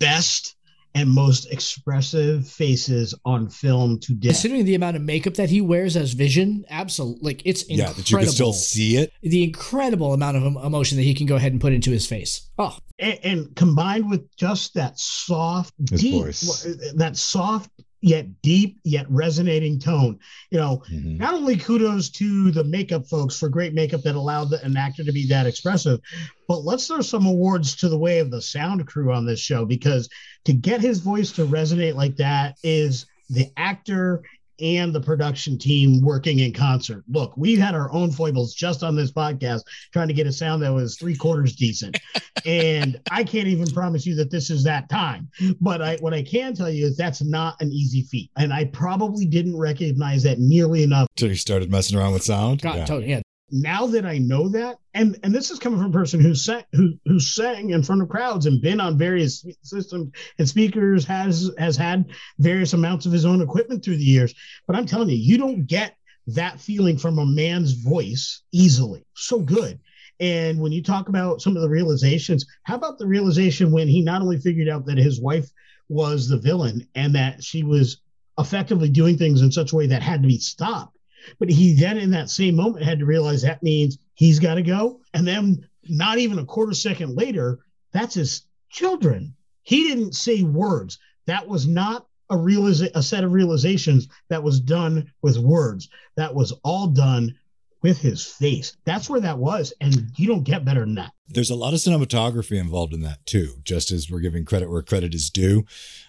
best 0.00 0.56
and 0.94 1.08
most 1.10 1.52
expressive 1.52 2.48
faces 2.48 3.14
on 3.24 3.48
film 3.48 3.98
to 4.00 4.14
date. 4.14 4.28
Considering 4.28 4.64
the 4.64 4.74
amount 4.74 4.96
of 4.96 5.02
makeup 5.02 5.34
that 5.34 5.50
he 5.50 5.60
wears 5.60 5.96
as 5.96 6.12
Vision, 6.12 6.64
absolutely, 6.70 7.20
like 7.22 7.42
it's 7.44 7.62
incredible. 7.64 7.88
yeah, 7.90 7.92
that 7.96 8.10
you 8.10 8.16
can 8.18 8.26
still 8.28 8.52
see 8.52 8.96
it. 8.96 9.12
the 9.22 9.44
incredible 9.44 10.12
amount 10.14 10.36
of 10.36 10.64
emotion 10.64 10.96
that 10.96 11.04
he 11.04 11.14
can 11.14 11.26
go 11.26 11.36
ahead 11.36 11.52
and 11.52 11.60
put 11.60 11.72
into 11.72 11.90
his 11.90 12.06
face. 12.06 12.48
Oh, 12.58 12.76
and, 12.98 13.18
and 13.22 13.56
combined 13.56 14.10
with 14.10 14.34
just 14.36 14.74
that 14.74 14.98
soft, 14.98 15.72
His 15.90 16.00
deep, 16.00 16.22
voice. 16.24 16.66
that 16.96 17.16
soft 17.16 17.70
yet 18.00 18.26
deep 18.42 18.78
yet 18.84 19.06
resonating 19.10 19.78
tone. 19.78 20.18
You 20.50 20.58
know, 20.58 20.82
Mhm. 20.90 21.18
not 21.18 21.34
only 21.34 21.56
kudos 21.56 22.10
to 22.10 22.50
the 22.50 22.64
makeup 22.64 23.08
folks 23.08 23.36
for 23.38 23.48
great 23.48 23.74
makeup 23.74 24.02
that 24.02 24.14
allowed 24.14 24.50
the- 24.50 24.64
an 24.64 24.76
actor 24.76 25.04
to 25.04 25.12
be 25.12 25.26
that 25.26 25.46
expressive, 25.46 26.00
but 26.46 26.64
let's 26.64 26.86
throw 26.86 27.00
some 27.00 27.26
awards 27.26 27.76
to 27.76 27.88
the 27.88 27.98
way 27.98 28.20
of 28.20 28.30
the 28.30 28.42
sound 28.42 28.86
crew 28.86 29.12
on 29.12 29.26
this 29.26 29.40
show 29.40 29.64
because 29.64 30.08
to 30.44 30.52
get 30.52 30.80
his 30.80 31.00
voice 31.00 31.32
to 31.32 31.46
resonate 31.46 31.94
like 31.94 32.16
that 32.16 32.56
is 32.62 33.06
the 33.30 33.50
actor 33.56 34.22
and 34.60 34.92
the 34.92 35.00
production 35.00 35.58
team 35.58 36.00
working 36.02 36.40
in 36.40 36.52
concert. 36.52 37.04
Look, 37.08 37.36
we've 37.36 37.58
had 37.58 37.74
our 37.74 37.92
own 37.92 38.10
foibles 38.10 38.54
just 38.54 38.82
on 38.82 38.96
this 38.96 39.12
podcast 39.12 39.62
trying 39.92 40.08
to 40.08 40.14
get 40.14 40.26
a 40.26 40.32
sound 40.32 40.62
that 40.62 40.72
was 40.72 40.96
three 40.96 41.16
quarters 41.16 41.54
decent. 41.56 41.98
and 42.46 42.98
I 43.10 43.24
can't 43.24 43.48
even 43.48 43.66
promise 43.68 44.06
you 44.06 44.14
that 44.16 44.30
this 44.30 44.50
is 44.50 44.64
that 44.64 44.88
time. 44.88 45.28
But 45.60 45.82
I 45.82 45.96
what 45.96 46.14
I 46.14 46.22
can 46.22 46.54
tell 46.54 46.70
you 46.70 46.86
is 46.86 46.96
that's 46.96 47.22
not 47.22 47.60
an 47.60 47.70
easy 47.72 48.02
feat. 48.02 48.30
And 48.36 48.52
I 48.52 48.66
probably 48.66 49.26
didn't 49.26 49.56
recognize 49.56 50.22
that 50.24 50.38
nearly 50.38 50.82
enough 50.82 51.08
Till 51.16 51.28
you 51.28 51.34
started 51.36 51.70
messing 51.70 51.98
around 51.98 52.12
with 52.12 52.22
sound. 52.22 52.62
God, 52.62 52.76
Yeah. 52.76 52.84
totally. 52.84 53.10
Yeah. 53.10 53.20
Now 53.50 53.86
that 53.86 54.04
I 54.04 54.18
know 54.18 54.48
that, 54.50 54.78
and 54.94 55.18
and 55.22 55.34
this 55.34 55.50
is 55.50 55.58
coming 55.58 55.78
from 55.78 55.90
a 55.90 55.92
person 55.92 56.20
who 56.20 56.34
sang 56.34 56.64
who 56.72 56.94
who 57.04 57.18
sang 57.18 57.70
in 57.70 57.82
front 57.82 58.02
of 58.02 58.08
crowds 58.08 58.46
and 58.46 58.60
been 58.60 58.80
on 58.80 58.98
various 58.98 59.44
systems 59.62 60.10
and 60.38 60.48
speakers 60.48 61.04
has 61.04 61.50
has 61.58 61.76
had 61.76 62.10
various 62.38 62.72
amounts 62.72 63.06
of 63.06 63.12
his 63.12 63.24
own 63.24 63.40
equipment 63.40 63.84
through 63.84 63.96
the 63.96 64.04
years. 64.04 64.34
But 64.66 64.76
I'm 64.76 64.86
telling 64.86 65.10
you, 65.10 65.16
you 65.16 65.38
don't 65.38 65.66
get 65.66 65.96
that 66.28 66.60
feeling 66.60 66.98
from 66.98 67.18
a 67.18 67.26
man's 67.26 67.72
voice 67.72 68.42
easily. 68.52 69.04
So 69.14 69.40
good. 69.40 69.80
And 70.20 70.60
when 70.60 70.72
you 70.72 70.82
talk 70.82 71.08
about 71.08 71.40
some 71.40 71.56
of 71.56 71.62
the 71.62 71.68
realizations, 71.68 72.44
how 72.64 72.74
about 72.74 72.98
the 72.98 73.06
realization 73.06 73.70
when 73.70 73.88
he 73.88 74.02
not 74.02 74.20
only 74.20 74.38
figured 74.38 74.68
out 74.68 74.84
that 74.86 74.98
his 74.98 75.20
wife 75.20 75.48
was 75.88 76.28
the 76.28 76.38
villain 76.38 76.86
and 76.94 77.14
that 77.14 77.42
she 77.42 77.62
was 77.62 78.00
effectively 78.38 78.88
doing 78.88 79.16
things 79.16 79.42
in 79.42 79.50
such 79.50 79.72
a 79.72 79.76
way 79.76 79.86
that 79.86 80.02
had 80.02 80.22
to 80.22 80.28
be 80.28 80.38
stopped, 80.38 80.97
but 81.38 81.50
he 81.50 81.74
then 81.74 81.98
in 81.98 82.10
that 82.10 82.30
same 82.30 82.56
moment 82.56 82.84
had 82.84 82.98
to 82.98 83.06
realize 83.06 83.42
that 83.42 83.62
means 83.62 83.98
he's 84.14 84.38
got 84.38 84.54
to 84.54 84.62
go. 84.62 85.00
And 85.14 85.26
then 85.26 85.66
not 85.88 86.18
even 86.18 86.38
a 86.38 86.44
quarter 86.44 86.74
second 86.74 87.16
later, 87.16 87.60
that's 87.92 88.14
his 88.14 88.42
children. 88.70 89.34
He 89.62 89.84
didn't 89.84 90.14
say 90.14 90.42
words. 90.42 90.98
That 91.26 91.46
was 91.46 91.66
not 91.66 92.06
a 92.30 92.36
realiza- 92.36 92.90
a 92.94 93.02
set 93.02 93.24
of 93.24 93.32
realizations 93.32 94.08
that 94.28 94.42
was 94.42 94.60
done 94.60 95.10
with 95.22 95.38
words. 95.38 95.88
That 96.16 96.34
was 96.34 96.52
all 96.64 96.88
done 96.88 97.34
with 97.82 97.98
his 97.98 98.24
face. 98.24 98.76
That's 98.84 99.08
where 99.08 99.20
that 99.20 99.38
was. 99.38 99.72
And 99.80 100.10
you 100.16 100.26
don't 100.26 100.42
get 100.44 100.64
better 100.64 100.80
than 100.80 100.96
that. 100.96 101.12
There's 101.28 101.50
a 101.50 101.54
lot 101.54 101.74
of 101.74 101.80
cinematography 101.80 102.58
involved 102.58 102.94
in 102.94 103.02
that 103.02 103.24
too, 103.26 103.56
just 103.62 103.92
as 103.92 104.10
we're 104.10 104.20
giving 104.20 104.44
credit 104.44 104.70
where 104.70 104.82
credit 104.82 105.14
is 105.14 105.28
due. 105.28 105.64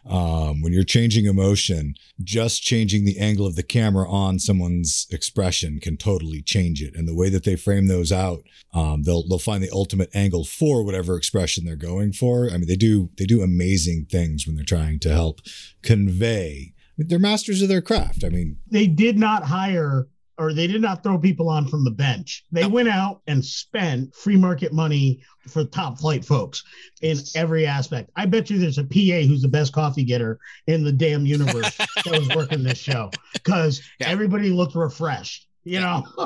Um, 0.06 0.62
when 0.62 0.72
you're 0.72 0.84
changing 0.84 1.26
emotion, 1.26 1.96
just 2.24 2.64
changing 2.64 3.04
the 3.04 3.20
angle 3.20 3.46
of 3.46 3.56
the 3.56 3.64
camera 3.64 4.10
on 4.10 4.40
someone's 4.40 5.08
expression 5.12 5.80
can 5.80 5.98
totally 5.98 6.42
change 6.42 6.82
it. 6.82 6.96
And 6.96 7.08
the 7.08 7.16
way 7.16 7.30
that 7.30 7.44
they 7.44 7.58
frame 7.58 7.88
those 7.88 8.12
out, 8.12 8.44
um, 8.74 9.04
they'll 9.04 9.28
they'll 9.28 9.40
find 9.40 9.62
the 9.62 9.72
ultimate 9.74 10.10
angle 10.16 10.46
for 10.46 10.84
whatever 10.86 11.18
expression 11.18 11.66
they're 11.66 11.76
going 11.76 12.14
for. 12.14 12.50
I 12.50 12.54
mean, 12.58 12.68
they 12.68 12.78
do 12.78 13.10
they 13.18 13.26
do 13.26 13.42
amazing 13.42 14.08
things 14.10 14.48
when 14.48 14.56
they're 14.56 14.66
trying 14.66 15.00
to 15.00 15.10
help 15.12 15.42
convey. 15.82 16.74
They're 16.98 17.20
masters 17.20 17.62
of 17.62 17.70
their 17.70 17.82
craft. 17.82 18.24
I 18.24 18.30
mean, 18.30 18.58
They 18.70 18.88
did 18.88 19.18
not 19.18 19.44
hire 19.44 20.08
or 20.40 20.54
they 20.54 20.66
did 20.68 20.82
not 20.82 21.04
throw 21.04 21.18
people 21.20 21.50
on 21.50 21.68
from 21.68 21.84
the 21.84 21.92
bench. 21.92 22.44
They 22.52 22.66
went 22.66 22.88
out 22.90 23.22
and 23.28 23.44
spent 23.46 24.16
free 24.16 24.38
market 24.38 24.72
money 24.74 25.22
for 25.50 25.66
top 25.66 26.00
flight 26.00 26.24
folks 26.26 26.64
in 27.02 27.18
every 27.36 27.66
aspect. 27.68 28.10
I 28.16 28.26
bet 28.26 28.50
you 28.50 28.58
there's 28.58 28.78
a 28.78 28.84
PA 28.84 29.28
who's 29.28 29.42
the 29.42 29.48
best 29.50 29.74
coffee 29.74 30.04
getter 30.04 30.40
in 30.68 30.84
the 30.84 30.92
damn 30.92 31.26
universe 31.26 31.76
that 31.78 32.08
was 32.20 32.30
working 32.36 32.64
this 32.64 32.78
show 32.78 33.12
because 33.34 33.82
Yeah. 34.00 34.08
everybody 34.10 34.50
looked 34.50 34.76
refreshed. 34.76 35.48
You 35.66 35.82
know, 35.82 36.04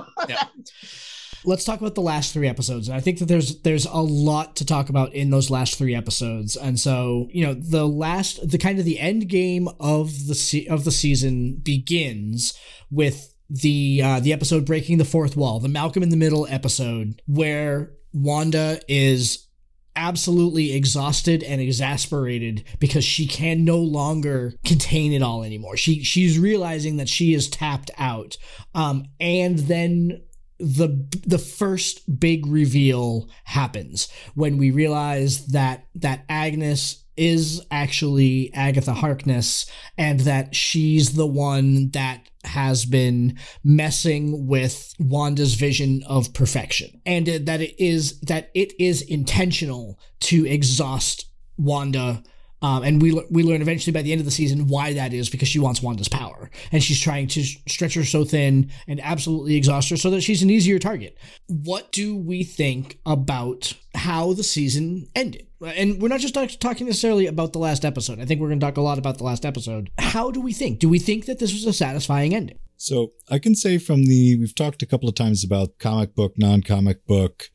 Let's 1.45 1.65
talk 1.65 1.82
about 1.82 1.95
the 1.95 2.02
last 2.02 2.34
three 2.34 2.47
episodes. 2.47 2.88
And 2.88 2.95
I 2.95 3.02
think 3.02 3.19
that 3.19 3.26
there's 3.26 3.60
there's 3.63 3.86
a 3.86 3.97
lot 3.97 4.56
to 4.58 4.65
talk 4.65 4.88
about 4.89 5.13
in 5.13 5.30
those 5.30 5.49
last 5.49 5.78
three 5.78 5.93
episodes. 5.93 6.56
And 6.56 6.80
so, 6.80 7.28
you 7.32 7.45
know, 7.45 7.54
the 7.54 7.86
last 7.86 8.49
the 8.49 8.58
kind 8.58 8.80
of 8.80 8.86
the 8.86 8.97
end 8.99 9.28
game 9.28 9.67
of 9.80 10.28
the 10.28 10.36
se- 10.36 10.67
of 10.67 10.86
the 10.86 10.91
season 10.91 11.56
begins 11.62 12.54
with 12.89 13.32
the 13.53 14.01
uh, 14.03 14.19
the 14.19 14.33
episode 14.33 14.65
breaking 14.65 14.97
the 14.97 15.05
fourth 15.05 15.37
wall, 15.37 15.59
the 15.59 15.69
Malcolm 15.69 16.01
in 16.01 16.09
the 16.09 16.17
Middle 16.17 16.47
episode, 16.49 17.21
where 17.27 17.91
Wanda 18.11 18.79
is 18.87 19.47
absolutely 19.95 20.73
exhausted 20.73 21.43
and 21.43 21.61
exasperated 21.61 22.63
because 22.79 23.05
she 23.05 23.27
can 23.27 23.63
no 23.63 23.77
longer 23.77 24.55
contain 24.65 25.13
it 25.13 25.21
all 25.21 25.43
anymore. 25.43 25.77
She 25.77 26.03
she's 26.03 26.39
realizing 26.39 26.97
that 26.97 27.07
she 27.09 27.35
is 27.35 27.47
tapped 27.47 27.91
out. 27.97 28.37
Um, 28.73 29.05
and 29.19 29.59
then 29.59 30.23
the 30.57 31.07
the 31.25 31.37
first 31.37 32.19
big 32.19 32.47
reveal 32.47 33.29
happens 33.43 34.07
when 34.33 34.57
we 34.57 34.71
realize 34.71 35.45
that 35.47 35.85
that 35.95 36.25
Agnes 36.27 37.02
is 37.15 37.62
actually 37.71 38.52
Agatha 38.54 38.93
Harkness 38.93 39.65
and 39.97 40.21
that 40.21 40.56
she's 40.56 41.13
the 41.13 41.28
one 41.28 41.89
that 41.91 42.30
has 42.43 42.86
been 42.86 43.38
messing 43.63 44.47
with 44.47 44.93
Wanda's 44.99 45.56
vision 45.56 46.04
of 46.08 46.34
perfection. 46.34 47.02
And 47.06 47.28
that 47.28 47.62
it 47.62 47.82
is 47.82 48.19
that 48.21 48.49
it 48.54 48.73
is 48.80 49.02
intentional 49.02 49.99
to 50.21 50.45
exhaust 50.45 51.26
Wanda 51.58 52.23
um, 52.63 52.82
and 52.84 53.02
we 53.02 53.12
we 53.30 53.43
learn 53.43 53.62
eventually 53.62 53.91
by 53.91 54.02
the 54.02 54.12
end 54.13 54.21
of 54.21 54.26
the 54.26 54.32
season 54.32 54.67
why 54.67 54.93
that 54.93 55.13
is 55.13 55.30
because 55.30 55.49
she 55.49 55.60
wants 55.60 55.84
Wanda's 55.84 56.08
power 56.08 56.49
and 56.71 56.82
she's 56.82 56.99
trying 56.99 57.28
to 57.28 57.43
stretch 57.43 57.93
her 57.95 58.06
so 58.06 58.23
thin 58.23 58.71
and 58.88 59.02
absolutely 59.02 59.56
exhaust 59.56 59.89
her 59.89 59.97
so 59.97 60.10
that 60.12 60.21
she's 60.21 60.41
an 60.41 60.49
easier 60.49 60.80
target. 60.80 61.17
What 61.47 61.91
do 61.91 62.15
we 62.15 62.43
think 62.45 62.99
about 63.06 63.73
how 63.93 64.32
the 64.32 64.43
season 64.43 65.08
ended? 65.13 65.47
And 65.62 66.02
we're 66.02 66.08
not 66.08 66.21
just 66.21 66.34
talk- 66.34 66.60
talking 66.60 66.88
necessarily 66.88 67.28
about 67.28 67.52
the 67.54 67.60
last 67.60 67.84
episode. 67.84 68.19
I 68.19 68.26
think 68.26 68.39
we're 68.39 68.47
going 68.47 68.60
to 68.60 68.65
talk 68.65 68.78
a 68.78 68.82
lot 68.82 68.97
about 68.97 69.17
the 69.17 69.23
last 69.23 69.45
episode. 69.45 69.91
How 69.97 70.32
do 70.32 70.39
we 70.39 70.54
think? 70.54 70.80
Do 70.80 70.88
we 70.88 70.99
think 70.99 71.26
that 71.26 71.39
this 71.39 71.54
was 71.54 71.65
a 71.65 71.73
satisfying 71.73 72.34
ending? 72.34 72.60
So 72.78 73.12
I 73.30 73.39
can 73.39 73.56
say 73.56 73.78
from 73.78 74.06
the 74.06 74.38
we've 74.38 74.56
talked 74.56 74.82
a 74.82 74.86
couple 74.86 75.10
of 75.10 75.15
times 75.15 75.43
about 75.43 75.80
comic 75.80 76.15
book, 76.15 76.34
non-comic 76.38 77.06
book 77.06 77.49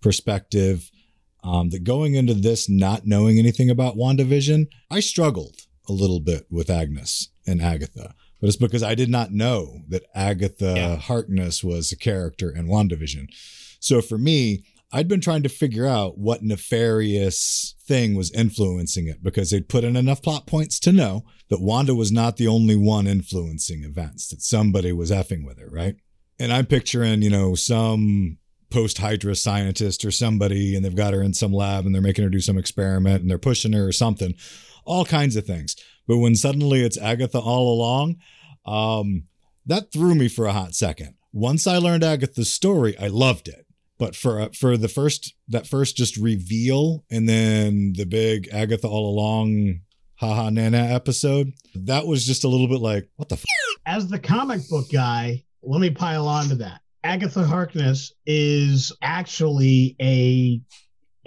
perspective. 0.00 0.90
Um, 1.44 1.70
that 1.70 1.82
going 1.84 2.14
into 2.14 2.34
this 2.34 2.68
not 2.68 3.06
knowing 3.06 3.38
anything 3.38 3.68
about 3.68 3.96
WandaVision, 3.96 4.66
I 4.90 5.00
struggled 5.00 5.56
a 5.88 5.92
little 5.92 6.20
bit 6.20 6.46
with 6.50 6.70
Agnes 6.70 7.30
and 7.46 7.60
Agatha. 7.60 8.14
But 8.40 8.48
it's 8.48 8.56
because 8.56 8.82
I 8.82 8.94
did 8.94 9.08
not 9.08 9.32
know 9.32 9.82
that 9.88 10.04
Agatha 10.14 10.74
Yeah. 10.76 10.96
Harkness 10.96 11.62
was 11.64 11.90
a 11.92 11.96
character 11.96 12.50
in 12.50 12.66
WandaVision. 12.66 13.26
So 13.80 14.00
for 14.00 14.18
me, 14.18 14.64
I'd 14.92 15.08
been 15.08 15.20
trying 15.20 15.42
to 15.44 15.48
figure 15.48 15.86
out 15.86 16.18
what 16.18 16.42
nefarious 16.42 17.74
thing 17.86 18.14
was 18.14 18.30
influencing 18.32 19.06
it 19.08 19.22
because 19.22 19.50
they'd 19.50 19.68
put 19.68 19.84
in 19.84 19.96
enough 19.96 20.22
plot 20.22 20.46
points 20.46 20.78
to 20.80 20.92
know 20.92 21.24
that 21.48 21.60
Wanda 21.60 21.94
was 21.94 22.12
not 22.12 22.36
the 22.36 22.46
only 22.48 22.76
one 22.76 23.06
influencing 23.06 23.84
events, 23.84 24.28
that 24.28 24.42
somebody 24.42 24.92
was 24.92 25.10
effing 25.10 25.44
with 25.44 25.58
her, 25.58 25.68
right? 25.70 25.96
And 26.38 26.52
I'm 26.52 26.66
picturing, 26.66 27.22
you 27.22 27.30
know, 27.30 27.54
some 27.54 28.38
post 28.72 28.98
Hydra 28.98 29.36
scientist 29.36 30.04
or 30.04 30.10
somebody, 30.10 30.74
and 30.74 30.84
they've 30.84 30.94
got 30.94 31.14
her 31.14 31.22
in 31.22 31.34
some 31.34 31.52
lab 31.52 31.86
and 31.86 31.94
they're 31.94 32.02
making 32.02 32.24
her 32.24 32.30
do 32.30 32.40
some 32.40 32.58
experiment 32.58 33.22
and 33.22 33.30
they're 33.30 33.38
pushing 33.38 33.72
her 33.72 33.86
or 33.86 33.92
something, 33.92 34.34
all 34.84 35.04
kinds 35.04 35.36
of 35.36 35.46
things. 35.46 35.76
But 36.06 36.18
when 36.18 36.34
suddenly 36.34 36.84
it's 36.84 36.98
Agatha 36.98 37.38
all 37.38 37.72
along, 37.72 38.16
um, 38.66 39.24
that 39.66 39.92
threw 39.92 40.14
me 40.14 40.28
for 40.28 40.46
a 40.46 40.52
hot 40.52 40.74
second. 40.74 41.14
Once 41.32 41.66
I 41.66 41.78
learned 41.78 42.04
Agatha's 42.04 42.52
story, 42.52 42.96
I 42.98 43.08
loved 43.08 43.48
it. 43.48 43.66
But 43.98 44.16
for 44.16 44.40
uh, 44.40 44.48
for 44.58 44.76
the 44.76 44.88
first 44.88 45.34
that 45.48 45.66
first 45.66 45.96
just 45.96 46.16
reveal 46.16 47.04
and 47.08 47.28
then 47.28 47.92
the 47.96 48.04
big 48.04 48.48
Agatha 48.52 48.88
all 48.88 49.08
along 49.08 49.82
haha 50.16 50.50
nana 50.50 50.78
episode, 50.78 51.52
that 51.74 52.06
was 52.06 52.26
just 52.26 52.42
a 52.42 52.48
little 52.48 52.66
bit 52.66 52.80
like 52.80 53.08
what 53.14 53.28
the. 53.28 53.36
F-? 53.36 53.44
As 53.86 54.08
the 54.08 54.18
comic 54.18 54.68
book 54.68 54.90
guy, 54.90 55.44
let 55.62 55.80
me 55.80 55.90
pile 55.90 56.26
on 56.26 56.48
to 56.48 56.56
that. 56.56 56.80
Agatha 57.04 57.44
Harkness 57.44 58.12
is 58.26 58.92
actually 59.02 59.96
a 60.00 60.60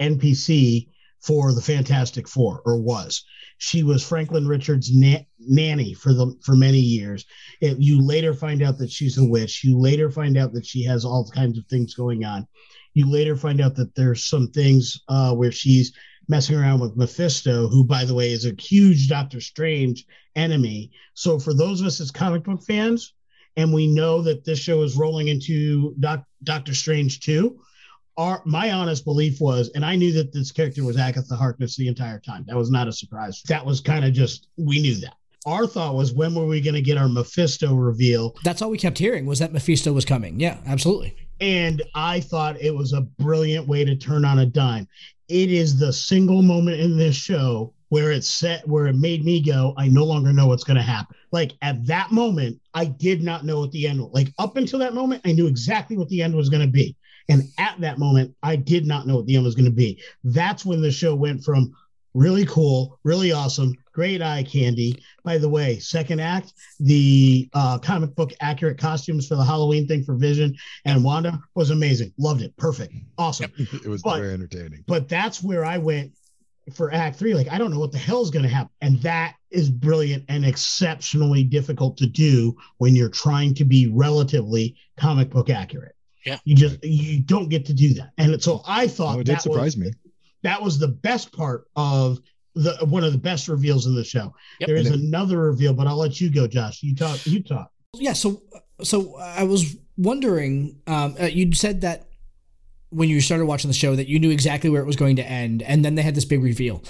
NPC 0.00 0.88
for 1.20 1.52
the 1.52 1.60
Fantastic 1.60 2.28
Four, 2.28 2.62
or 2.64 2.80
was. 2.80 3.24
She 3.58 3.82
was 3.82 4.06
Franklin 4.06 4.46
Richards' 4.46 4.94
na- 4.94 5.24
nanny 5.38 5.92
for 5.92 6.12
the 6.12 6.34
for 6.42 6.54
many 6.54 6.78
years. 6.78 7.24
It, 7.60 7.78
you 7.78 8.00
later 8.00 8.32
find 8.32 8.62
out 8.62 8.78
that 8.78 8.90
she's 8.90 9.18
a 9.18 9.24
witch. 9.24 9.64
You 9.64 9.78
later 9.78 10.10
find 10.10 10.36
out 10.36 10.52
that 10.52 10.66
she 10.66 10.84
has 10.84 11.04
all 11.04 11.30
kinds 11.30 11.58
of 11.58 11.66
things 11.66 11.94
going 11.94 12.24
on. 12.24 12.46
You 12.94 13.10
later 13.10 13.36
find 13.36 13.60
out 13.60 13.74
that 13.76 13.94
there's 13.94 14.24
some 14.24 14.48
things 14.48 15.00
uh, 15.08 15.34
where 15.34 15.52
she's 15.52 15.92
messing 16.28 16.56
around 16.56 16.80
with 16.80 16.96
Mephisto, 16.96 17.68
who, 17.68 17.84
by 17.84 18.04
the 18.04 18.14
way, 18.14 18.30
is 18.32 18.46
a 18.46 18.54
huge 18.58 19.08
Doctor 19.08 19.40
Strange 19.40 20.04
enemy. 20.34 20.90
So 21.14 21.38
for 21.38 21.54
those 21.54 21.80
of 21.80 21.86
us 21.86 22.00
as 22.00 22.10
comic 22.10 22.44
book 22.44 22.62
fans, 22.66 23.14
and 23.56 23.72
we 23.72 23.86
know 23.86 24.22
that 24.22 24.44
this 24.44 24.58
show 24.58 24.82
is 24.82 24.96
rolling 24.96 25.28
into 25.28 25.94
Doc, 25.98 26.24
Doctor 26.42 26.74
Strange 26.74 27.20
2, 27.20 27.58
our 28.16 28.42
my 28.44 28.72
honest 28.72 29.04
belief 29.04 29.40
was, 29.40 29.70
and 29.74 29.84
I 29.84 29.96
knew 29.96 30.12
that 30.12 30.32
this 30.32 30.52
character 30.52 30.84
was 30.84 30.96
Agatha 30.96 31.34
Harkness 31.34 31.76
the 31.76 31.88
entire 31.88 32.18
time. 32.18 32.44
That 32.46 32.56
was 32.56 32.70
not 32.70 32.88
a 32.88 32.92
surprise. 32.92 33.42
That 33.48 33.64
was 33.64 33.80
kind 33.80 34.04
of 34.04 34.12
just 34.12 34.48
we 34.56 34.80
knew 34.80 34.94
that. 35.00 35.14
Our 35.44 35.66
thought 35.66 35.94
was, 35.94 36.12
when 36.12 36.34
were 36.34 36.46
we 36.46 36.60
going 36.60 36.74
to 36.74 36.82
get 36.82 36.98
our 36.98 37.08
Mephisto 37.08 37.72
reveal? 37.74 38.34
That's 38.42 38.62
all 38.62 38.70
we 38.70 38.78
kept 38.78 38.98
hearing 38.98 39.26
was 39.26 39.38
that 39.38 39.52
Mephisto 39.52 39.92
was 39.92 40.04
coming. 40.04 40.40
Yeah, 40.40 40.58
absolutely. 40.66 41.14
And 41.40 41.82
I 41.94 42.18
thought 42.18 42.60
it 42.60 42.74
was 42.74 42.92
a 42.92 43.02
brilliant 43.02 43.68
way 43.68 43.84
to 43.84 43.94
turn 43.94 44.24
on 44.24 44.40
a 44.40 44.46
dime. 44.46 44.88
It 45.28 45.52
is 45.52 45.78
the 45.78 45.92
single 45.92 46.42
moment 46.42 46.80
in 46.80 46.96
this 46.96 47.14
show 47.14 47.74
where 47.88 48.10
it 48.10 48.24
set 48.24 48.66
where 48.66 48.86
it 48.86 48.96
made 48.96 49.24
me 49.24 49.40
go, 49.40 49.74
I 49.76 49.88
no 49.88 50.04
longer 50.04 50.32
know 50.32 50.48
what's 50.48 50.64
going 50.64 50.76
to 50.76 50.82
happen. 50.82 51.16
Like 51.32 51.52
at 51.62 51.86
that 51.86 52.12
moment, 52.12 52.60
I 52.74 52.86
did 52.86 53.22
not 53.22 53.44
know 53.44 53.60
what 53.60 53.72
the 53.72 53.86
end 53.86 54.00
was. 54.00 54.10
Like 54.12 54.32
up 54.38 54.56
until 54.56 54.78
that 54.80 54.94
moment, 54.94 55.22
I 55.24 55.32
knew 55.32 55.46
exactly 55.46 55.96
what 55.96 56.08
the 56.08 56.22
end 56.22 56.34
was 56.34 56.48
going 56.48 56.62
to 56.62 56.72
be. 56.72 56.96
And 57.28 57.44
at 57.58 57.80
that 57.80 57.98
moment, 57.98 58.34
I 58.42 58.56
did 58.56 58.86
not 58.86 59.06
know 59.06 59.16
what 59.16 59.26
the 59.26 59.36
end 59.36 59.44
was 59.44 59.54
going 59.54 59.64
to 59.66 59.70
be. 59.70 60.00
That's 60.24 60.64
when 60.64 60.80
the 60.80 60.92
show 60.92 61.14
went 61.14 61.44
from 61.44 61.74
really 62.14 62.46
cool, 62.46 62.98
really 63.04 63.32
awesome, 63.32 63.74
great 63.92 64.22
eye 64.22 64.42
candy. 64.42 65.02
By 65.24 65.38
the 65.38 65.48
way, 65.48 65.78
second 65.78 66.20
act, 66.20 66.54
the 66.80 67.48
uh, 67.52 67.78
comic 67.78 68.14
book 68.14 68.32
accurate 68.40 68.78
costumes 68.78 69.26
for 69.26 69.34
the 69.34 69.44
Halloween 69.44 69.86
thing 69.86 70.04
for 70.04 70.14
Vision 70.14 70.54
and 70.84 71.04
Wanda 71.04 71.40
was 71.54 71.70
amazing. 71.70 72.12
Loved 72.16 72.42
it. 72.42 72.56
Perfect. 72.56 72.94
Awesome. 73.18 73.52
it 73.58 73.86
was 73.86 74.02
But- 74.02 74.18
very 74.20 74.32
entertaining. 74.32 74.84
But 74.86 75.08
that's 75.08 75.42
where 75.42 75.64
I 75.64 75.78
went 75.78 76.12
for 76.74 76.92
act 76.92 77.18
three. 77.18 77.34
Like, 77.34 77.48
I 77.48 77.58
don't 77.58 77.70
know 77.70 77.78
what 77.78 77.92
the 77.92 77.98
hell 77.98 78.22
is 78.22 78.30
going 78.30 78.42
to 78.42 78.48
happen. 78.48 78.70
And 78.80 79.00
that 79.02 79.36
is 79.50 79.70
brilliant 79.70 80.24
and 80.28 80.44
exceptionally 80.44 81.44
difficult 81.44 81.96
to 81.98 82.06
do 82.06 82.56
when 82.78 82.96
you're 82.96 83.08
trying 83.08 83.54
to 83.54 83.64
be 83.64 83.90
relatively 83.92 84.76
comic 84.96 85.30
book 85.30 85.48
accurate. 85.50 85.94
Yeah. 86.24 86.38
You 86.44 86.56
just, 86.56 86.82
you 86.82 87.20
don't 87.22 87.48
get 87.48 87.66
to 87.66 87.72
do 87.74 87.94
that. 87.94 88.10
And 88.18 88.42
so 88.42 88.62
I 88.66 88.88
thought 88.88 89.16
Oh, 89.16 89.20
it 89.20 89.24
did 89.24 89.36
that 89.36 89.42
surprise 89.42 89.76
was, 89.76 89.86
me. 89.86 89.92
that 90.42 90.60
was 90.60 90.78
the 90.78 90.88
best 90.88 91.32
part 91.32 91.68
of 91.76 92.18
the 92.56 92.74
one 92.86 93.04
of 93.04 93.12
the 93.12 93.18
best 93.18 93.48
reveals 93.48 93.86
in 93.86 93.94
the 93.94 94.02
show. 94.02 94.34
Yep. 94.60 94.66
There 94.66 94.76
is 94.76 94.90
And 94.90 95.02
another 95.04 95.38
reveal, 95.38 95.74
but 95.74 95.86
I'll 95.86 95.98
let 95.98 96.20
you 96.20 96.32
go, 96.32 96.46
Josh. 96.46 96.82
You 96.82 96.96
talk. 96.96 97.24
You 97.26 97.42
talk. 97.42 97.70
Yeah, 97.94 98.14
so 98.14 98.42
so 98.82 99.16
I 99.18 99.44
was 99.44 99.76
wondering. 99.96 100.80
Um, 100.86 101.16
uh, 101.20 101.24
you 101.26 101.52
said 101.52 101.82
that 101.82 102.05
when 102.96 103.10
you 103.10 103.20
started 103.20 103.44
watching 103.44 103.68
the 103.68 103.74
show 103.74 103.94
that 103.94 104.08
you 104.08 104.18
knew 104.18 104.30
exactly 104.30 104.70
where 104.70 104.80
it 104.80 104.86
was 104.86 104.96
going 104.96 105.16
to 105.16 105.22
end, 105.22 105.62
and 105.62 105.84
then 105.84 105.96
they 105.96 106.02
had 106.02 106.14
this 106.14 106.24
big 106.24 106.42
reveal. 106.42 106.82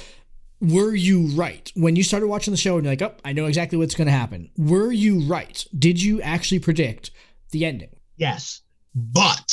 Were 0.60 0.94
you 0.94 1.26
right 1.34 1.70
when 1.74 1.96
you 1.96 2.04
started 2.04 2.28
watching 2.28 2.52
the 2.52 2.56
show 2.56 2.76
and 2.76 2.84
you're 2.84 2.92
like, 2.92 3.02
"Oh, 3.02 3.14
I 3.24 3.32
know 3.32 3.46
exactly 3.46 3.76
what's 3.76 3.96
going 3.96 4.06
to 4.06 4.12
happen"? 4.12 4.50
Were 4.56 4.92
you 4.92 5.20
right? 5.22 5.66
Did 5.76 6.00
you 6.00 6.22
actually 6.22 6.60
predict 6.60 7.10
the 7.50 7.64
ending? 7.64 7.90
Yes, 8.16 8.62
but 8.94 9.52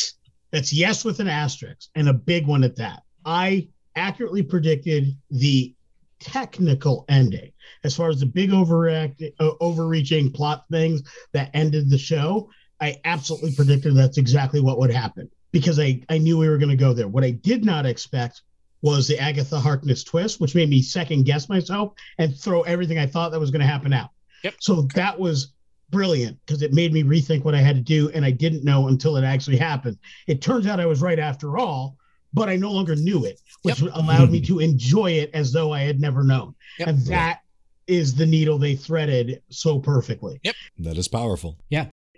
that's 0.51 0.71
yes 0.71 1.03
with 1.03 1.19
an 1.19 1.27
asterisk 1.27 1.89
and 1.95 2.07
a 2.07 2.13
big 2.13 2.45
one 2.45 2.63
at 2.63 2.75
that. 2.75 3.01
I 3.25 3.67
accurately 3.95 4.43
predicted 4.43 5.17
the 5.31 5.73
technical 6.19 7.03
ending 7.09 7.51
as 7.83 7.95
far 7.95 8.09
as 8.09 8.19
the 8.19 8.27
big 8.27 8.53
overact, 8.53 9.23
uh, 9.39 9.51
overreaching 9.59 10.31
plot 10.31 10.65
things 10.71 11.01
that 11.33 11.49
ended 11.55 11.89
the 11.89 11.97
show. 11.97 12.49
I 12.79 12.97
absolutely 13.05 13.55
predicted 13.55 13.95
that's 13.95 14.19
exactly 14.19 14.61
what 14.61 14.77
would 14.77 14.91
happen 14.91 15.29
because 15.53 15.79
I, 15.79 16.01
I 16.09 16.17
knew 16.17 16.37
we 16.37 16.49
were 16.49 16.57
going 16.57 16.71
to 16.71 16.75
go 16.75 16.91
there. 16.91 17.07
What 17.07 17.23
I 17.23 17.29
did 17.29 17.63
not 17.63 17.85
expect 17.85 18.41
was 18.81 19.07
the 19.07 19.17
Agatha 19.17 19.59
Harkness 19.59 20.03
twist, 20.03 20.41
which 20.41 20.55
made 20.55 20.69
me 20.69 20.81
second 20.81 21.23
guess 21.23 21.47
myself 21.47 21.93
and 22.17 22.35
throw 22.35 22.63
everything 22.63 22.99
I 22.99 23.05
thought 23.05 23.31
that 23.31 23.39
was 23.39 23.51
going 23.51 23.61
to 23.61 23.65
happen 23.65 23.93
out. 23.93 24.09
Yep. 24.43 24.55
So 24.59 24.81
that 24.95 25.17
was 25.17 25.53
brilliant 25.89 26.37
because 26.45 26.63
it 26.63 26.73
made 26.73 26.91
me 26.91 27.03
rethink 27.03 27.45
what 27.45 27.55
I 27.55 27.61
had 27.61 27.77
to 27.77 27.81
do, 27.81 28.09
and 28.09 28.25
I 28.25 28.31
didn't 28.31 28.65
know 28.65 28.89
until 28.89 29.15
it 29.15 29.23
actually 29.23 29.57
happened. 29.57 29.97
It 30.27 30.41
turns 30.41 30.67
out 30.67 30.81
I 30.81 30.85
was 30.85 31.01
right 31.01 31.19
after 31.19 31.57
all, 31.57 31.97
but 32.33 32.49
I 32.49 32.57
no 32.57 32.71
longer 32.71 32.95
knew 32.95 33.23
it, 33.23 33.39
which 33.61 33.79
allowed 33.79 34.31
me 34.31 34.39
hmm. 34.39 34.45
to 34.45 34.59
enjoy 34.59 35.11
it 35.11 35.29
as 35.33 35.53
though 35.53 35.71
I 35.71 35.81
had 35.81 36.01
never 36.01 36.23
known. 36.23 36.55
Yep. 36.79 36.87
And 36.87 36.99
that 37.05 37.41
is 37.85 38.15
the 38.15 38.25
needle 38.25 38.57
they 38.57 38.75
threaded 38.75 39.43
so 39.49 39.77
perfectly. 39.79 40.39
Yep. 40.43 40.55
That 40.79 40.97
is 40.97 41.07
powerful. 41.07 41.57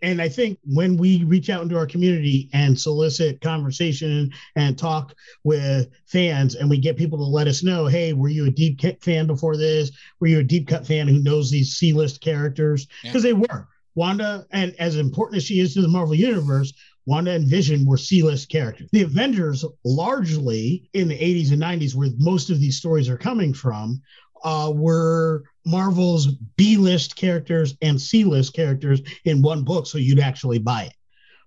And 0.02 0.22
I 0.22 0.30
think 0.30 0.60
when 0.64 0.98
we 0.98 1.24
reach 1.24 1.50
out 1.50 1.64
into 1.64 1.78
our 1.78 1.88
community 1.88 2.50
and 2.54 2.80
solicit 2.80 3.42
conversation 3.42 4.32
and 4.56 4.78
talk 4.78 5.16
with 5.44 5.90
fans, 6.06 6.56
and 6.56 6.70
we 6.70 6.78
get 6.78 6.98
people 6.98 7.18
to 7.18 7.24
let 7.24 7.48
us 7.48 7.64
know, 7.64 7.88
hey, 7.88 8.14
were 8.14 8.30
you 8.30 8.46
a 8.46 8.52
deep 8.52 8.82
cut 8.82 9.02
fan 9.02 9.26
before 9.26 9.58
this? 9.58 9.92
Were 10.20 10.28
you 10.28 10.40
a 10.40 10.44
deep 10.44 10.68
cut 10.68 10.86
fan 10.86 11.08
who 11.08 11.24
knows 11.24 11.50
these 11.50 11.76
C 11.76 11.94
list 11.94 12.22
characters? 12.22 12.88
Yeah. 13.04 13.12
Because 13.12 13.24
they 13.24 13.34
were. 13.34 13.68
Wanda, 13.96 14.46
and 14.52 14.76
as 14.78 14.98
important 14.98 15.38
as 15.38 15.46
she 15.46 15.62
is 15.62 15.74
to 15.74 15.82
the 15.82 15.88
Marvel 15.88 16.16
Universe, 16.16 16.74
Wanda 17.06 17.32
and 17.32 17.48
Vision 17.48 17.86
were 17.86 17.98
C 17.98 18.22
list 18.22 18.50
characters. 18.50 18.90
The 18.92 19.04
Avengers, 19.04 19.64
largely 19.86 20.90
in 20.94 21.08
the 21.08 21.18
80s 21.18 21.52
and 21.52 21.62
90s, 21.62 21.96
where 21.96 22.10
most 22.18 22.50
of 22.50 22.60
these 22.60 22.78
stories 22.78 23.08
are 23.08 23.18
coming 23.18 23.54
from, 23.54 24.02
uh, 24.44 24.72
were 24.76 25.44
Marvel's 25.66 26.28
B 26.58 26.78
list 26.78 27.16
characters 27.16 27.76
and 27.82 28.00
C 28.00 28.24
list 28.24 28.54
characters 28.54 29.02
in 29.26 29.42
one 29.42 29.64
book, 29.64 29.88
so 29.88 29.98
you'd 29.98 30.20
actually 30.20 30.60
buy 30.60 30.84
it. 30.84 30.94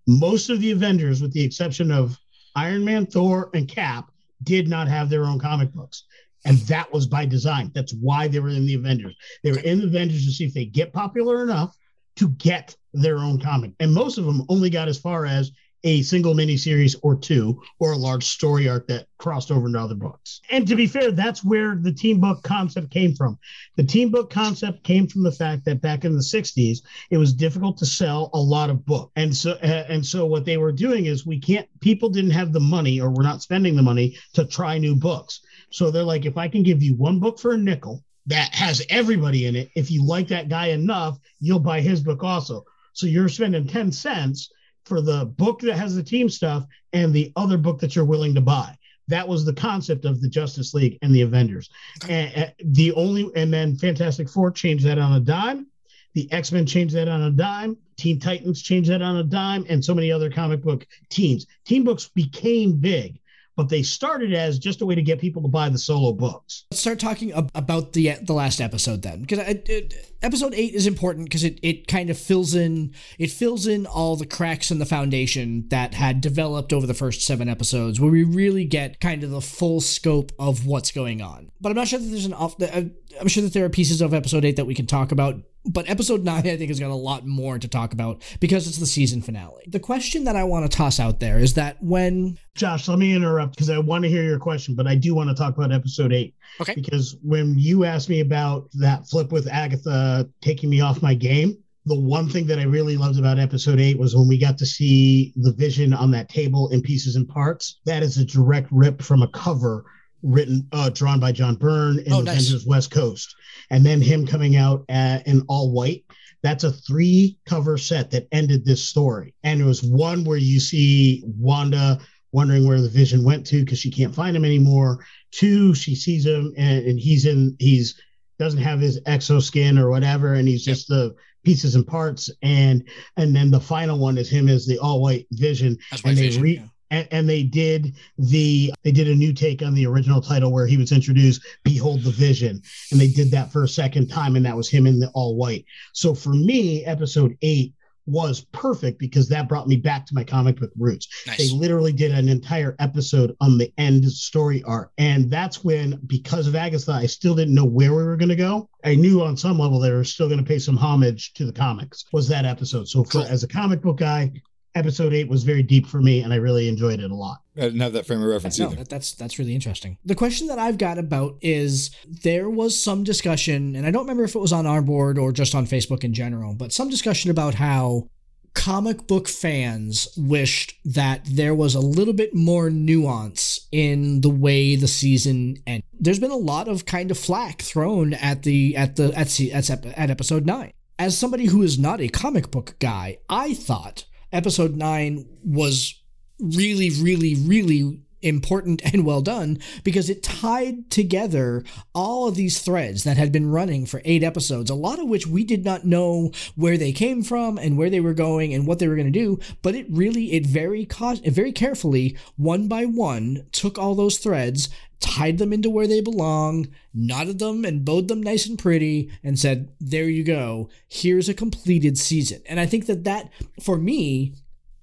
Most 0.07 0.51
of 0.51 0.61
the 0.61 0.71
Avengers, 0.71 1.23
with 1.23 1.33
the 1.33 1.45
exception 1.45 1.91
of 1.91 2.19
Iron 2.57 2.85
Man, 2.85 3.07
Thor, 3.07 3.51
and 3.55 3.69
Cap, 3.69 4.11
did 4.43 4.69
not 4.69 4.89
have 4.89 5.11
their 5.11 5.25
own 5.25 5.39
comic 5.39 5.73
books. 5.73 6.05
And 6.45 6.59
that 6.61 6.93
was 6.93 7.07
by 7.07 7.27
design. 7.27 7.71
That's 7.75 7.93
why 7.95 8.29
they 8.29 8.41
were 8.41 8.49
in 8.49 8.67
the 8.67 8.75
Avengers. 8.75 9.17
They 9.43 9.53
were 9.53 9.59
in 9.59 9.81
the 9.81 9.87
Avengers 9.87 10.25
to 10.25 10.33
see 10.33 10.45
if 10.45 10.55
they 10.55 10.65
get 10.65 10.93
popular 10.93 11.43
enough 11.43 11.77
to 12.17 12.29
get 12.31 12.77
their 12.95 13.19
own 13.19 13.41
comic. 13.41 13.73
And 13.81 13.93
most 13.93 14.19
of 14.19 14.25
them 14.25 14.45
only 14.49 14.71
got 14.71 14.89
as 14.89 14.99
far 14.99 15.27
as 15.27 15.53
a 15.85 16.03
single 16.03 16.35
miniseries 16.35 16.97
or 17.03 17.17
two, 17.17 17.61
or 17.79 17.93
a 17.93 17.97
large 17.97 18.25
story 18.25 18.69
arc 18.69 18.87
that 18.89 19.07
crossed 19.19 19.51
over 19.51 19.67
into 19.67 19.79
other 19.79 19.95
books. 19.95 20.41
And 20.51 20.67
to 20.67 20.75
be 20.75 20.87
fair, 20.87 21.11
that's 21.11 21.45
where 21.45 21.77
the 21.77 21.93
team 21.93 22.21
book 22.21 22.43
concept 22.43 22.91
came 22.91 23.15
from. 23.15 23.39
The 23.77 23.85
team 23.85 24.11
book 24.11 24.31
concept 24.31 24.85
came 24.85 25.07
from 25.07 25.23
the 25.23 25.33
fact 25.33 25.65
that 25.65 25.81
back 25.81 26.05
in 26.05 26.15
the 26.15 26.21
60s, 26.21 26.79
it 27.11 27.17
was 27.17 27.33
difficult 27.33 27.79
to 27.79 27.87
sell 27.87 28.31
a 28.35 28.41
lot 28.41 28.71
of 28.71 28.85
books. 28.87 29.13
And 29.17 29.35
so 29.35 29.53
uh, 29.53 29.85
and 29.89 30.05
so 30.05 30.27
what 30.27 30.45
they 30.45 30.57
were 30.57 30.73
doing 30.73 31.07
is 31.07 31.27
we 31.27 31.41
can't 31.41 31.69
people 31.81 32.09
didn't 32.09 32.31
have 32.31 32.53
the 32.53 32.61
money 32.61 33.01
or 33.01 33.11
were 33.11 33.23
not 33.23 33.43
spending 33.43 33.77
the 33.77 33.83
money 33.83 34.17
to 34.35 34.45
try 34.45 34.79
new 34.79 34.97
books. 34.97 35.41
So 35.71 35.91
they're 35.91 36.03
like 36.03 36.27
if 36.27 36.37
I 36.37 36.49
can 36.49 36.63
give 36.63 36.83
you 36.83 36.95
one 36.95 37.21
book 37.21 37.39
for 37.39 37.53
a 37.53 37.59
nickel 37.59 38.05
that 38.27 38.55
has 38.55 38.85
everybody 38.91 39.47
in 39.47 39.57
it, 39.57 39.71
if 39.75 39.91
you 39.91 40.05
like 40.05 40.29
that 40.29 40.49
guy 40.49 40.69
enough, 40.69 41.19
you'll 41.41 41.59
buy 41.61 41.81
his 41.81 42.03
book 42.03 42.23
also. 42.23 42.65
So 42.93 43.07
you're 43.07 43.29
spending 43.29 43.67
10 43.67 43.93
cents 43.93 44.51
for 44.89 45.01
the 45.01 45.27
book 45.27 45.61
that 45.61 45.77
has 45.77 45.95
the 45.95 46.03
team 46.03 46.29
stuff 46.29 46.65
and 46.93 47.13
the 47.13 47.33
other 47.37 47.59
book 47.59 47.79
that 47.81 47.95
you're 47.95 48.05
willing 48.05 48.35
to 48.35 48.41
buy. 48.41 48.75
That 49.09 49.27
was 49.27 49.45
the 49.45 49.55
concept 49.55 50.05
of 50.05 50.21
the 50.21 50.29
Justice 50.29 50.75
League 50.75 50.99
and 51.03 51.15
the 51.15 51.23
Avengers. 51.23 51.71
And, 52.09 52.33
and 52.35 52.53
the 52.75 52.93
only 52.93 53.31
and 53.37 53.53
then 53.53 53.77
Fantastic 53.77 54.29
Four 54.29 54.51
changed 54.51 54.85
that 54.85 54.99
on 54.99 55.13
a 55.13 55.21
dime. 55.21 55.67
The 56.15 56.31
X 56.33 56.53
Men 56.53 56.67
changed 56.67 56.95
that 56.95 57.09
on 57.09 57.23
a 57.23 57.31
dime. 57.31 57.77
Teen 57.97 58.19
Titans 58.19 58.63
changed 58.63 58.91
that 58.91 59.03
on 59.03 59.17
a 59.17 59.25
dime, 59.25 59.65
and 59.69 59.85
so 59.85 59.95
many 59.95 60.13
other 60.13 60.31
comic 60.31 60.63
book 60.63 60.87
teams. 61.11 61.47
Team 61.65 61.85
books 61.85 62.09
became 62.15 62.73
big, 62.73 63.19
but 63.57 63.69
they 63.69 63.83
started 63.83 64.33
as 64.33 64.59
just 64.59 64.83
a 64.83 64.87
way 64.87 64.95
to 64.95 65.03
get 65.03 65.19
people 65.19 65.43
to 65.43 65.49
buy 65.49 65.69
the 65.69 65.79
solo 65.79 66.13
books. 66.13 66.67
Let's 66.71 66.81
start 66.81 66.99
talking 66.99 67.33
ab- 67.33 67.51
about 67.55 67.93
the 67.93 68.13
the 68.23 68.35
last 68.35 68.61
episode 68.61 69.03
then, 69.03 69.23
because 69.23 69.41
I, 69.41 69.63
it, 69.67 70.15
episode 70.23 70.55
8 70.55 70.75
is 70.75 70.87
important 70.87 71.27
because 71.27 71.45
it, 71.45 71.59
it 71.63 71.87
kind 71.87 72.11
of 72.11 72.19
fills 72.19 72.55
in 72.55 72.93
it 73.19 73.31
fills 73.31 73.67
in 73.67 73.87
all 73.87 74.17
the 74.17 74.27
cracks 74.27 74.71
in 74.71 74.79
the 74.79 74.87
foundation 74.87 75.69
that 75.69 75.95
had 75.95 76.21
developed 76.21 76.73
over 76.73 76.87
the 76.87 76.95
first 76.95 77.23
seven 77.23 77.49
episodes 77.49 78.01
where 78.01 78.11
we 78.11 78.25
really 78.25 78.65
get 78.65 79.01
kind 79.01 79.23
of 79.23 79.31
the 79.31 79.41
full 79.41 79.81
scope 79.81 80.33
of 80.39 80.67
what's 80.67 80.91
going 80.91 81.23
on. 81.23 81.51
But 81.61 81.71
i'm 81.71 81.77
not 81.77 81.89
sure 81.89 81.99
that 81.99 82.07
there's 82.07 82.27
an 82.27 82.35
off 82.35 82.61
uh, 82.63 82.83
i'm 83.21 83.29
sure 83.29 83.43
that 83.43 83.53
there 83.53 83.65
are 83.65 83.71
pieces 83.71 84.01
of 84.01 84.15
episode 84.15 84.45
8 84.45 84.57
that 84.57 84.67
we 84.67 84.75
can 84.75 84.87
talk 84.87 85.13
about 85.13 85.37
but 85.65 85.89
episode 85.89 86.25
9 86.25 86.39
i 86.39 86.41
think 86.41 86.69
has 86.69 86.81
got 86.81 86.91
a 86.91 86.95
lot 86.95 87.27
more 87.27 87.59
to 87.59 87.69
talk 87.69 87.93
about 87.93 88.23
because 88.41 88.67
it's 88.67 88.79
the 88.79 88.87
season 88.87 89.23
finale. 89.23 89.65
The 89.67 89.81
question 89.81 90.25
that 90.25 90.37
i 90.37 90.45
want 90.45 90.71
to 90.71 90.77
toss 90.77 90.99
out 91.01 91.21
there 91.21 91.39
is 91.39 91.55
that 91.55 91.83
when 91.83 92.39
josh 92.55 92.89
let 92.89 92.99
me 92.99 93.15
interrupt 93.15 93.55
because 93.55 93.71
i 93.71 93.79
want 93.79 94.05
to 94.05 94.11
hear 94.11 94.23
your 94.23 94.39
question 94.39 94.75
but 94.75 94.87
i 94.87 94.95
do 94.95 95.15
want 95.15 95.29
to 95.31 95.35
talk 95.35 95.57
about 95.57 95.73
episode 95.73 96.13
8 96.13 96.35
okay. 96.61 96.75
Because 96.75 97.17
when 97.23 97.59
you 97.59 97.85
asked 97.85 98.09
me 98.09 98.21
about 98.21 98.69
that 98.75 99.07
flip 99.07 99.33
with 99.33 99.47
agatha 99.49 100.08
taking 100.41 100.71
me 100.71 100.81
off 100.81 101.03
my 101.03 101.15
game 101.15 101.57
the 101.89 101.99
one 101.99 102.29
thing 102.29 102.47
that 102.47 102.59
I 102.59 102.65
really 102.65 102.97
loved 102.97 103.19
about 103.19 103.39
episode 103.39 103.81
eight 103.81 103.99
was 103.99 104.15
when 104.15 104.29
we 104.29 104.39
got 104.39 104.59
to 104.59 104.67
see 104.67 105.33
the 105.37 105.53
vision 105.53 105.95
on 105.95 106.11
that 106.11 106.29
table 106.29 106.69
in 106.69 106.83
pieces 106.83 107.17
and 107.17 107.27
parts. 107.27 107.81
That 107.87 108.03
is 108.03 108.19
a 108.19 108.27
direct 108.27 108.69
rip 108.71 109.01
from 109.01 109.23
a 109.23 109.29
cover 109.29 109.85
written, 110.23 110.69
uh, 110.73 110.91
drawn 110.91 111.19
by 111.19 111.33
John 111.33 111.55
Byrne 111.55 112.01
in 112.01 112.13
Oh, 112.13 112.21
nice. 112.21 112.41
Avengers 112.41 112.67
West 112.67 112.91
Coast, 112.91 113.35
and 113.71 113.85
then 113.87 114.03
him 114.03 114.27
coming 114.27 114.57
out 114.57 114.85
at, 114.89 115.27
in 115.27 115.43
all 115.49 115.73
white. 115.73 116.05
That's 116.43 116.65
a 116.65 116.73
three 116.73 117.39
cover 117.47 117.79
set 117.79 118.11
that 118.11 118.29
ended 118.33 118.65
this 118.65 118.87
story, 118.87 119.35
and 119.43 119.61
it 119.61 119.65
was 119.65 119.83
one 119.83 120.25
where 120.25 120.39
you 120.39 120.61
see 120.61 121.23
Wanda 121.25 122.01
wondering 122.33 122.69
where 122.69 122.81
the 122.83 122.91
Vision 122.91 123.25
went 123.25 123.47
to 123.47 123.65
because 123.65 123.79
she 123.79 123.91
can't 123.91 124.15
find 124.15 124.37
him 124.37 124.45
anymore. 124.45 125.05
Two, 125.31 125.75
she 125.75 125.95
sees 125.95 126.27
him 126.27 126.53
and, 126.59 126.85
and 126.85 127.01
he's 127.01 127.25
in 127.25 127.57
he's 127.59 127.99
doesn't 128.39 128.61
have 128.61 128.81
his 128.81 129.01
exoskin 129.03 129.79
or 129.79 129.91
whatever, 129.91 130.35
and 130.35 130.49
he's 130.49 130.65
just 130.65 130.89
the 130.89 131.15
pieces 131.45 131.75
and 131.75 131.87
parts. 131.87 132.31
And 132.43 132.89
and 133.17 133.35
then 133.35 133.51
the 133.51 133.61
final 133.61 133.99
one 133.99 134.19
is 134.19 134.29
him 134.29 134.49
as 134.49 134.67
the 134.67 134.79
all 134.79 135.03
white 135.03 135.27
Vision, 135.33 135.79
That's 135.91 136.05
and 136.05 136.17
they 136.17 136.39
re- 136.39 136.63
and, 136.91 137.09
and 137.11 137.29
they 137.29 137.43
did 137.43 137.95
the 138.19 138.73
they 138.83 138.93
did 138.93 139.09
a 139.09 139.15
new 139.15 139.33
take 139.33 139.63
on 139.63 139.75
the 139.75 139.87
original 139.87 140.21
title 140.21 140.53
where 140.53 140.67
he 140.67 140.77
was 140.77 140.93
introduced 140.93 141.43
behold 141.65 142.03
the 142.03 142.11
vision. 142.11 142.63
And 142.91 143.01
they 143.01 143.09
did 143.09 143.31
that 143.33 143.53
for 143.53 143.65
a 143.65 143.69
second 143.69 144.09
time 144.09 144.37
and 144.37 144.45
that 144.47 144.57
was 144.57 144.69
him 144.69 144.87
in 144.87 144.99
the 144.99 145.09
all 145.11 145.37
white. 145.37 145.65
So 145.93 146.15
for 146.15 146.31
me 146.31 146.85
episode 146.85 147.37
8 147.43 147.75
was 148.09 148.47
perfect 148.53 148.99
because 148.99 149.29
that 149.29 149.49
brought 149.49 149.69
me 149.69 149.77
back 149.77 150.07
to 150.07 150.15
my 150.15 150.25
comic 150.25 150.57
book 150.57 150.71
roots. 150.79 151.09
They 151.37 151.51
literally 151.51 151.93
did 151.93 152.13
an 152.13 152.29
entire 152.29 152.75
episode 152.79 153.37
on 153.41 153.59
the 153.59 153.73
end 153.79 154.11
story 154.11 154.63
arc. 154.65 154.93
And 154.99 155.31
that's 155.31 155.63
when 155.63 156.01
because 156.07 156.47
of 156.47 156.55
agatha 156.55 156.93
i 156.93 157.07
still 157.07 157.35
didn't 157.35 157.55
know 157.55 157.65
where 157.65 157.91
we 157.91 158.03
were 158.03 158.17
going 158.17 158.29
to 158.29 158.37
go. 158.37 158.69
I 158.85 158.95
knew 158.95 159.23
on 159.23 159.37
some 159.37 159.59
level 159.59 159.79
they 159.79 159.93
were 159.93 160.05
still 160.05 160.29
going 160.29 160.39
to 160.39 160.45
pay 160.45 160.59
some 160.59 160.77
homage 160.77 161.33
to 161.35 161.45
the 161.45 161.53
comics 161.53 162.05
was 162.13 162.29
that 162.29 162.45
episode. 162.45 162.89
So 162.89 163.05
for 163.05 163.23
as 163.23 163.45
a 163.45 163.49
comic 163.49 163.83
book 163.83 163.99
guy 163.99 164.33
episode 164.79 165.13
8 165.13 165.29
was 165.29 165.45
very 165.45 165.63
deep 165.63 165.87
for 165.87 166.01
me 166.01 166.21
and 166.21 166.33
i 166.33 166.37
really 166.37 166.69
enjoyed 166.69 167.01
it 167.01 167.11
a 167.11 167.15
lot 167.15 167.43
I 167.59 167.63
didn't 167.63 167.81
have 167.81 167.93
that 167.95 168.07
frame 168.07 168.23
of 168.23 168.29
reference 168.29 168.59
no, 168.59 168.67
either. 168.67 168.77
that, 168.77 168.89
that's 168.89 169.15
that's 169.15 169.39
really 169.39 169.55
interesting. 169.55 169.99
The 170.05 170.15
question 170.15 170.47
that 170.47 170.61
I've 170.61 170.79
got 170.79 170.97
about 170.97 171.39
is 171.41 171.91
there 172.07 172.49
was 172.49 172.81
some 172.81 173.03
discussion, 173.03 173.75
and 173.75 173.85
I 173.85 173.91
don't 173.91 174.03
remember 174.03 174.23
if 174.23 174.37
it 174.37 174.39
was 174.39 174.53
on 174.53 174.65
our 174.65 174.81
board 174.81 175.19
or 175.19 175.33
just 175.33 175.57
on 175.57 175.67
Facebook 175.67 176.05
in 176.05 176.15
general, 176.15 176.55
but 176.55 176.73
some 176.73 176.89
discussion 176.89 177.33
about 177.33 177.55
how 177.55 178.09
comic 178.55 179.07
book 179.07 179.29
fans 179.29 180.09
wished 180.17 180.75
that 180.85 181.21
there 181.25 181.55
was 181.55 181.75
a 181.75 181.81
little 181.81 182.15
bit 182.15 182.35
more 182.35 182.71
nuance 182.71 183.69
in 183.71 184.21
the 184.21 184.31
way 184.31 184.77
the 184.77 184.89
season 184.89 185.57
ended. 185.67 185.85
There's 185.99 186.19
been 186.19 186.31
a 186.31 186.37
lot 186.37 186.69
of 186.69 186.87
kind 186.87 187.11
of 187.11 187.19
flack 187.19 187.63
thrown 187.63 188.15
at 188.15 188.45
the 188.45 188.77
at 188.77 188.97
the 188.97 189.13
at 189.15 189.29
se- 189.29 189.51
at, 189.51 189.71
at 189.71 190.11
episode 190.11 190.47
nine. 190.47 190.73
As 190.99 191.17
somebody 191.17 191.47
who 191.47 191.63
is 191.63 191.79
not 191.79 192.01
a 192.01 192.09
comic 192.09 192.51
book 192.51 192.77
guy, 192.79 193.19
I 193.29 193.55
thought 193.55 194.05
episode 194.33 194.77
nine 194.77 195.27
was 195.45 196.01
really, 196.41 196.91
really, 197.01 197.35
really 197.35 198.03
important 198.23 198.83
and 198.93 199.05
well 199.05 199.21
done 199.21 199.59
because 199.85 200.11
it 200.11 200.23
tied 200.23 200.91
together 200.91 201.65
all 201.95 202.29
of 202.29 202.35
these 202.35 202.61
threads 202.61 203.05
that 203.05 203.17
had 203.17 203.33
been 203.33 203.51
running 203.51 203.87
for 203.87 204.03
eight 204.05 204.23
episodes, 204.23 204.71
a 204.71 204.75
lot 204.75 204.99
of 204.99 205.09
which 205.09 205.27
we 205.27 205.45
did 205.45 205.65
not 205.65 205.85
know 205.85 206.31
where 206.55 206.77
they 206.77 206.93
came 206.93 207.23
from 207.23 207.59
and 207.59 207.77
where 207.77 207.91
they 207.91 208.01
were 208.01 208.15
going 208.15 208.53
and 208.53 208.67
what 208.67 208.79
they 208.79 208.89
were 208.89 208.97
going 208.97 209.13
to 209.13 209.19
do. 209.19 209.39
But 209.63 209.75
it 209.75 209.87
really, 209.91 210.33
it 210.33 210.47
very, 210.47 210.83
it 210.83 211.33
very 211.33 211.53
carefully, 211.53 212.17
one 212.37 212.69
by 212.69 212.85
one, 212.85 213.47
took 213.53 213.79
all 213.79 213.95
those 213.95 214.19
threads. 214.19 214.69
Tied 215.01 215.39
them 215.39 215.53
into 215.53 215.71
where 215.71 215.87
they 215.87 216.01
belong, 216.01 216.67
knotted 216.93 217.39
them 217.39 217.65
and 217.65 217.85
bowed 217.85 218.09
them 218.09 218.21
nice 218.21 218.47
and 218.47 218.59
pretty, 218.59 219.13
and 219.23 219.39
said, 219.39 219.71
There 219.81 220.09
you 220.09 220.25
go. 220.25 220.71
Here's 220.89 221.29
a 221.29 221.35
completed 221.35 221.97
season. 221.97 222.43
And 222.49 222.59
I 222.59 222.67
think 222.67 222.87
that 222.87 223.05
that, 223.05 223.31
for 223.63 223.79
me, 223.79 224.35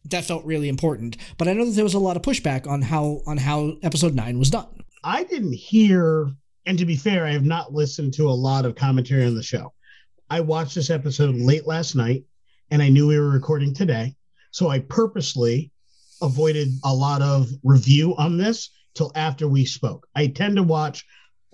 that 0.09 0.25
felt 0.25 0.45
really 0.45 0.69
important. 0.69 1.17
But 1.37 1.47
I 1.47 1.53
know 1.53 1.65
that 1.65 1.71
there 1.71 1.83
was 1.83 1.93
a 1.93 1.99
lot 1.99 2.15
of 2.15 2.21
pushback 2.21 2.67
on 2.67 2.81
how 2.81 3.21
on 3.25 3.37
how 3.37 3.73
episode 3.83 4.13
nine 4.13 4.39
was 4.39 4.49
done. 4.49 4.67
I 5.03 5.23
didn't 5.23 5.53
hear, 5.53 6.31
and 6.65 6.77
to 6.79 6.85
be 6.85 6.95
fair, 6.95 7.25
I 7.25 7.31
have 7.31 7.45
not 7.45 7.73
listened 7.73 8.13
to 8.15 8.29
a 8.29 8.31
lot 8.31 8.65
of 8.65 8.75
commentary 8.75 9.25
on 9.25 9.35
the 9.35 9.43
show. 9.43 9.73
I 10.29 10.41
watched 10.41 10.75
this 10.75 10.89
episode 10.89 11.35
late 11.35 11.67
last 11.67 11.95
night, 11.95 12.23
and 12.71 12.81
I 12.81 12.89
knew 12.89 13.07
we 13.07 13.19
were 13.19 13.29
recording 13.29 13.73
today, 13.73 14.15
so 14.51 14.69
I 14.69 14.79
purposely 14.79 15.71
avoided 16.21 16.69
a 16.83 16.93
lot 16.93 17.21
of 17.21 17.49
review 17.63 18.15
on 18.17 18.37
this 18.37 18.71
till 18.95 19.11
after 19.15 19.47
we 19.47 19.65
spoke. 19.65 20.07
I 20.15 20.27
tend 20.27 20.55
to 20.55 20.63
watch 20.63 21.05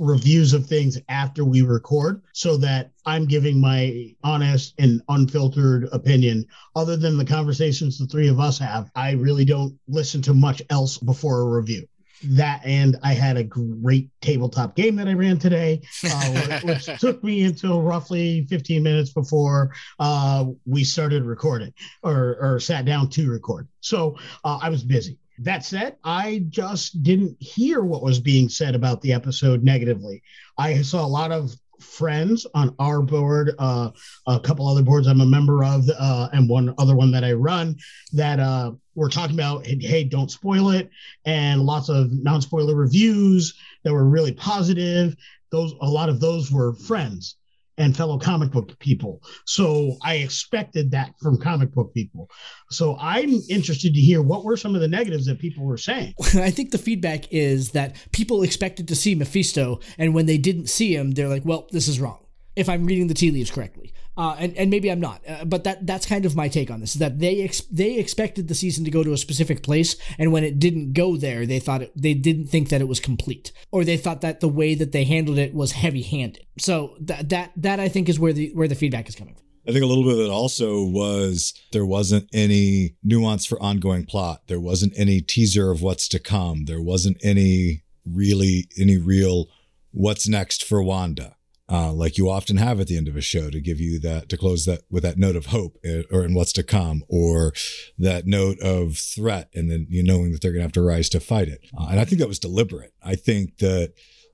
reviews 0.01 0.53
of 0.53 0.65
things 0.65 0.97
after 1.09 1.45
we 1.45 1.61
record 1.61 2.23
so 2.33 2.57
that 2.57 2.89
I'm 3.05 3.27
giving 3.27 3.61
my 3.61 4.15
honest 4.23 4.73
and 4.79 4.99
unfiltered 5.07 5.89
opinion. 5.91 6.47
Other 6.75 6.97
than 6.97 7.17
the 7.17 7.25
conversations 7.25 7.99
the 7.99 8.07
three 8.07 8.27
of 8.27 8.39
us 8.39 8.57
have, 8.57 8.89
I 8.95 9.11
really 9.11 9.45
don't 9.45 9.77
listen 9.87 10.23
to 10.23 10.33
much 10.33 10.61
else 10.71 10.97
before 10.97 11.41
a 11.41 11.45
review. 11.45 11.87
That 12.23 12.61
and 12.65 12.97
I 13.03 13.13
had 13.13 13.37
a 13.37 13.43
great 13.43 14.09
tabletop 14.21 14.75
game 14.75 14.95
that 14.95 15.07
I 15.07 15.13
ran 15.13 15.37
today, 15.37 15.81
uh, 16.03 16.59
which 16.63 16.85
took 16.99 17.23
me 17.23 17.43
until 17.43 17.81
roughly 17.81 18.45
15 18.47 18.81
minutes 18.81 19.11
before 19.11 19.71
uh, 19.99 20.45
we 20.65 20.83
started 20.83 21.23
recording 21.23 21.73
or, 22.01 22.37
or 22.41 22.59
sat 22.59 22.85
down 22.85 23.09
to 23.11 23.29
record. 23.29 23.67
So 23.81 24.17
uh, 24.43 24.59
I 24.61 24.69
was 24.69 24.83
busy. 24.83 25.17
That 25.41 25.65
said, 25.65 25.95
I 26.03 26.45
just 26.49 27.01
didn't 27.01 27.35
hear 27.39 27.81
what 27.81 28.03
was 28.03 28.19
being 28.19 28.47
said 28.47 28.75
about 28.75 29.01
the 29.01 29.13
episode 29.13 29.63
negatively. 29.63 30.21
I 30.57 30.81
saw 30.83 31.03
a 31.03 31.07
lot 31.07 31.31
of 31.31 31.55
friends 31.79 32.45
on 32.53 32.75
our 32.77 33.01
board, 33.01 33.55
uh, 33.57 33.89
a 34.27 34.39
couple 34.39 34.67
other 34.67 34.83
boards 34.83 35.07
I'm 35.07 35.21
a 35.21 35.25
member 35.25 35.63
of, 35.63 35.89
uh, 35.97 36.29
and 36.31 36.47
one 36.47 36.75
other 36.77 36.95
one 36.95 37.09
that 37.11 37.23
I 37.23 37.33
run 37.33 37.75
that 38.13 38.39
uh, 38.39 38.73
were 38.93 39.09
talking 39.09 39.35
about, 39.35 39.65
hey, 39.65 40.03
don't 40.03 40.29
spoil 40.29 40.69
it, 40.69 40.91
and 41.25 41.63
lots 41.63 41.89
of 41.89 42.11
non-spoiler 42.11 42.75
reviews 42.75 43.55
that 43.83 43.93
were 43.93 44.07
really 44.07 44.33
positive. 44.33 45.15
Those 45.51 45.73
a 45.81 45.89
lot 45.89 46.09
of 46.09 46.19
those 46.19 46.51
were 46.51 46.75
friends 46.75 47.37
and 47.81 47.95
fellow 47.97 48.17
comic 48.17 48.51
book 48.51 48.77
people. 48.79 49.21
So 49.45 49.97
I 50.03 50.15
expected 50.15 50.91
that 50.91 51.13
from 51.21 51.37
comic 51.37 51.73
book 51.73 51.93
people. 51.93 52.29
So 52.69 52.97
I'm 52.99 53.41
interested 53.49 53.93
to 53.93 53.99
hear 53.99 54.21
what 54.21 54.43
were 54.43 54.55
some 54.55 54.75
of 54.75 54.81
the 54.81 54.87
negatives 54.87 55.25
that 55.25 55.39
people 55.39 55.65
were 55.65 55.77
saying. 55.77 56.13
I 56.35 56.51
think 56.51 56.71
the 56.71 56.77
feedback 56.77 57.31
is 57.31 57.71
that 57.71 57.95
people 58.11 58.43
expected 58.43 58.87
to 58.87 58.95
see 58.95 59.15
Mephisto, 59.15 59.79
and 59.97 60.13
when 60.13 60.25
they 60.25 60.37
didn't 60.37 60.67
see 60.67 60.95
him, 60.95 61.11
they're 61.11 61.27
like, 61.27 61.45
"Well, 61.45 61.67
this 61.71 61.87
is 61.87 61.99
wrong." 61.99 62.19
If 62.55 62.69
I'm 62.69 62.85
reading 62.85 63.07
the 63.07 63.13
tea 63.13 63.31
leaves 63.31 63.49
correctly, 63.49 63.93
uh, 64.17 64.35
and 64.39 64.55
and 64.57 64.69
maybe 64.69 64.89
I'm 64.89 64.99
not, 64.99 65.21
uh, 65.27 65.45
but 65.45 65.63
that 65.63 65.87
that's 65.87 66.05
kind 66.05 66.25
of 66.25 66.35
my 66.35 66.47
take 66.47 66.69
on 66.69 66.81
this. 66.81 66.93
Is 66.93 66.99
that 66.99 67.19
they 67.19 67.41
ex- 67.41 67.61
they 67.71 67.97
expected 67.97 68.47
the 68.47 68.55
season 68.55 68.83
to 68.85 68.91
go 68.91 69.03
to 69.03 69.13
a 69.13 69.17
specific 69.17 69.63
place, 69.63 69.95
and 70.19 70.31
when 70.31 70.43
it 70.43 70.59
didn't 70.59 70.93
go 70.93 71.15
there, 71.17 71.45
they 71.45 71.59
thought 71.59 71.81
it, 71.81 71.91
they 71.95 72.13
didn't 72.13 72.47
think 72.47 72.69
that 72.69 72.81
it 72.81 72.87
was 72.87 72.99
complete, 72.99 73.51
or 73.71 73.83
they 73.83 73.97
thought 73.97 74.21
that 74.21 74.41
the 74.41 74.49
way 74.49 74.75
that 74.75 74.91
they 74.91 75.05
handled 75.05 75.37
it 75.37 75.53
was 75.53 75.71
heavy-handed. 75.73 76.45
So 76.59 76.95
that 76.99 77.29
that 77.29 77.51
that 77.55 77.79
I 77.79 77.87
think 77.87 78.09
is 78.09 78.19
where 78.19 78.33
the 78.33 78.51
where 78.53 78.67
the 78.67 78.75
feedback 78.75 79.07
is 79.07 79.15
coming 79.15 79.35
from. 79.35 79.43
I 79.67 79.71
think 79.71 79.83
a 79.83 79.87
little 79.87 80.03
bit 80.03 80.13
of 80.13 80.25
it 80.25 80.31
also 80.31 80.83
was 80.83 81.53
there 81.71 81.85
wasn't 81.85 82.27
any 82.33 82.95
nuance 83.03 83.45
for 83.45 83.61
ongoing 83.61 84.05
plot. 84.05 84.41
There 84.47 84.59
wasn't 84.59 84.93
any 84.97 85.21
teaser 85.21 85.69
of 85.69 85.81
what's 85.81 86.07
to 86.09 86.19
come. 86.19 86.65
There 86.65 86.81
wasn't 86.81 87.17
any 87.23 87.83
really 88.05 88.67
any 88.77 88.97
real 88.97 89.47
what's 89.91 90.27
next 90.27 90.63
for 90.63 90.81
Wanda. 90.81 91.35
Uh, 91.71 91.93
like 91.93 92.17
you 92.17 92.29
often 92.29 92.57
have 92.57 92.81
at 92.81 92.87
the 92.87 92.97
end 92.97 93.07
of 93.07 93.15
a 93.15 93.21
show 93.21 93.49
to 93.49 93.61
give 93.61 93.79
you 93.79 93.97
that 93.97 94.27
to 94.27 94.35
close 94.35 94.65
that 94.65 94.81
with 94.89 95.03
that 95.03 95.17
note 95.17 95.37
of 95.37 95.45
hope 95.47 95.77
uh, 95.87 96.01
or 96.11 96.25
in 96.25 96.33
what's 96.33 96.51
to 96.51 96.63
come 96.63 97.01
or 97.07 97.53
that 97.97 98.27
note 98.27 98.59
of 98.59 98.97
threat 98.97 99.49
and 99.53 99.71
then 99.71 99.87
you 99.89 100.03
knowing 100.03 100.31
that 100.31 100.41
they're 100.41 100.51
going 100.51 100.59
to 100.59 100.65
have 100.65 100.73
to 100.73 100.81
rise 100.81 101.07
to 101.07 101.19
fight 101.19 101.47
it 101.47 101.61
uh, 101.79 101.87
and 101.89 101.99
i 101.99 102.03
think 102.03 102.19
that 102.19 102.27
was 102.27 102.39
deliberate 102.39 102.91
i 103.01 103.15
think 103.15 103.57
that 103.59 103.93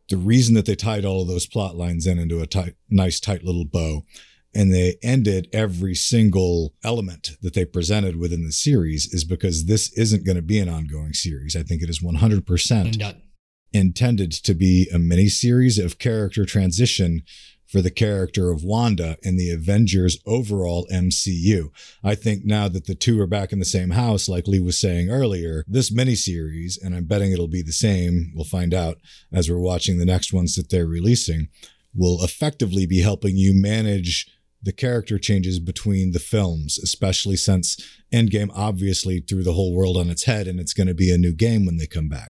the 0.09 0.17
reason 0.17 0.55
that 0.55 0.65
they 0.65 0.75
tied 0.75 1.05
all 1.05 1.21
of 1.21 1.27
those 1.27 1.45
plot 1.45 1.75
lines 1.75 2.07
in 2.07 2.17
into 2.17 2.41
a 2.41 2.47
tight, 2.47 2.75
nice 2.89 3.19
tight 3.19 3.43
little 3.43 3.65
bow 3.65 4.03
and 4.53 4.73
they 4.73 4.95
ended 5.03 5.47
every 5.53 5.93
single 5.93 6.73
element 6.83 7.31
that 7.41 7.53
they 7.53 7.65
presented 7.65 8.15
within 8.15 8.43
the 8.43 8.51
series 8.51 9.13
is 9.13 9.23
because 9.23 9.65
this 9.65 9.91
isn't 9.97 10.25
going 10.25 10.35
to 10.35 10.41
be 10.41 10.57
an 10.57 10.69
ongoing 10.69 11.13
series. 11.13 11.55
I 11.55 11.61
think 11.61 11.83
it 11.83 11.89
is 11.89 11.99
100% 11.99 12.71
And 12.71 12.97
done. 12.97 13.21
Intended 13.73 14.31
to 14.31 14.53
be 14.53 14.87
a 14.93 14.99
mini 14.99 15.29
series 15.29 15.77
of 15.77 15.99
character 15.99 16.45
transition 16.45 17.23
for 17.67 17.81
the 17.81 17.91
character 17.91 18.49
of 18.49 18.63
Wanda 18.63 19.17
in 19.21 19.35
the 19.35 19.51
Avengers 19.51 20.17
overall 20.25 20.87
MCU. 20.91 21.69
I 22.03 22.15
think 22.15 22.45
now 22.45 22.69
that 22.69 22.85
the 22.85 22.95
two 22.95 23.19
are 23.21 23.27
back 23.27 23.51
in 23.51 23.59
the 23.59 23.65
same 23.65 23.91
house, 23.91 24.29
like 24.29 24.47
Lee 24.47 24.61
was 24.61 24.79
saying 24.79 25.09
earlier, 25.09 25.65
this 25.67 25.93
miniseries, 25.93 26.81
and 26.81 26.95
I'm 26.95 27.05
betting 27.05 27.33
it'll 27.33 27.49
be 27.49 27.61
the 27.61 27.73
same, 27.73 28.31
we'll 28.33 28.45
find 28.45 28.73
out 28.73 28.97
as 29.33 29.49
we're 29.49 29.59
watching 29.59 29.97
the 29.97 30.05
next 30.05 30.31
ones 30.31 30.55
that 30.55 30.69
they're 30.69 30.87
releasing, 30.87 31.49
will 31.93 32.23
effectively 32.23 32.85
be 32.85 33.01
helping 33.01 33.35
you 33.35 33.53
manage 33.53 34.27
the 34.61 34.71
character 34.71 35.19
changes 35.19 35.59
between 35.59 36.11
the 36.11 36.19
films, 36.19 36.79
especially 36.79 37.35
since 37.35 37.77
Endgame 38.11 38.49
obviously 38.55 39.19
threw 39.19 39.43
the 39.43 39.53
whole 39.53 39.75
world 39.75 39.97
on 39.97 40.09
its 40.09 40.23
head 40.23 40.47
and 40.47 40.59
it's 40.59 40.73
going 40.73 40.87
to 40.87 40.95
be 40.95 41.11
a 41.11 41.17
new 41.17 41.33
game 41.33 41.65
when 41.65 41.77
they 41.77 41.85
come 41.85 42.09
back. 42.09 42.29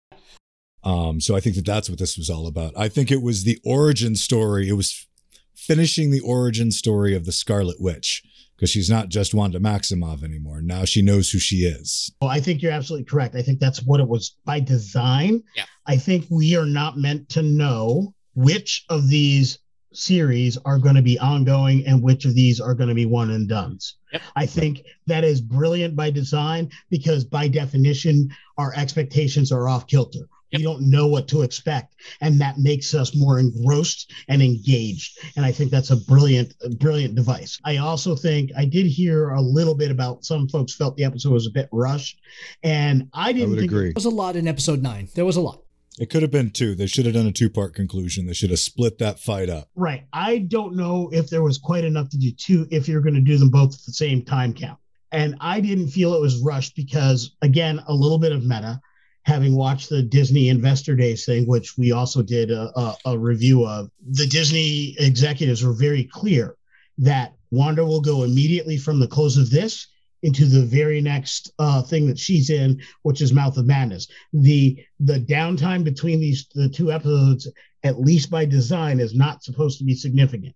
Um, 0.86 1.20
so 1.20 1.36
I 1.36 1.40
think 1.40 1.56
that 1.56 1.66
that's 1.66 1.90
what 1.90 2.00
this 2.00 2.18
was 2.18 2.30
all 2.30 2.48
about. 2.48 2.74
I 2.78 2.88
think 2.88 3.12
it 3.12 3.22
was 3.22 3.44
the 3.44 3.60
origin 3.66 4.16
story. 4.16 4.70
It 4.70 4.74
was 4.74 5.08
finishing 5.56 6.12
the 6.12 6.22
origin 6.22 6.72
story 6.72 7.16
of 7.16 7.26
the 7.26 7.32
Scarlet 7.32 7.78
Witch 7.80 8.24
because 8.56 8.70
she's 8.70 8.90
not 8.90 9.10
just 9.10 9.34
Wanda 9.34 9.60
Maximoff 9.60 10.24
anymore. 10.24 10.62
Now 10.62 10.86
she 10.86 11.02
knows 11.02 11.32
who 11.32 11.40
she 11.40 11.58
is. 11.58 12.14
Well, 12.22 12.30
I 12.30 12.40
think 12.40 12.62
you're 12.62 12.72
absolutely 12.72 13.06
correct. 13.06 13.36
I 13.36 13.42
think 13.42 13.60
that's 13.60 13.84
what 13.84 14.00
it 14.00 14.08
was 14.08 14.36
by 14.46 14.60
design. 14.60 15.44
Yeah. 15.56 15.66
I 15.88 15.98
think 15.98 16.26
we 16.30 16.56
are 16.56 16.66
not 16.66 16.98
meant 16.98 17.30
to 17.30 17.42
know 17.42 18.14
which 18.36 18.86
of 18.90 19.10
these 19.10 19.60
series 19.92 20.58
are 20.66 20.78
going 20.78 20.96
to 20.96 21.02
be 21.02 21.18
ongoing 21.20 21.86
and 21.86 22.04
which 22.04 22.26
of 22.26 22.36
these 22.36 22.60
are 22.60 22.76
going 22.76 22.90
to 22.90 22.96
be 22.96 23.06
one 23.06 23.32
and 23.32 23.48
done's. 23.48 23.96
Yep. 24.12 24.22
I 24.36 24.46
think 24.46 24.84
that 25.08 25.24
is 25.24 25.42
brilliant 25.42 25.96
by 25.96 26.12
design 26.12 26.70
because 26.90 27.24
by 27.24 27.48
definition, 27.48 28.30
our 28.58 28.74
expectations 28.76 29.52
are 29.52 29.68
off 29.68 29.88
kilter. 29.88 30.28
Yep. 30.52 30.60
We 30.60 30.64
don't 30.64 30.90
know 30.90 31.08
what 31.08 31.28
to 31.30 31.42
expect, 31.42 31.96
and 32.22 32.40
that 32.40 32.58
makes 32.58 32.94
us 32.94 33.16
more 33.16 33.40
engrossed 33.40 34.14
and 34.30 34.42
engaged. 34.42 35.18
And 35.36 35.46
I 35.46 35.52
think 35.52 35.72
that's 35.72 35.92
a 35.92 35.98
brilliant, 35.98 36.54
brilliant 36.80 37.16
device. 37.16 37.60
I 37.66 37.78
also 37.78 38.16
think 38.16 38.52
I 38.56 38.66
did 38.66 38.86
hear 38.86 39.32
a 39.32 39.42
little 39.42 39.76
bit 39.76 39.92
about 39.92 40.24
some 40.24 40.48
folks 40.48 40.76
felt 40.76 40.96
the 40.96 41.04
episode 41.04 41.34
was 41.34 41.48
a 41.48 41.52
bit 41.52 41.68
rushed, 41.72 42.20
and 42.64 43.10
I 43.14 43.26
I 43.30 43.34
didn't 43.34 43.50
would 43.50 43.60
think 43.60 43.72
agree. 43.72 43.86
There 43.88 43.94
was 43.96 44.06
a 44.06 44.10
lot 44.10 44.36
in 44.36 44.48
episode 44.48 44.82
nine. 44.82 45.10
There 45.16 45.26
was 45.26 45.36
a 45.36 45.42
lot. 45.42 45.62
It 45.98 46.10
could 46.10 46.22
have 46.22 46.32
been 46.32 46.52
two. 46.52 46.76
They 46.76 46.88
should 46.88 47.06
have 47.06 47.16
done 47.16 47.26
a 47.26 47.32
two 47.32 47.50
part 47.50 47.74
conclusion. 47.74 48.28
They 48.28 48.34
should 48.34 48.50
have 48.50 48.60
split 48.60 49.00
that 49.00 49.20
fight 49.20 49.50
up. 49.50 49.70
Right. 49.76 50.06
I 50.14 50.40
don't 50.40 50.76
know 50.76 51.10
if 51.12 51.30
there 51.30 51.42
was 51.42 51.58
quite 51.58 51.86
enough 51.86 52.10
to 52.10 52.18
do 52.18 52.32
two 52.32 52.68
if 52.70 52.88
you're 52.88 53.02
going 53.02 53.16
to 53.16 53.22
do 53.22 53.38
them 53.38 53.50
both 53.50 53.74
at 53.74 53.86
the 53.86 53.94
same 53.94 54.24
time 54.24 54.54
count. 54.54 54.78
And 55.12 55.36
I 55.40 55.62
didn't 55.62 55.88
feel 55.88 56.14
it 56.14 56.22
was 56.22 56.42
rushed 56.42 56.76
because, 56.76 57.36
again, 57.42 57.82
a 57.88 57.94
little 57.94 58.20
bit 58.20 58.34
of 58.34 58.44
meta, 58.44 58.82
having 59.26 59.56
watched 59.56 59.90
the 59.90 60.04
Disney 60.04 60.50
Investor 60.50 60.96
Days 60.96 61.26
thing, 61.26 61.48
which 61.48 61.78
we 61.78 61.92
also 61.92 62.22
did 62.22 62.52
a, 62.52 62.72
a, 62.80 62.96
a 63.06 63.18
review 63.18 63.66
of, 63.66 63.90
the 64.12 64.28
Disney 64.28 64.96
executives 65.00 65.64
were 65.64 65.74
very 65.74 66.04
clear 66.04 66.56
that 67.00 67.34
Wanda 67.52 67.84
will 67.86 68.02
go 68.02 68.24
immediately 68.24 68.78
from 68.78 69.00
the 69.00 69.08
close 69.08 69.38
of 69.38 69.50
this 69.50 69.88
into 70.24 70.46
the 70.46 70.66
very 70.66 71.02
next 71.02 71.52
uh, 71.60 71.82
thing 71.82 72.08
that 72.08 72.18
she's 72.18 72.50
in, 72.50 72.82
which 73.04 73.22
is 73.22 73.34
Mouth 73.34 73.58
of 73.58 73.66
Madness. 73.66 74.08
The 74.34 74.80
the 75.00 75.20
downtime 75.20 75.84
between 75.84 76.20
these 76.20 76.48
the 76.54 76.70
two 76.70 76.92
episodes, 76.92 77.48
at 77.84 78.00
least 78.00 78.30
by 78.32 78.46
design, 78.46 79.00
is 79.00 79.14
not 79.14 79.44
supposed 79.44 79.78
to 79.80 79.84
be 79.84 79.94
significant. 79.94 80.56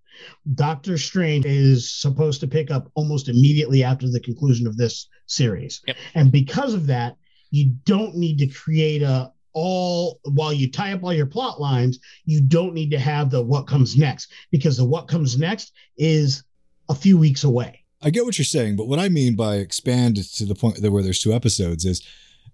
Doctor 0.56 0.98
Strange 0.98 1.46
is 1.46 1.92
supposed 1.92 2.40
to 2.42 2.48
pick 2.48 2.72
up 2.72 2.90
almost 2.96 3.30
immediately 3.30 3.84
after 3.84 4.10
the 4.10 4.20
conclusion 4.20 4.66
of 4.66 4.78
this 4.78 5.08
series, 5.28 5.82
Yep. 5.88 5.98
and 6.16 6.32
because 6.32 6.74
of 6.74 6.88
that, 6.88 7.18
you 7.52 7.74
don't 7.86 8.16
need 8.16 8.38
to 8.40 8.48
create 8.48 9.02
a 9.02 9.32
all 9.54 10.20
while 10.24 10.54
you 10.54 10.72
tie 10.72 10.94
up 10.94 11.04
all 11.04 11.14
your 11.14 11.26
plot 11.26 11.60
lines. 11.60 12.00
You 12.26 12.42
don't 12.42 12.74
need 12.74 12.92
to 12.92 13.00
have 13.00 13.32
the 13.32 13.42
what 13.42 13.68
comes 13.68 13.98
next 13.98 14.32
because 14.52 14.78
the 14.78 14.86
what 14.86 15.08
comes 15.08 15.38
next 15.38 15.74
is 15.98 16.44
a 16.88 16.96
few 16.96 17.18
weeks 17.18 17.44
away. 17.44 17.84
I 18.02 18.10
get 18.10 18.26
what 18.26 18.38
you're 18.38 18.46
saying, 18.46 18.78
but 18.78 18.88
what 18.88 19.00
I 19.00 19.10
mean 19.10 19.36
by 19.36 19.56
expand 19.56 20.18
to 20.36 20.46
the 20.46 20.56
point 20.56 20.80
where 20.80 21.04
there's 21.04 21.22
two 21.22 21.34
episodes 21.34 21.84
is, 21.86 22.02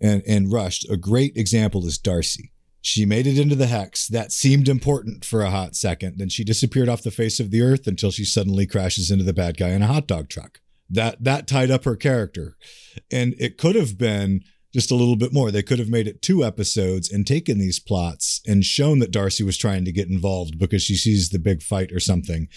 and 0.01 0.23
and 0.27 0.51
rushed. 0.51 0.89
A 0.89 0.97
great 0.97 1.37
example 1.37 1.85
is 1.85 1.97
Darcy. 1.97 2.51
She 2.81 3.05
made 3.05 3.25
it 3.25 3.39
into 3.39 3.55
the 3.55 3.67
hex. 3.67 4.07
That 4.07 4.31
seemed 4.31 4.69
important 4.69 5.25
for 5.25 5.41
a 5.41 5.49
hot 5.49 5.75
second. 5.75 6.17
Then 6.17 6.29
she 6.29 6.43
disappeared 6.43 6.89
off 6.89 7.01
the 7.01 7.11
face 7.11 7.39
of 7.39 7.49
the 7.49 7.61
earth 7.61 7.87
until 7.87 8.11
she 8.11 8.25
suddenly 8.25 8.67
crashes 8.67 9.09
into 9.09 9.23
the 9.23 9.33
bad 9.33 9.57
guy 9.57 9.69
in 9.69 9.81
a 9.81 9.87
hot 9.87 10.07
dog 10.07 10.29
truck. 10.29 10.59
That 10.89 11.23
that 11.23 11.47
tied 11.47 11.71
up 11.71 11.83
her 11.85 11.95
character, 11.95 12.57
and 13.11 13.35
it 13.39 13.57
could 13.57 13.75
have 13.75 13.97
been 13.97 14.43
just 14.75 14.91
a 14.91 14.95
little 14.95 15.15
bit 15.15 15.31
more. 15.31 15.51
They 15.51 15.63
could 15.63 15.79
have 15.79 15.87
made 15.87 16.05
it 16.05 16.21
two 16.21 16.43
episodes 16.43 17.09
and 17.09 17.25
taken 17.25 17.59
these 17.59 17.79
plots 17.79 18.41
and 18.45 18.61
shown 18.61 18.99
that 18.99 19.09
Darcy 19.09 19.41
was 19.41 19.57
trying 19.57 19.85
to 19.85 19.91
get 19.93 20.09
involved 20.09 20.59
because 20.59 20.83
she 20.83 20.95
sees 20.95 21.29
the 21.29 21.39
big 21.39 21.63
fight 21.63 21.93
or 21.93 22.01
something. 22.01 22.49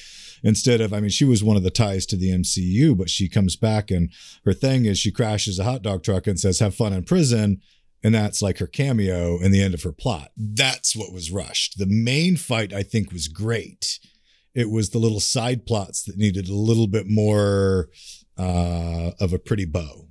Instead 0.42 0.80
of, 0.80 0.92
I 0.92 0.98
mean, 0.98 1.10
she 1.10 1.24
was 1.24 1.44
one 1.44 1.56
of 1.56 1.62
the 1.62 1.70
ties 1.70 2.06
to 2.06 2.16
the 2.16 2.30
MCU, 2.30 2.98
but 2.98 3.08
she 3.08 3.28
comes 3.28 3.54
back 3.54 3.92
and 3.92 4.10
her 4.44 4.52
thing 4.52 4.84
is 4.84 4.98
she 4.98 5.12
crashes 5.12 5.60
a 5.60 5.64
hot 5.64 5.82
dog 5.82 6.02
truck 6.02 6.26
and 6.26 6.40
says, 6.40 6.58
have 6.58 6.74
fun 6.74 6.92
in 6.92 7.04
prison. 7.04 7.60
And 8.02 8.12
that's 8.12 8.42
like 8.42 8.58
her 8.58 8.66
cameo 8.66 9.38
and 9.38 9.54
the 9.54 9.62
end 9.62 9.74
of 9.74 9.84
her 9.84 9.92
plot. 9.92 10.32
That's 10.36 10.96
what 10.96 11.12
was 11.12 11.30
rushed. 11.30 11.78
The 11.78 11.86
main 11.86 12.36
fight, 12.36 12.72
I 12.72 12.82
think, 12.82 13.12
was 13.12 13.28
great. 13.28 14.00
It 14.56 14.70
was 14.70 14.90
the 14.90 14.98
little 14.98 15.20
side 15.20 15.66
plots 15.66 16.02
that 16.02 16.18
needed 16.18 16.48
a 16.48 16.54
little 16.54 16.88
bit 16.88 17.06
more 17.08 17.90
uh, 18.36 19.12
of 19.20 19.32
a 19.32 19.38
pretty 19.38 19.66
bow. 19.66 20.08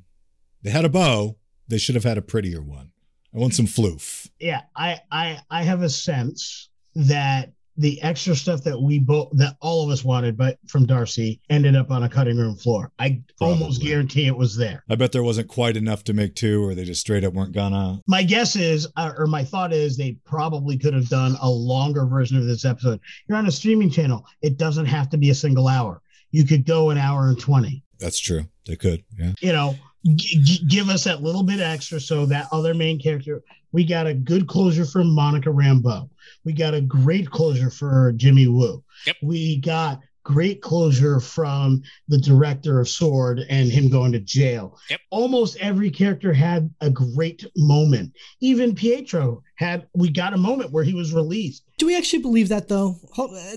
They 0.64 0.70
had 0.70 0.86
a 0.86 0.90
bow, 0.90 1.36
they 1.68 1.78
should 1.78 1.96
have 1.96 2.04
had 2.04 2.18
a 2.18 2.22
prettier 2.22 2.62
one. 2.62 2.92
I 3.36 3.40
want 3.40 3.54
some 3.54 3.68
floof. 3.68 4.30
yeah 4.40 4.62
i 4.76 5.00
i 5.12 5.40
i 5.52 5.62
have 5.64 5.82
a 5.84 5.90
sense 5.90 6.70
that 6.96 7.52
the 7.80 8.02
extra 8.02 8.36
stuff 8.36 8.64
that 8.64 8.82
we 8.82 8.98
both 8.98 9.30
that 9.34 9.56
all 9.62 9.84
of 9.84 9.92
us 9.92 10.04
wanted 10.04 10.36
but 10.36 10.58
from 10.68 10.88
darcy 10.88 11.40
ended 11.50 11.76
up 11.76 11.92
on 11.92 12.02
a 12.04 12.10
cutting 12.10 12.38
room 12.38 12.56
floor 12.56 12.92
i 12.98 13.22
almost 13.40 13.82
guarantee 13.84 14.26
it 14.26 14.36
was 14.36 14.56
there 14.56 14.84
I 14.90 14.96
bet 14.96 15.12
there 15.12 15.22
wasn't 15.22 15.50
quite 15.50 15.78
enough 15.78 16.04
to 16.06 16.14
make 16.14 16.34
two, 16.34 16.64
or 16.66 16.74
they 16.74 16.86
just 16.86 17.02
straight 17.02 17.24
up 17.24 17.34
weren't 17.34 17.52
gonna. 17.54 18.02
my 18.08 18.24
guess 18.24 18.56
is 18.56 18.88
uh, 18.96 19.12
or 19.16 19.28
my 19.28 19.44
thought 19.44 19.72
is 19.74 19.98
they 19.98 20.14
probably 20.26 20.78
could 20.78 20.96
have 20.96 21.10
done 21.10 21.36
a 21.42 21.50
longer 21.50 22.06
version 22.08 22.38
of 22.38 22.46
this 22.46 22.66
episode 22.66 23.00
you're 23.28 23.38
on 23.38 23.46
a 23.46 23.52
streaming 23.52 23.92
channel 23.92 24.26
it 24.42 24.58
doesn't 24.58 24.88
have 24.88 25.10
to 25.10 25.18
be 25.18 25.30
a 25.30 25.36
single 25.36 25.68
hour 25.68 26.02
you 26.32 26.44
could 26.46 26.66
go 26.66 26.90
an 26.90 26.98
hour 26.98 27.28
and 27.28 27.40
20 27.40 27.84
That's 28.00 28.20
true. 28.20 28.46
They 28.66 28.76
could. 28.76 29.04
Yeah. 29.18 29.34
you 29.40 29.54
know, 29.54 29.76
g- 30.16 30.42
g- 30.44 30.66
give 30.68 30.90
us 30.90 31.04
that 31.04 31.24
little 31.24 31.44
bit 31.44 31.60
extra 31.60 32.00
so 32.00 32.26
that 32.26 32.48
other 32.52 32.74
main 32.74 33.00
character. 33.00 33.44
We 33.72 33.84
got 33.84 34.08
a 34.08 34.14
good 34.14 34.48
closure 34.48 34.86
from 34.86 35.14
Monica 35.14 35.50
Rambeau. 35.50 36.10
We 36.46 36.54
got 36.54 36.74
a 36.74 36.82
great 36.82 37.30
closure 37.30 37.70
for 37.70 38.14
Jimmy 38.16 38.48
Woo. 38.48 38.84
Yep. 39.06 39.16
We 39.22 39.58
got 39.58 40.02
great 40.24 40.62
closure 40.62 41.22
from 41.22 41.82
the 42.10 42.18
director 42.18 42.82
of 42.82 42.90
Sword 42.90 43.40
and 43.50 43.72
him 43.72 43.90
going 43.90 44.12
to 44.12 44.20
jail. 44.20 44.78
Yep. 44.90 45.00
Almost 45.10 45.58
every 45.62 45.90
character 45.90 46.34
had 46.34 46.70
a 46.82 46.90
great 46.90 47.46
moment. 47.56 48.14
Even 48.42 48.76
Pietro 48.76 49.42
had. 49.56 49.88
We 49.94 50.10
got 50.10 50.34
a 50.34 50.38
moment 50.38 50.72
where 50.72 50.84
he 50.84 50.94
was 50.94 51.14
released. 51.14 51.64
Do 51.78 51.86
we 51.88 51.98
actually 51.98 52.22
believe 52.22 52.50
that 52.50 52.68
though? 52.68 52.98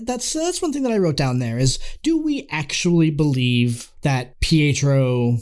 That's 0.03 0.31
that's 0.31 0.61
one 0.61 0.71
thing 0.71 0.83
that 0.83 0.93
I 0.93 0.97
wrote 0.97 1.17
down 1.17 1.39
there 1.39 1.57
is 1.57 1.77
do 2.03 2.21
we 2.21 2.47
actually 2.49 3.11
believe 3.11 3.91
that 4.03 4.39
Pietro 4.39 5.39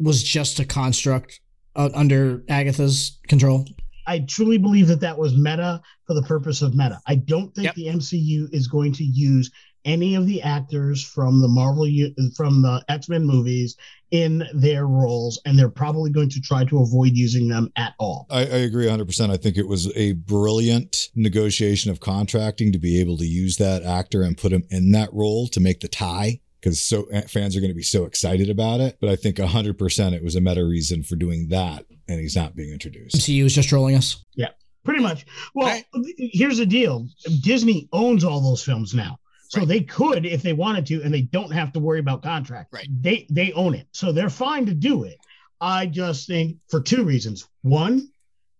was 0.00 0.22
just 0.22 0.60
a 0.60 0.64
construct 0.64 1.40
uh, 1.76 1.88
under 1.94 2.42
Agatha's 2.48 3.18
control? 3.28 3.64
I 4.06 4.20
truly 4.20 4.56
believe 4.58 4.88
that 4.88 5.00
that 5.00 5.18
was 5.18 5.36
meta 5.36 5.82
for 6.06 6.14
the 6.14 6.22
purpose 6.22 6.62
of 6.62 6.74
meta. 6.74 6.98
I 7.06 7.16
don't 7.16 7.54
think 7.54 7.66
Yep. 7.66 7.74
the 7.74 7.86
MCU 7.88 8.48
is 8.54 8.66
going 8.66 8.92
to 8.94 9.04
use 9.04 9.50
any 9.84 10.14
of 10.14 10.26
the 10.26 10.42
actors 10.42 11.02
from 11.04 11.40
the 11.40 11.48
Marvel 11.48 11.86
u- 11.86 12.14
from 12.36 12.62
the 12.62 12.82
X-Men 12.88 13.24
movies 13.24 13.76
in 14.10 14.44
their 14.54 14.86
roles 14.86 15.40
and 15.44 15.58
they're 15.58 15.68
probably 15.68 16.10
going 16.10 16.28
to 16.30 16.40
try 16.40 16.64
to 16.64 16.78
avoid 16.80 17.12
using 17.14 17.48
them 17.48 17.70
at 17.76 17.94
all. 17.98 18.26
I, 18.30 18.40
I 18.40 18.58
agree 18.66 18.86
100%. 18.86 19.30
I 19.30 19.36
think 19.36 19.56
it 19.56 19.68
was 19.68 19.94
a 19.96 20.12
brilliant 20.12 21.08
negotiation 21.14 21.90
of 21.90 22.00
contracting 22.00 22.72
to 22.72 22.78
be 22.78 23.00
able 23.00 23.16
to 23.18 23.26
use 23.26 23.56
that 23.58 23.82
actor 23.82 24.22
and 24.22 24.36
put 24.36 24.52
him 24.52 24.64
in 24.70 24.90
that 24.92 25.12
role 25.12 25.46
to 25.48 25.60
make 25.60 25.80
the 25.80 25.88
tie 25.88 26.40
because 26.60 26.82
so 26.82 27.04
eh, 27.12 27.22
fans 27.22 27.56
are 27.56 27.60
going 27.60 27.70
to 27.70 27.74
be 27.76 27.82
so 27.82 28.04
excited 28.04 28.50
about 28.50 28.80
it. 28.80 28.98
But 29.00 29.10
I 29.10 29.16
think 29.16 29.36
100% 29.36 30.12
it 30.12 30.22
was 30.22 30.36
a 30.36 30.40
meta 30.40 30.64
reason 30.64 31.02
for 31.02 31.16
doing 31.16 31.48
that, 31.48 31.84
and 32.08 32.20
he's 32.20 32.36
not 32.36 32.56
being 32.56 32.72
introduced. 32.72 33.16
MCU 33.16 33.44
is 33.44 33.54
just 33.54 33.68
trolling 33.68 33.94
us. 33.96 34.24
Yeah, 34.34 34.50
pretty 34.84 35.00
much. 35.02 35.26
Well, 35.54 35.66
Right. 35.68 35.84
here's 36.18 36.58
the 36.58 36.66
deal. 36.66 37.08
Disney 37.42 37.88
owns 37.92 38.24
all 38.24 38.40
those 38.40 38.62
films 38.62 38.94
now. 38.94 39.18
So 39.50 39.60
Right. 39.60 39.68
they 39.68 39.80
could 39.80 40.26
if 40.26 40.42
they 40.42 40.52
wanted 40.52 40.84
to 40.86 41.02
and 41.02 41.12
they 41.14 41.22
don't 41.22 41.52
have 41.52 41.72
to 41.72 41.80
worry 41.80 42.00
about 42.00 42.22
contract. 42.22 42.72
Right. 42.72 42.86
They 43.00 43.26
they 43.30 43.52
own 43.52 43.74
it. 43.74 43.86
So 43.92 44.12
they're 44.12 44.28
fine 44.28 44.66
to 44.66 44.74
do 44.74 45.04
it. 45.04 45.16
I 45.60 45.86
just 45.86 46.26
think 46.26 46.58
for 46.68 46.80
two 46.82 47.02
reasons. 47.02 47.46
One, 47.62 48.10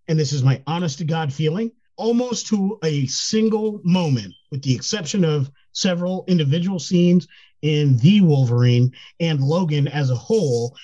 and 0.09 0.19
this 0.19 0.33
is 0.33 0.43
my 0.43 0.63
honest 0.67 0.99
to 0.99 1.05
God 1.05 1.31
feeling, 1.33 1.73
almost 1.97 2.47
to 2.49 2.79
a 2.83 3.05
single 3.07 3.81
moment, 3.85 4.33
with 4.51 4.63
the 4.63 4.75
exception 4.75 5.25
of 5.25 5.51
several 5.73 6.25
individual 6.27 6.79
scenes 6.79 7.29
in 7.63 7.97
The 7.99 8.21
Wolverine 8.21 8.93
and 9.21 9.41
Logan 9.41 9.89
as 9.89 10.11
a 10.11 10.15
whole, 10.15 10.77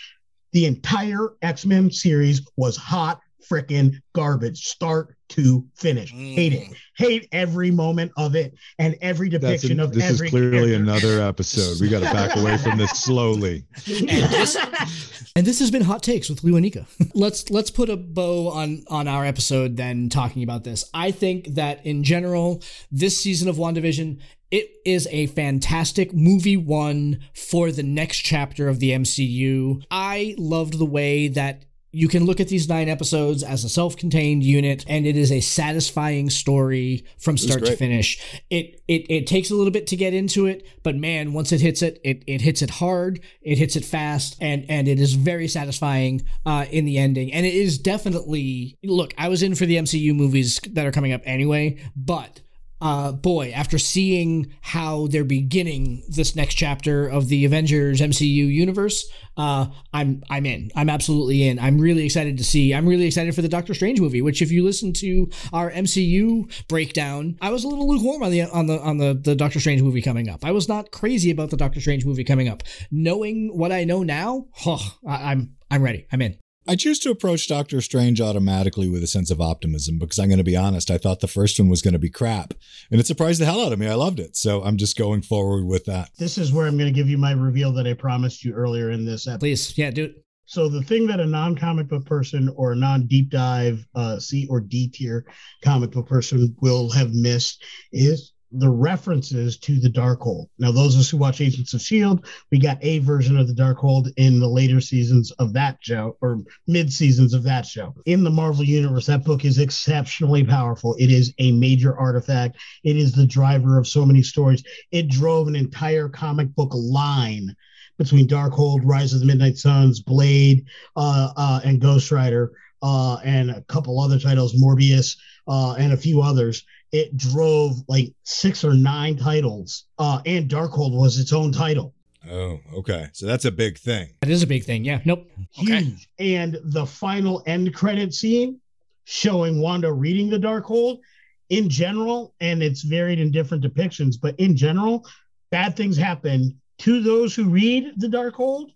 the 0.52 0.66
entire 0.66 1.30
X 1.42 1.66
Men 1.66 1.90
series 1.90 2.42
was 2.56 2.76
hot 2.76 3.20
freaking 3.48 3.94
garbage, 4.14 4.66
start 4.66 5.14
to 5.28 5.66
finish. 5.74 6.12
Hate 6.12 6.52
it. 6.52 6.70
Mm. 6.70 6.76
Hate 6.96 7.28
every 7.32 7.70
moment 7.70 8.12
of 8.16 8.36
it 8.36 8.54
and 8.78 8.96
every 9.00 9.28
depiction 9.28 9.72
an- 9.72 9.80
of 9.80 9.92
this 9.92 10.20
is 10.20 10.30
clearly 10.30 10.70
character. 10.70 10.74
another 10.76 11.20
episode. 11.20 11.80
We 11.80 11.88
got 11.88 12.00
to 12.00 12.12
back 12.12 12.36
away 12.36 12.56
from 12.58 12.78
this 12.78 12.90
slowly. 12.92 13.64
And 15.36 15.44
this 15.44 15.58
has 15.58 15.72
been 15.72 15.82
Hot 15.82 16.00
Takes 16.00 16.28
with 16.30 16.42
Lewanika. 16.42 16.86
let's 17.14 17.50
let's 17.50 17.68
put 17.68 17.90
a 17.90 17.96
bow 17.96 18.50
on 18.50 18.84
on 18.88 19.08
our 19.08 19.24
episode 19.24 19.76
then 19.76 20.08
talking 20.08 20.44
about 20.44 20.62
this. 20.62 20.88
I 20.94 21.10
think 21.10 21.56
that 21.56 21.84
in 21.84 22.04
general, 22.04 22.62
this 22.92 23.20
season 23.20 23.48
of 23.48 23.56
WandaVision, 23.56 24.20
it 24.54 24.70
is 24.84 25.08
a 25.10 25.26
fantastic 25.26 26.14
movie 26.14 26.56
one 26.56 27.18
for 27.34 27.72
the 27.72 27.82
next 27.82 28.18
chapter 28.18 28.68
of 28.68 28.78
the 28.78 28.92
MCU. 28.92 29.82
I 29.90 30.36
loved 30.38 30.78
the 30.78 30.84
way 30.84 31.26
that 31.26 31.64
you 31.90 32.06
can 32.06 32.24
look 32.24 32.38
at 32.38 32.46
these 32.46 32.68
nine 32.68 32.88
episodes 32.88 33.42
as 33.42 33.64
a 33.64 33.68
self-contained 33.68 34.44
unit 34.44 34.84
and 34.86 35.06
it 35.06 35.16
is 35.16 35.32
a 35.32 35.40
satisfying 35.40 36.30
story 36.30 37.04
from 37.18 37.36
start 37.36 37.64
to 37.64 37.74
finish. 37.74 38.22
It, 38.48 38.80
it 38.86 39.06
it 39.10 39.26
takes 39.26 39.50
a 39.50 39.56
little 39.56 39.72
bit 39.72 39.88
to 39.88 39.96
get 39.96 40.14
into 40.14 40.46
it 40.46 40.64
but 40.84 40.94
man 40.94 41.32
once 41.32 41.50
it 41.50 41.60
hits 41.60 41.82
it 41.82 42.00
it, 42.04 42.22
it 42.28 42.40
hits 42.40 42.62
it 42.62 42.70
hard 42.70 43.20
it 43.42 43.58
hits 43.58 43.74
it 43.74 43.84
fast 43.84 44.36
and 44.40 44.64
and 44.68 44.86
it 44.86 45.00
is 45.00 45.14
very 45.14 45.48
satisfying 45.48 46.24
uh 46.46 46.66
in 46.70 46.84
the 46.84 46.98
ending. 46.98 47.32
And 47.32 47.44
it 47.44 47.54
is 47.54 47.76
definitely 47.76 48.78
look 48.84 49.14
i 49.18 49.28
was 49.28 49.42
in 49.42 49.56
for 49.56 49.66
the 49.66 49.76
mcu 49.76 50.14
movies 50.14 50.60
that 50.70 50.86
are 50.86 50.92
coming 50.92 51.12
up 51.12 51.22
anyway 51.24 51.76
but 51.96 52.40
uh, 52.80 53.12
boy, 53.12 53.50
after 53.54 53.78
seeing 53.78 54.52
how 54.60 55.06
they're 55.06 55.24
beginning 55.24 56.02
this 56.08 56.36
next 56.36 56.54
chapter 56.54 57.06
of 57.06 57.28
the 57.28 57.44
Avengers 57.44 58.00
MCU 58.00 58.46
universe, 58.46 59.10
uh, 59.36 59.66
I'm 59.92 60.22
I'm 60.28 60.44
in. 60.46 60.70
I'm 60.76 60.90
absolutely 60.90 61.46
in. 61.46 61.58
I'm 61.58 61.78
really 61.78 62.04
excited 62.04 62.36
to 62.38 62.44
see. 62.44 62.74
I'm 62.74 62.86
really 62.86 63.06
excited 63.06 63.34
for 63.34 63.42
the 63.42 63.48
Doctor 63.48 63.74
Strange 63.74 64.00
movie. 64.00 64.22
Which, 64.22 64.42
if 64.42 64.50
you 64.50 64.62
listen 64.64 64.92
to 64.94 65.30
our 65.52 65.70
MCU 65.70 66.66
breakdown, 66.68 67.38
I 67.40 67.50
was 67.50 67.64
a 67.64 67.68
little 67.68 67.88
lukewarm 67.88 68.22
on 68.22 68.30
the 68.30 68.42
on 68.42 68.66
the 68.66 68.80
on 68.80 68.98
the 68.98 69.14
the 69.14 69.34
Doctor 69.34 69.60
Strange 69.60 69.82
movie 69.82 70.02
coming 70.02 70.28
up. 70.28 70.44
I 70.44 70.50
was 70.50 70.68
not 70.68 70.90
crazy 70.90 71.30
about 71.30 71.50
the 71.50 71.56
Doctor 71.56 71.80
Strange 71.80 72.04
movie 72.04 72.24
coming 72.24 72.48
up. 72.48 72.62
Knowing 72.90 73.56
what 73.56 73.72
I 73.72 73.84
know 73.84 74.02
now, 74.02 74.46
oh, 74.66 74.96
I, 75.06 75.32
I'm 75.32 75.56
I'm 75.70 75.82
ready. 75.82 76.06
I'm 76.12 76.22
in. 76.22 76.36
I 76.66 76.76
choose 76.76 76.98
to 77.00 77.10
approach 77.10 77.46
Doctor 77.46 77.82
Strange 77.82 78.22
automatically 78.22 78.88
with 78.88 79.02
a 79.02 79.06
sense 79.06 79.30
of 79.30 79.40
optimism 79.40 79.98
because 79.98 80.18
I'm 80.18 80.28
going 80.28 80.38
to 80.38 80.44
be 80.44 80.56
honest. 80.56 80.90
I 80.90 80.96
thought 80.96 81.20
the 81.20 81.28
first 81.28 81.58
one 81.58 81.68
was 81.68 81.82
going 81.82 81.92
to 81.92 81.98
be 81.98 82.08
crap, 82.08 82.54
and 82.90 82.98
it 82.98 83.06
surprised 83.06 83.40
the 83.40 83.44
hell 83.44 83.60
out 83.60 83.72
of 83.72 83.78
me. 83.78 83.86
I 83.86 83.94
loved 83.94 84.18
it, 84.18 84.34
so 84.34 84.62
I'm 84.62 84.78
just 84.78 84.96
going 84.96 85.20
forward 85.20 85.66
with 85.66 85.84
that. 85.84 86.10
this 86.18 86.38
is 86.38 86.52
where 86.52 86.66
I'm 86.66 86.78
going 86.78 86.92
to 86.92 86.98
give 86.98 87.08
you 87.08 87.18
my 87.18 87.32
reveal 87.32 87.72
that 87.74 87.86
I 87.86 87.92
promised 87.92 88.44
you 88.44 88.54
earlier 88.54 88.90
in 88.90 89.04
this 89.04 89.26
episode. 89.26 89.40
Please, 89.40 89.76
yeah, 89.76 89.90
do 89.90 90.04
it. 90.04 90.24
So 90.46 90.68
the 90.68 90.82
thing 90.82 91.06
that 91.06 91.20
a 91.20 91.26
non-comic 91.26 91.88
book 91.88 92.04
person 92.06 92.50
or 92.56 92.72
a 92.72 92.76
non-deep 92.76 93.30
dive 93.30 93.86
uh, 93.94 94.18
C 94.18 94.46
or 94.50 94.60
D 94.60 94.88
tier 94.88 95.24
comic 95.62 95.90
book 95.90 96.06
person 96.06 96.54
will 96.60 96.90
have 96.90 97.14
missed 97.14 97.62
is 97.92 98.33
the 98.58 98.68
references 98.68 99.58
to 99.58 99.80
the 99.80 99.88
Darkhold. 99.88 100.46
Now, 100.58 100.70
those 100.70 100.94
of 100.94 101.00
us 101.00 101.10
who 101.10 101.16
watch 101.16 101.40
Agents 101.40 101.74
of 101.74 101.80
Shield, 101.80 102.26
we 102.50 102.58
got 102.58 102.78
a 102.82 102.98
version 103.00 103.36
of 103.36 103.48
the 103.48 103.54
Darkhold 103.54 104.12
in 104.16 104.38
the 104.38 104.48
later 104.48 104.80
seasons 104.80 105.30
of 105.32 105.52
that 105.54 105.78
show 105.80 106.16
or 106.20 106.40
mid 106.66 106.92
seasons 106.92 107.34
of 107.34 107.42
that 107.44 107.66
show. 107.66 107.94
In 108.06 108.22
the 108.22 108.30
Marvel 108.30 108.64
universe, 108.64 109.06
that 109.06 109.24
book 109.24 109.44
is 109.44 109.58
exceptionally 109.58 110.44
powerful. 110.44 110.94
It 110.98 111.10
is 111.10 111.34
a 111.38 111.52
major 111.52 111.96
artifact. 111.96 112.56
It 112.84 112.96
is 112.96 113.12
the 113.12 113.26
driver 113.26 113.78
of 113.78 113.88
so 113.88 114.04
many 114.04 114.22
stories. 114.22 114.62
It 114.92 115.08
drove 115.08 115.48
an 115.48 115.56
entire 115.56 116.08
comic 116.08 116.54
book 116.54 116.70
line 116.72 117.54
between 117.98 118.28
Darkhold, 118.28 118.80
Rise 118.84 119.12
of 119.12 119.20
the 119.20 119.26
Midnight 119.26 119.56
Suns, 119.56 120.00
Blade, 120.00 120.66
uh, 120.96 121.32
uh, 121.36 121.60
and 121.64 121.80
Ghost 121.80 122.10
Rider, 122.10 122.52
uh, 122.82 123.18
and 123.24 123.50
a 123.50 123.62
couple 123.62 124.00
other 124.00 124.18
titles, 124.18 124.54
Morbius, 124.54 125.16
uh, 125.46 125.74
and 125.78 125.92
a 125.92 125.96
few 125.96 126.20
others. 126.22 126.64
It 126.94 127.16
drove 127.16 127.82
like 127.88 128.14
six 128.22 128.62
or 128.62 128.72
nine 128.72 129.16
titles, 129.16 129.86
uh, 129.98 130.20
and 130.26 130.48
Darkhold 130.48 130.96
was 130.96 131.18
its 131.18 131.32
own 131.32 131.50
title. 131.50 131.92
Oh, 132.30 132.60
okay. 132.72 133.08
So 133.12 133.26
that's 133.26 133.46
a 133.46 133.50
big 133.50 133.78
thing. 133.78 134.10
That 134.20 134.30
is 134.30 134.44
a 134.44 134.46
big 134.46 134.62
thing. 134.62 134.84
Yeah. 134.84 135.00
Nope. 135.04 135.28
Okay. 135.60 135.82
Huge. 135.82 136.08
And 136.20 136.56
the 136.62 136.86
final 136.86 137.42
end 137.46 137.74
credit 137.74 138.14
scene 138.14 138.60
showing 139.06 139.60
Wanda 139.60 139.92
reading 139.92 140.30
the 140.30 140.38
Darkhold 140.38 141.00
in 141.48 141.68
general, 141.68 142.32
and 142.40 142.62
it's 142.62 142.82
varied 142.82 143.18
in 143.18 143.32
different 143.32 143.64
depictions, 143.64 144.14
but 144.20 144.38
in 144.38 144.56
general, 144.56 145.04
bad 145.50 145.76
things 145.76 145.96
happen 145.96 146.60
to 146.78 147.02
those 147.02 147.34
who 147.34 147.48
read 147.48 147.92
the 147.96 148.06
Darkhold 148.06 148.70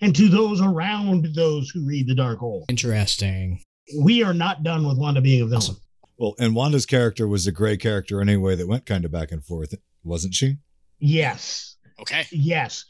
and 0.00 0.14
to 0.14 0.28
those 0.28 0.60
around 0.60 1.34
those 1.34 1.70
who 1.70 1.84
read 1.84 2.06
the 2.06 2.14
Darkhold. 2.14 2.66
Interesting. 2.68 3.60
We 3.98 4.22
are 4.22 4.32
not 4.32 4.62
done 4.62 4.86
with 4.86 4.96
Wanda 4.96 5.20
being 5.20 5.42
a 5.42 5.46
villain. 5.46 5.56
Awesome. 5.56 5.80
Well, 6.18 6.34
and 6.38 6.54
Wanda's 6.54 6.86
character 6.86 7.26
was 7.26 7.46
a 7.46 7.52
gray 7.52 7.76
character 7.76 8.20
anyway 8.20 8.54
that 8.56 8.68
went 8.68 8.86
kind 8.86 9.04
of 9.04 9.10
back 9.10 9.32
and 9.32 9.44
forth, 9.44 9.74
wasn't 10.02 10.34
she? 10.34 10.58
Yes. 10.98 11.76
Okay. 12.00 12.24
Yes. 12.30 12.84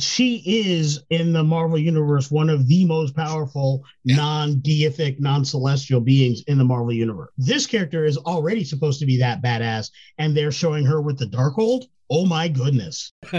She 0.00 0.42
is 0.44 1.04
in 1.10 1.32
the 1.32 1.44
Marvel 1.44 1.78
universe 1.78 2.30
one 2.30 2.50
of 2.50 2.66
the 2.66 2.84
most 2.86 3.14
powerful 3.14 3.84
Yeah. 4.04 4.16
non-deific, 4.16 5.20
non-celestial 5.20 6.00
beings 6.00 6.42
in 6.48 6.58
the 6.58 6.64
Marvel 6.64 6.92
universe. 6.92 7.30
This 7.38 7.66
character 7.66 8.04
is 8.04 8.16
already 8.18 8.64
supposed 8.64 8.98
to 9.00 9.06
be 9.06 9.18
that 9.18 9.42
badass, 9.42 9.90
and 10.18 10.36
they're 10.36 10.50
showing 10.52 10.84
her 10.86 11.00
with 11.00 11.18
the 11.18 11.26
Darkhold. 11.26 11.84
Oh 12.10 12.26
my 12.26 12.48
goodness. 12.48 13.12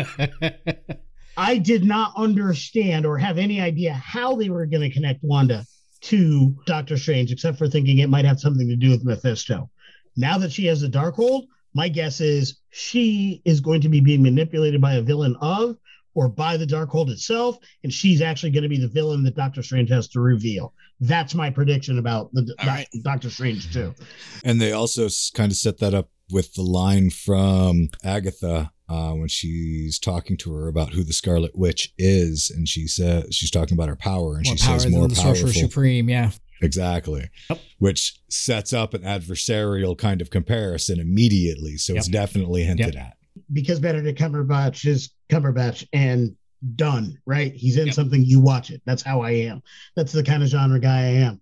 I 1.38 1.58
did 1.58 1.84
not 1.84 2.14
understand 2.18 3.06
or 3.06 3.18
have 3.18 3.38
any 3.38 3.62
idea 3.62 3.94
how 3.94 4.36
they 4.36 4.50
were 4.50 4.66
going 4.66 4.82
to 4.82 4.94
connect 4.94 5.20
Wanda 5.24 5.66
to 6.02 6.56
Doctor 6.66 6.98
Strange, 6.98 7.32
except 7.32 7.58
for 7.58 7.68
thinking 7.68 8.00
it 8.00 8.10
might 8.10 8.26
have 8.26 8.40
something 8.40 8.68
to 8.68 8.76
do 8.76 8.90
with 8.92 9.04
Mephisto. 9.04 9.70
Now 10.16 10.38
that 10.38 10.52
she 10.52 10.66
has 10.66 10.82
the 10.82 10.88
Darkhold, 10.88 11.48
my 11.74 11.90
guess 11.90 12.22
is 12.22 12.60
she 12.70 13.42
is 13.46 13.60
going 13.60 13.82
to 13.82 13.90
be 13.90 14.00
being 14.00 14.24
manipulated 14.24 14.82
by 14.82 14.96
a 14.96 15.02
villain 15.02 15.36
of 15.42 15.78
or 16.16 16.28
by 16.28 16.58
the 16.58 16.66
Darkhold 16.66 17.10
itself, 17.10 17.60
and 17.84 17.94
she's 17.94 18.22
actually 18.22 18.50
going 18.50 18.64
to 18.64 18.70
be 18.70 18.80
the 18.80 18.88
villain 18.88 19.24
that 19.24 19.36
Doctor 19.36 19.62
Strange 19.62 19.90
has 19.90 20.08
to 20.10 20.20
reveal. 20.20 20.74
That's 21.00 21.36
my 21.36 21.52
prediction 21.52 22.00
about 22.00 22.34
the 22.34 22.56
All 22.60 22.68
right. 22.68 22.88
Doctor 23.04 23.30
Strange 23.30 23.72
too. 23.72 23.94
And 24.44 24.60
they 24.60 24.72
also 24.72 25.08
kind 25.36 25.52
of 25.52 25.58
set 25.58 25.78
that 25.78 25.94
up 25.94 26.10
with 26.32 26.56
the 26.56 26.64
line 26.64 27.12
from 27.12 27.90
Agatha 28.04 28.72
uh, 28.90 29.12
when 29.14 29.28
she's 29.28 30.00
talking 30.00 30.38
to 30.38 30.54
her 30.54 30.68
about 30.68 30.94
who 30.94 31.04
the 31.04 31.14
Scarlet 31.14 31.56
Witch 31.58 31.94
is, 31.98 32.50
and 32.54 32.68
she 32.68 32.88
says 32.88 33.34
she's 33.36 33.52
talking 33.52 33.74
about 33.76 33.90
her 33.90 33.96
power, 33.96 34.38
and 34.38 34.46
more 34.46 34.56
she 34.58 34.64
power 34.66 34.76
says 34.80 34.84
than 34.84 34.94
more 34.94 35.08
the 35.08 35.16
powerful. 35.16 35.36
Sorcerer 35.48 35.54
Supreme. 35.54 36.10
Yeah. 36.10 36.32
Exactly. 36.62 37.30
Yep. 37.52 37.60
Which 37.78 38.20
sets 38.30 38.74
up 38.74 38.94
an 38.96 39.04
adversarial 39.04 39.96
kind 39.98 40.22
of 40.22 40.30
comparison 40.32 41.00
immediately. 41.00 41.78
So 41.78 41.94
it's 41.96 42.08
definitely 42.08 42.64
hinted 42.64 42.96
Yep. 42.96 43.04
at. 43.04 43.14
because 43.54 43.80
Benedict 43.80 44.18
Cumberbatch 44.20 44.86
is 44.88 45.12
Cumberbatch 45.30 45.88
and 45.94 46.36
done, 46.76 47.20
right? 47.28 47.54
He's 47.54 47.78
in 47.78 47.86
Yep. 47.86 47.94
something, 47.96 48.26
you 48.26 48.40
watch 48.40 48.72
it. 48.72 48.82
That's 48.86 49.04
how 49.04 49.22
I 49.22 49.32
am. 49.32 49.62
That's 49.96 50.12
the 50.12 50.24
kind 50.24 50.42
of 50.42 50.50
genre 50.50 50.80
guy 50.80 51.02
I 51.02 51.10
am. 51.28 51.40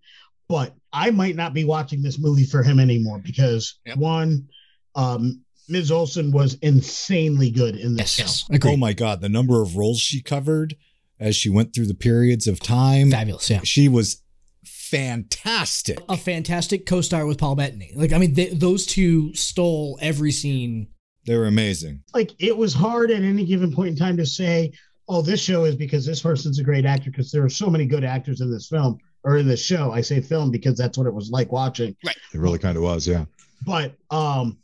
But 0.50 0.76
I 0.91 1.12
might 1.12 1.38
not 1.38 1.54
be 1.54 1.64
watching 1.64 2.02
this 2.02 2.20
movie 2.20 2.43
for 2.43 2.62
him 2.64 2.82
anymore 2.82 3.20
because 3.24 3.76
Yep. 3.86 3.98
one, 3.98 4.50
um, 4.96 5.45
Ms. 5.70 5.91
Olsen 5.91 6.32
was 6.32 6.55
insanely 6.61 7.49
good 7.51 7.76
in 7.76 7.95
this 7.95 8.18
Yes. 8.20 8.39
show. 8.39 8.53
Agreed. 8.53 8.74
Oh 8.74 8.78
my 8.78 8.93
God. 8.93 9.22
The 9.22 9.30
number 9.30 9.61
of 9.61 9.76
roles 9.76 9.99
she 9.99 10.22
covered 10.22 10.76
as 11.20 11.36
she 11.36 11.49
went 11.49 11.74
through 11.74 11.88
the 11.88 11.93
periods 11.95 12.45
of 12.47 12.59
time, 12.59 13.09
Fabulous. 13.11 13.49
Yeah. 13.49 13.61
she 13.63 13.88
was 13.88 14.22
fantastic. 14.63 15.99
A 16.09 16.18
fantastic 16.18 16.86
co-star 16.86 17.26
with 17.26 17.38
Paul 17.38 17.55
Bettany. 17.55 17.91
Like, 17.95 18.13
I 18.13 18.18
mean, 18.18 18.34
they, 18.34 18.47
those 18.47 18.86
two 18.86 19.34
stole 19.34 19.97
every 20.01 20.32
scene. 20.32 20.88
They 21.26 21.36
were 21.38 21.47
amazing. 21.47 22.03
Like 22.13 22.32
it 22.39 22.55
was 22.55 22.74
hard 22.74 23.09
at 23.11 23.24
any 23.24 23.45
given 23.45 23.74
point 23.74 23.89
in 23.89 23.95
time 23.95 24.18
to 24.18 24.26
say, 24.26 24.72
oh, 25.09 25.22
this 25.22 25.41
show 25.41 25.66
is 25.66 25.76
because 25.76 26.05
this 26.05 26.22
person's 26.22 26.59
a 26.59 26.63
great 26.63 26.86
actor 26.86 27.09
because 27.11 27.32
there 27.32 27.43
are 27.43 27.49
so 27.49 27.68
many 27.70 27.86
good 27.86 28.03
actors 28.03 28.41
in 28.41 28.51
this 28.51 28.68
film 28.68 28.97
or 29.24 29.38
in 29.38 29.47
this 29.47 29.63
show. 29.63 29.91
I 29.91 30.01
say 30.01 30.22
film 30.22 30.51
because 30.51 30.78
that's 30.78 30.97
what 30.97 31.07
it 31.07 31.13
was 31.13 31.32
like 31.32 31.51
watching. 31.51 31.95
Right. 32.05 32.16
It 32.34 32.39
really 32.39 32.59
kind 32.59 32.78
of 32.78 32.84
was, 32.84 33.07
yeah. 33.07 33.26
but 33.66 33.95
um 34.11 34.57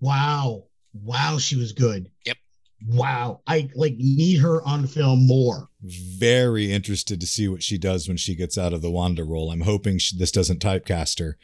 wow. 0.00 0.64
Wow 0.94 1.38
she 1.38 1.56
was 1.56 1.72
good. 1.72 2.10
Yep. 2.24 2.36
wow. 2.88 3.40
I 3.46 3.70
like 3.74 3.96
need 3.96 4.40
her 4.40 4.62
on 4.62 4.86
film 4.86 5.26
more. 5.26 5.68
Very 5.82 6.72
interested 6.72 7.20
to 7.20 7.26
see 7.26 7.48
what 7.48 7.62
she 7.62 7.78
does 7.78 8.08
when 8.08 8.16
she 8.16 8.34
gets 8.34 8.58
out 8.58 8.72
of 8.72 8.82
the 8.82 8.90
Wanda 8.90 9.24
role. 9.24 9.50
I'm 9.50 9.62
hoping 9.62 9.98
she, 9.98 10.16
this 10.16 10.32
doesn't 10.32 10.60
typecast 10.60 11.18
her 11.20 11.36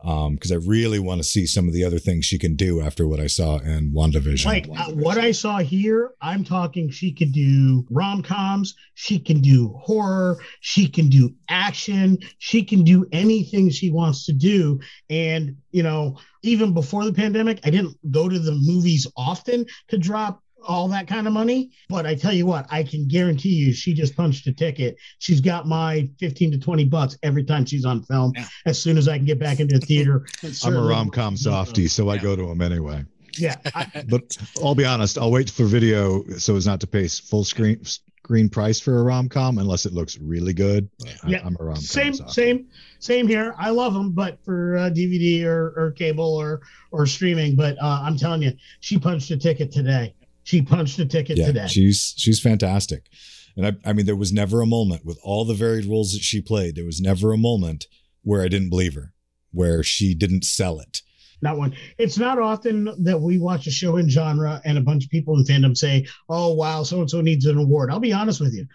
because 0.00 0.52
I 0.52 0.56
really 0.56 0.98
want 0.98 1.20
to 1.20 1.24
see 1.24 1.44
some 1.46 1.66
of 1.66 1.74
the 1.74 1.84
other 1.84 1.98
things 1.98 2.24
she 2.24 2.38
can 2.38 2.54
do 2.54 2.80
after 2.80 3.06
what 3.08 3.18
I 3.20 3.26
saw 3.26 3.58
in 3.58 3.92
WandaVision. 3.92 4.44
like 4.46 4.68
uh, 4.76 4.92
what 4.92 5.18
i 5.18 5.30
saw 5.30 5.58
here 5.58 6.12
i'm 6.20 6.44
talking 6.44 6.90
she 6.90 7.12
could 7.12 7.32
do 7.32 7.84
rom-coms 7.90 8.74
she 8.94 9.18
can 9.18 9.40
do 9.40 9.74
horror 9.80 10.38
she 10.60 10.88
can 10.88 11.08
do 11.08 11.34
action 11.48 12.18
she 12.38 12.62
can 12.62 12.84
do 12.84 13.06
anything 13.12 13.70
she 13.70 13.90
wants 13.90 14.24
to 14.26 14.32
do 14.32 14.78
and 15.10 15.56
you 15.72 15.82
know 15.82 16.16
even 16.42 16.72
before 16.72 17.04
the 17.04 17.12
pandemic 17.12 17.60
i 17.64 17.70
didn't 17.70 17.96
go 18.10 18.28
to 18.28 18.38
the 18.38 18.52
movies 18.52 19.06
often 19.16 19.66
to 19.88 19.98
drop 19.98 20.42
all 20.66 20.88
that 20.88 21.06
kind 21.06 21.26
of 21.26 21.32
money. 21.32 21.70
But 21.88 22.06
I 22.06 22.14
tell 22.14 22.32
you 22.32 22.46
what, 22.46 22.66
I 22.70 22.82
can 22.82 23.06
guarantee 23.08 23.50
you 23.50 23.72
she 23.72 23.94
just 23.94 24.16
punched 24.16 24.46
a 24.46 24.52
ticket. 24.52 24.96
She's 25.18 25.40
got 25.40 25.66
my 25.66 26.08
15 26.18 26.52
to 26.52 26.58
20 26.58 26.84
bucks 26.86 27.16
every 27.22 27.44
time 27.44 27.64
she's 27.64 27.84
on 27.84 28.02
film. 28.02 28.32
Yeah. 28.36 28.46
As 28.66 28.80
soon 28.80 28.98
as 28.98 29.08
I 29.08 29.16
can 29.16 29.26
get 29.26 29.38
back 29.38 29.60
into 29.60 29.78
the 29.78 29.86
theater. 29.86 30.26
I'm 30.64 30.76
a 30.76 30.82
rom 30.82 31.10
com 31.10 31.36
softie, 31.36 31.88
so 31.88 32.08
I 32.08 32.18
go 32.18 32.36
to 32.36 32.46
them 32.46 32.60
anyway. 32.60 33.04
Yeah. 33.36 33.56
I, 33.74 34.04
But 34.08 34.36
I'll 34.62 34.74
be 34.74 34.84
honest, 34.84 35.16
I'll 35.18 35.30
wait 35.30 35.50
for 35.50 35.64
video 35.64 36.24
so 36.38 36.56
as 36.56 36.66
not 36.66 36.80
to 36.80 36.86
pay 36.86 37.08
full 37.08 37.44
screen 37.44 37.84
screen 37.84 38.48
price 38.50 38.78
for 38.78 38.98
a 38.98 39.02
rom 39.02 39.26
com 39.26 39.56
unless 39.56 39.86
it 39.86 39.92
looks 39.94 40.18
really 40.18 40.52
good. 40.52 40.88
But 40.98 41.08
I- 41.24 41.28
Yeah. 41.30 41.42
I'm 41.44 41.56
a 41.58 41.64
rom 41.64 41.74
com. 41.76 41.82
same, 41.82 42.12
same, 42.14 42.66
same 42.98 43.26
here. 43.28 43.54
I 43.58 43.70
love 43.70 43.94
them, 43.94 44.10
but 44.12 44.38
for 44.44 44.76
uh, 44.76 44.90
DVD 44.90 45.44
or, 45.44 45.72
or 45.76 45.92
cable 45.92 46.36
or 46.36 46.60
or 46.90 47.06
streaming. 47.06 47.54
But 47.56 47.76
uh, 47.80 48.00
I'm 48.02 48.16
telling 48.18 48.42
you, 48.42 48.52
she 48.80 48.98
punched 48.98 49.30
a 49.30 49.36
ticket 49.36 49.70
today. 49.72 50.14
She 50.48 50.62
punched 50.62 50.98
a 50.98 51.04
ticket 51.04 51.36
Yeah, 51.36 51.48
today. 51.48 51.66
she's 51.66 52.14
she's 52.16 52.40
fantastic. 52.40 53.10
And 53.54 53.66
I, 53.66 53.90
I 53.90 53.92
mean, 53.92 54.06
there 54.06 54.16
was 54.16 54.32
never 54.32 54.62
a 54.62 54.66
moment 54.66 55.04
with 55.04 55.18
all 55.22 55.44
the 55.44 55.52
varied 55.52 55.84
roles 55.84 56.14
that 56.14 56.22
she 56.22 56.40
played. 56.40 56.74
There 56.74 56.86
was 56.86 57.02
never 57.02 57.34
a 57.34 57.36
moment 57.36 57.86
where 58.22 58.42
I 58.42 58.48
didn't 58.48 58.70
believe 58.70 58.94
her, 58.94 59.12
where 59.52 59.82
she 59.82 60.14
didn't 60.14 60.46
sell 60.46 60.80
it. 60.80 61.02
not 61.42 61.58
one. 61.58 61.74
It's 61.98 62.16
not 62.16 62.38
often 62.38 62.88
that 63.04 63.20
we 63.20 63.38
watch 63.38 63.66
a 63.66 63.70
show 63.70 63.98
in 63.98 64.08
genre 64.08 64.62
and 64.64 64.78
a 64.78 64.80
bunch 64.80 65.04
of 65.04 65.10
people 65.10 65.36
in 65.36 65.44
fandom 65.44 65.76
say, 65.76 66.06
"Oh 66.30 66.54
wow, 66.54 66.82
so 66.82 67.00
and 67.00 67.10
so 67.10 67.20
needs 67.20 67.44
an 67.44 67.58
award." 67.58 67.90
I'll 67.90 68.00
be 68.00 68.14
honest 68.14 68.40
with 68.40 68.54
you. 68.54 68.66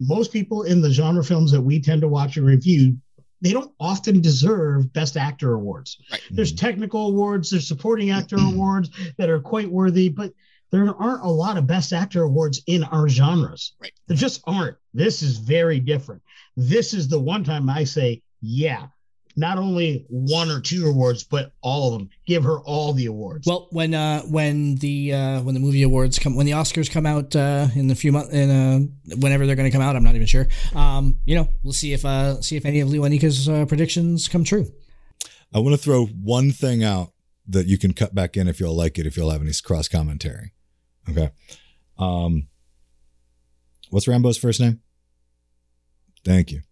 Most 0.00 0.32
people 0.34 0.64
in 0.64 0.82
the 0.82 0.90
genre 0.90 1.24
films 1.24 1.50
that 1.52 1.62
we 1.62 1.80
tend 1.80 2.02
to 2.02 2.08
watch 2.08 2.36
and 2.36 2.44
review, 2.44 2.94
they 3.40 3.52
don't 3.52 3.72
often 3.80 4.20
deserve 4.20 4.92
Best 4.92 5.16
Actor 5.16 5.54
awards. 5.54 5.96
There's 6.30 6.52
mm-hmm. 6.52 6.66
technical 6.66 7.06
awards, 7.08 7.48
there's 7.48 7.66
supporting 7.66 8.10
actor 8.10 8.36
awards 8.52 8.90
that 9.16 9.30
are 9.30 9.40
quite 9.40 9.70
worthy, 9.70 10.10
but 10.10 10.34
there 10.72 10.94
aren't 10.94 11.22
a 11.22 11.28
lot 11.28 11.58
of 11.58 11.66
Best 11.66 11.92
Actor 11.92 12.22
awards 12.22 12.62
in 12.66 12.82
our 12.84 13.08
genres. 13.08 13.74
Right. 13.80 13.92
There 14.08 14.16
just 14.16 14.42
aren't. 14.46 14.76
This 14.94 15.22
is 15.22 15.36
very 15.38 15.78
different. 15.78 16.22
This 16.56 16.94
is 16.94 17.08
the 17.08 17.20
one 17.20 17.44
time 17.44 17.68
I 17.68 17.84
say, 17.84 18.22
yeah, 18.40 18.86
not 19.36 19.58
only 19.58 20.06
one 20.08 20.50
or 20.50 20.60
two 20.60 20.86
awards, 20.86 21.24
but 21.24 21.52
all 21.60 21.92
of 21.92 21.98
them. 21.98 22.10
Give 22.26 22.42
her 22.44 22.58
all 22.60 22.92
the 22.92 23.06
awards. 23.06 23.46
Well, 23.46 23.68
when 23.70 23.94
uh, 23.94 24.22
when 24.22 24.76
the 24.76 25.12
uh, 25.12 25.42
when 25.42 25.54
the 25.54 25.60
movie 25.60 25.82
awards 25.82 26.18
come, 26.18 26.36
when 26.36 26.46
the 26.46 26.52
Oscars 26.52 26.90
come 26.90 27.06
out 27.06 27.36
uh, 27.36 27.68
in 27.74 27.90
a 27.90 27.94
few 27.94 28.12
months, 28.12 28.32
in 28.32 28.50
uh, 28.50 29.14
whenever 29.16 29.46
they're 29.46 29.56
going 29.56 29.70
to 29.70 29.74
come 29.74 29.82
out, 29.82 29.94
I'm 29.94 30.04
not 30.04 30.14
even 30.14 30.26
sure. 30.26 30.48
Um, 30.74 31.18
you 31.24 31.34
know, 31.34 31.48
we'll 31.62 31.72
see 31.72 31.92
if 31.92 32.04
uh, 32.04 32.40
see 32.40 32.56
if 32.56 32.64
any 32.64 32.80
of 32.80 32.88
Lewanika's 32.88 33.48
uh, 33.48 33.66
predictions 33.66 34.28
come 34.28 34.44
true. 34.44 34.70
I 35.54 35.58
want 35.58 35.74
to 35.74 35.82
throw 35.82 36.06
one 36.06 36.50
thing 36.50 36.82
out 36.82 37.12
that 37.46 37.66
you 37.66 37.78
can 37.78 37.92
cut 37.92 38.14
back 38.14 38.36
in 38.36 38.48
if 38.48 38.60
you'll 38.60 38.76
like 38.76 38.98
it, 38.98 39.06
if 39.06 39.16
you'll 39.16 39.30
have 39.30 39.42
any 39.42 39.52
cross 39.62 39.88
commentary. 39.88 40.52
Okay. 41.08 41.30
Um, 41.98 42.48
what's 43.90 44.06
Rambeau's 44.06 44.38
first 44.38 44.60
name? 44.60 44.80
Thank 46.24 46.52
you. 46.52 46.62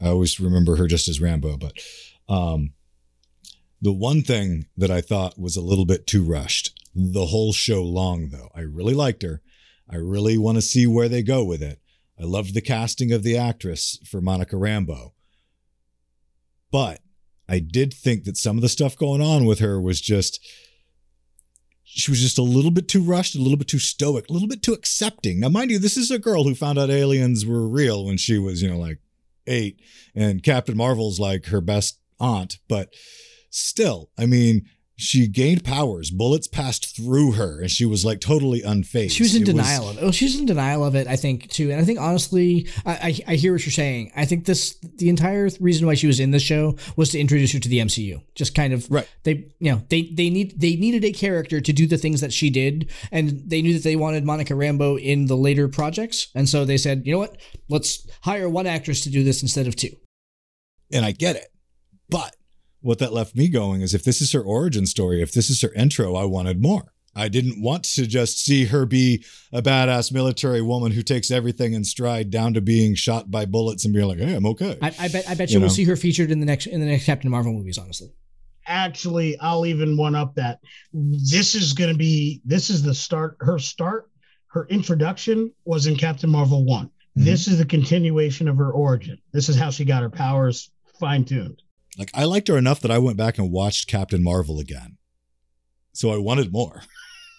I 0.00 0.08
always 0.08 0.38
remember 0.38 0.76
her 0.76 0.86
just 0.86 1.08
as 1.08 1.18
Rambeau, 1.18 1.58
but 1.58 1.72
um, 2.32 2.72
the 3.80 3.92
one 3.92 4.22
thing 4.22 4.66
that 4.76 4.90
I 4.90 5.00
thought 5.00 5.38
was 5.38 5.56
a 5.56 5.62
little 5.62 5.86
bit 5.86 6.06
too 6.06 6.24
rushed, 6.24 6.78
the 6.94 7.26
whole 7.26 7.52
show 7.52 7.82
long, 7.82 8.28
though, 8.28 8.50
I 8.54 8.60
really 8.60 8.94
liked 8.94 9.22
her. 9.22 9.40
I 9.90 9.96
really 9.96 10.36
want 10.36 10.56
to 10.56 10.62
see 10.62 10.86
where 10.86 11.08
they 11.08 11.22
go 11.22 11.44
with 11.44 11.62
it. 11.62 11.80
I 12.20 12.24
loved 12.24 12.54
the 12.54 12.60
casting 12.60 13.12
of 13.12 13.22
the 13.22 13.36
actress 13.36 13.98
for 14.04 14.20
Monica 14.20 14.56
Rambeau. 14.56 15.12
But 16.70 17.00
I 17.48 17.60
did 17.60 17.94
think 17.94 18.24
that 18.24 18.36
some 18.36 18.56
of 18.56 18.62
the 18.62 18.68
stuff 18.68 18.96
going 18.96 19.22
on 19.22 19.46
with 19.46 19.60
her 19.60 19.80
was 19.80 20.00
just 20.00 20.44
she 21.98 22.10
was 22.10 22.20
just 22.20 22.38
a 22.38 22.42
little 22.42 22.70
bit 22.70 22.88
too 22.88 23.02
rushed, 23.02 23.34
a 23.34 23.40
little 23.40 23.58
bit 23.58 23.68
too 23.68 23.78
stoic, 23.78 24.28
a 24.28 24.32
little 24.32 24.48
bit 24.48 24.62
too 24.62 24.72
accepting. 24.72 25.40
Now, 25.40 25.48
mind 25.48 25.70
you, 25.70 25.78
this 25.78 25.96
is 25.96 26.10
a 26.10 26.18
girl 26.18 26.44
who 26.44 26.54
found 26.54 26.78
out 26.78 26.90
aliens 26.90 27.44
were 27.44 27.68
real 27.68 28.04
when 28.04 28.16
she 28.16 28.38
was, 28.38 28.62
you 28.62 28.68
know, 28.68 28.78
like 28.78 28.98
eight, 29.46 29.80
and 30.14 30.42
Captain 30.42 30.76
Marvel's 30.76 31.18
like 31.18 31.46
her 31.46 31.60
best 31.60 31.98
aunt, 32.20 32.58
but 32.68 32.94
still, 33.50 34.10
I 34.18 34.26
mean, 34.26 34.66
she 35.00 35.28
gained 35.28 35.62
powers. 35.64 36.10
Bullets 36.10 36.48
passed 36.48 36.96
through 36.96 37.32
her, 37.32 37.60
and 37.60 37.70
she 37.70 37.84
was 37.86 38.04
like 38.04 38.20
totally 38.20 38.62
unfazed. 38.62 39.12
She 39.12 39.22
was 39.22 39.36
in 39.36 39.42
It 39.42 39.46
denial 39.46 39.88
of 39.88 39.96
it. 39.98 40.02
Oh, 40.02 40.10
she's 40.10 40.38
in 40.38 40.44
denial 40.44 40.84
of 40.84 40.96
it, 40.96 41.06
I 41.06 41.14
think, 41.14 41.48
too. 41.50 41.70
And 41.70 41.80
I 41.80 41.84
think 41.84 42.00
honestly, 42.00 42.66
I, 42.84 42.92
I 42.92 43.32
I 43.32 43.34
hear 43.36 43.52
what 43.52 43.64
you're 43.64 43.72
saying. 43.72 44.10
I 44.16 44.24
think 44.24 44.44
this 44.44 44.76
the 44.96 45.08
entire 45.08 45.48
reason 45.60 45.86
why 45.86 45.94
she 45.94 46.08
was 46.08 46.18
in 46.18 46.32
the 46.32 46.40
show 46.40 46.76
was 46.96 47.10
to 47.10 47.18
introduce 47.20 47.52
her 47.52 47.60
to 47.60 47.68
the 47.68 47.78
MCU. 47.78 48.20
Just 48.34 48.56
kind 48.56 48.72
of 48.72 48.90
Right. 48.90 49.08
They 49.22 49.46
you 49.60 49.70
know 49.70 49.82
they 49.88 50.02
they 50.12 50.30
need 50.30 50.60
they 50.60 50.74
needed 50.74 51.04
a 51.04 51.12
character 51.12 51.60
to 51.60 51.72
do 51.72 51.86
the 51.86 51.96
things 51.96 52.20
that 52.20 52.32
she 52.32 52.50
did, 52.50 52.90
and 53.12 53.42
they 53.48 53.62
knew 53.62 53.74
that 53.74 53.84
they 53.84 53.94
wanted 53.96 54.24
Monica 54.24 54.54
Rambeau 54.54 55.00
in 55.00 55.26
the 55.26 55.36
later 55.36 55.68
projects, 55.68 56.26
and 56.34 56.48
so 56.48 56.64
they 56.64 56.76
said, 56.76 57.06
you 57.06 57.12
know 57.12 57.18
what, 57.20 57.36
let's 57.68 58.04
hire 58.22 58.48
one 58.48 58.66
actress 58.66 59.02
to 59.02 59.10
do 59.10 59.22
this 59.22 59.42
instead 59.42 59.68
of 59.68 59.76
two. 59.76 59.94
and 60.92 61.04
I 61.04 61.12
get 61.12 61.36
it. 61.36 61.46
But 62.10 62.34
what 62.88 62.98
that 63.00 63.12
left 63.12 63.36
me 63.36 63.48
going 63.48 63.82
is 63.82 63.92
if 63.92 64.02
this 64.02 64.22
is 64.22 64.32
her 64.32 64.40
origin 64.40 64.86
story, 64.86 65.20
if 65.20 65.30
this 65.32 65.50
is 65.50 65.60
her 65.60 65.70
intro, 65.74 66.14
I 66.16 66.24
wanted 66.24 66.62
more. 66.62 66.94
I 67.14 67.28
didn't 67.28 67.60
want 67.60 67.84
to 67.84 68.06
just 68.06 68.42
see 68.42 68.64
her 68.64 68.86
be 68.86 69.22
a 69.52 69.60
badass 69.60 70.10
military 70.10 70.62
woman 70.62 70.92
who 70.92 71.02
takes 71.02 71.30
everything 71.30 71.74
in 71.74 71.84
stride 71.84 72.30
down 72.30 72.54
to 72.54 72.62
being 72.62 72.94
shot 72.94 73.30
by 73.30 73.44
bullets 73.44 73.84
and 73.84 73.92
being 73.92 74.06
like, 74.08 74.18
"Hey, 74.18 74.34
I'm 74.34 74.46
okay." 74.46 74.78
I, 74.80 74.94
I 74.98 75.08
bet 75.08 75.28
I 75.28 75.34
bet 75.34 75.50
You 75.50 75.54
you, 75.54 75.60
will 75.60 75.66
know. 75.68 75.72
see 75.74 75.84
her 75.84 75.96
featured 75.96 76.30
in 76.30 76.40
the 76.40 76.46
next 76.46 76.66
in 76.66 76.80
the 76.80 76.86
next 76.86 77.04
Captain 77.04 77.30
Marvel 77.30 77.52
movies. 77.52 77.76
Honestly, 77.76 78.08
Actually, 78.66 79.38
I'll 79.38 79.66
even 79.66 79.98
one 79.98 80.14
up 80.14 80.34
that. 80.36 80.60
This 80.94 81.54
is 81.54 81.74
going 81.74 81.90
to 81.92 81.96
be, 81.98 82.40
this 82.46 82.70
is 82.70 82.82
the 82.82 82.94
start, 82.94 83.36
her 83.40 83.58
start, 83.58 84.10
her 84.48 84.66
introduction 84.70 85.52
was 85.66 85.86
in 85.86 85.94
Captain 85.96 86.30
Marvel 86.30 86.64
one 86.64 86.86
Mhm. 87.18 87.24
This 87.24 87.48
is 87.48 87.58
the 87.58 87.64
continuation 87.66 88.48
of 88.48 88.56
her 88.56 88.70
origin. 88.70 89.18
This 89.32 89.48
is 89.50 89.56
how 89.56 89.70
she 89.70 89.84
got 89.84 90.02
her 90.02 90.10
powers 90.10 90.70
fine 90.98 91.24
tuned. 91.26 91.60
Like 91.98 92.10
I 92.14 92.24
liked 92.24 92.48
her 92.48 92.56
enough 92.56 92.80
that 92.80 92.90
I 92.90 92.98
went 92.98 93.16
back 93.16 93.38
and 93.38 93.50
watched 93.50 93.88
Captain 93.88 94.22
Marvel 94.22 94.60
again. 94.60 94.96
So 95.92 96.10
I 96.10 96.16
wanted 96.16 96.52
more. 96.52 96.82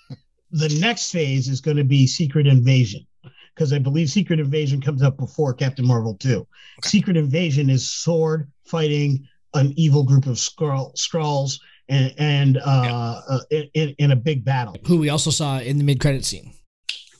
the 0.51 0.77
next 0.81 1.11
phase 1.11 1.47
is 1.47 1.61
going 1.61 1.77
to 1.77 1.83
be 1.85 2.05
Secret 2.05 2.45
Invasion 2.45 3.07
because 3.55 3.71
I 3.71 3.79
believe 3.79 4.09
Secret 4.09 4.39
Invasion 4.39 4.81
comes 4.81 5.01
up 5.01 5.17
before 5.17 5.53
Captain 5.53 5.85
Marvel 5.85 6.15
2. 6.15 6.45
Secret 6.83 7.17
Invasion 7.17 7.69
is 7.69 7.89
Sword 7.89 8.51
fighting 8.65 9.27
an 9.53 9.73
evil 9.77 10.03
group 10.03 10.27
of 10.27 10.35
Skrull, 10.35 10.93
Skrulls 10.95 11.59
and, 11.87 12.13
and 12.17 12.57
uh, 12.57 13.21
uh, 13.27 13.39
in, 13.49 13.95
in 13.97 14.11
a 14.11 14.15
big 14.15 14.45
battle. 14.45 14.75
who 14.85 14.97
we 14.97 15.09
also 15.09 15.31
saw 15.31 15.59
in 15.59 15.77
the 15.77 15.83
mid 15.83 15.99
credit 15.99 16.23
scene. 16.23 16.53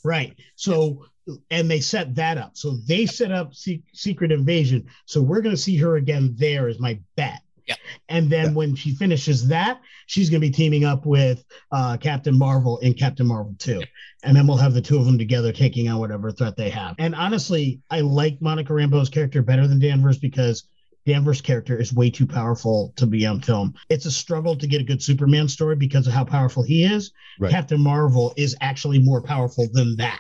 Right. 0.04 0.36
So, 0.56 1.06
and 1.52 1.70
they 1.70 1.80
set 1.80 2.16
that 2.16 2.38
up. 2.38 2.52
So 2.58 2.78
they 2.88 3.06
set 3.06 3.32
up 3.32 3.54
Se- 3.54 3.84
Secret 3.94 4.32
Invasion. 4.32 4.86
So 5.06 5.22
we're 5.22 5.42
going 5.42 5.56
to 5.56 5.62
see 5.62 5.78
her 5.78 5.96
again 5.98 6.36
there, 6.38 6.68
is 6.68 6.80
my 6.80 7.00
bet. 7.16 7.42
Yep. 7.68 7.78
And 8.10 8.30
then 8.32 8.46
Yeah. 8.48 8.52
when 8.54 8.76
she 8.76 8.96
finishes 8.96 9.48
that, 9.50 9.80
she's 10.08 10.30
going 10.30 10.42
to 10.42 10.48
be 10.48 10.52
teaming 10.52 10.86
up 10.86 11.06
with 11.06 11.44
uh, 11.72 11.98
Captain 11.98 12.36
Marvel 12.38 12.80
in 12.80 12.94
Captain 12.96 13.28
Marvel 13.28 13.54
2. 13.60 13.82
And 14.24 14.36
then 14.36 14.48
we'll 14.48 14.58
have 14.58 14.74
the 14.74 14.82
two 14.82 14.98
of 14.98 15.06
them 15.06 15.18
together 15.20 15.52
taking 15.54 15.88
on 15.88 16.00
whatever 16.00 16.32
threat 16.32 16.58
they 16.58 16.72
have. 16.72 16.96
And 16.98 17.14
honestly, 17.14 17.80
I 17.92 18.02
like 18.02 18.42
Monica 18.42 18.74
Rambeau's 18.74 19.10
character 19.10 19.42
better 19.44 19.68
than 19.68 19.80
Danvers 19.80 20.18
because 20.18 20.64
Danvers' 21.06 21.42
character 21.42 21.78
is 21.80 21.94
way 21.94 22.10
too 22.10 22.28
powerful 22.28 22.92
to 22.98 23.06
be 23.08 23.26
on 23.26 23.40
film. 23.42 23.74
It's 23.88 24.06
a 24.06 24.12
struggle 24.12 24.56
to 24.58 24.68
get 24.68 24.82
a 24.82 24.84
good 24.84 25.02
Superman 25.02 25.48
story 25.48 25.76
because 25.76 26.06
of 26.08 26.14
how 26.14 26.26
powerful 26.26 26.62
he 26.64 26.84
is. 26.84 27.12
Right. 27.40 27.52
Captain 27.52 27.80
Marvel 27.80 28.34
is 28.36 28.56
actually 28.62 29.00
more 29.00 29.22
powerful 29.22 29.68
than 29.72 29.96
that. 29.98 30.20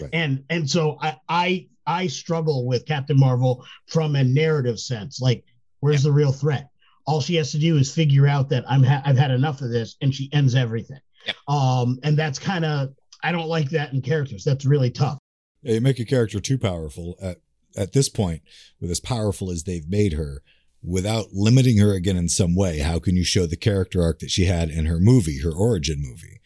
Right. 0.00 0.10
And 0.12 0.44
and 0.50 0.68
so 0.68 0.98
I 1.00 1.16
I 1.28 1.68
I 1.86 2.06
struggle 2.06 2.66
with 2.66 2.86
Captain 2.86 3.18
Marvel 3.18 3.64
from 3.86 4.16
a 4.16 4.24
narrative 4.24 4.80
sense. 4.80 5.20
Like, 5.20 5.44
where's 5.80 6.02
the 6.02 6.12
real 6.12 6.32
threat? 6.32 6.68
All 7.06 7.20
she 7.20 7.34
has 7.36 7.52
to 7.52 7.58
do 7.58 7.76
is 7.76 7.94
figure 7.94 8.26
out 8.26 8.48
that 8.48 8.64
I'm 8.68 8.82
ha- 8.82 9.02
I've 9.04 9.18
had 9.18 9.30
enough 9.30 9.60
of 9.60 9.70
this, 9.70 9.96
and 10.00 10.14
she 10.14 10.30
ends 10.32 10.54
everything. 10.54 11.00
Yep. 11.26 11.36
Um, 11.48 11.98
and 12.02 12.18
that's 12.18 12.38
kind 12.38 12.64
of 12.64 12.94
I 13.22 13.32
don't 13.32 13.48
like 13.48 13.70
that 13.70 13.92
in 13.92 14.02
characters. 14.02 14.44
That's 14.44 14.64
really 14.64 14.90
tough. 14.90 15.18
Yeah, 15.62 15.74
you 15.74 15.80
make 15.80 15.98
a 15.98 16.04
character 16.04 16.40
too 16.40 16.58
powerful 16.58 17.16
at 17.20 17.38
at 17.76 17.92
this 17.92 18.08
point, 18.08 18.42
with 18.80 18.90
as 18.90 19.00
powerful 19.00 19.50
as 19.50 19.64
they've 19.64 19.88
made 19.88 20.12
her, 20.12 20.42
without 20.82 21.32
limiting 21.32 21.78
her 21.78 21.92
again 21.92 22.16
in 22.16 22.28
some 22.28 22.54
way. 22.54 22.78
How 22.78 22.98
can 22.98 23.16
you 23.16 23.24
show 23.24 23.46
the 23.46 23.56
character 23.56 24.02
arc 24.02 24.20
that 24.20 24.30
she 24.30 24.44
had 24.44 24.70
in 24.70 24.86
her 24.86 25.00
movie, 25.00 25.40
her 25.40 25.52
origin 25.52 26.00
movie? 26.00 26.40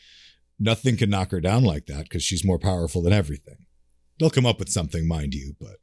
Nothing 0.59 0.97
can 0.97 1.11
knock 1.11 1.31
her 1.31 1.41
down 1.41 1.65
like 1.65 1.87
that 1.87 2.05
because 2.05 2.23
she's 2.23 2.45
more 2.45 2.59
powerful 2.59 3.03
than 3.03 3.13
everything. 3.13 3.67
They'll 4.19 4.31
come 4.31 4.47
up 4.47 4.59
with 4.59 4.69
something, 4.69 5.07
mind 5.07 5.35
you, 5.35 5.55
but 5.61 5.77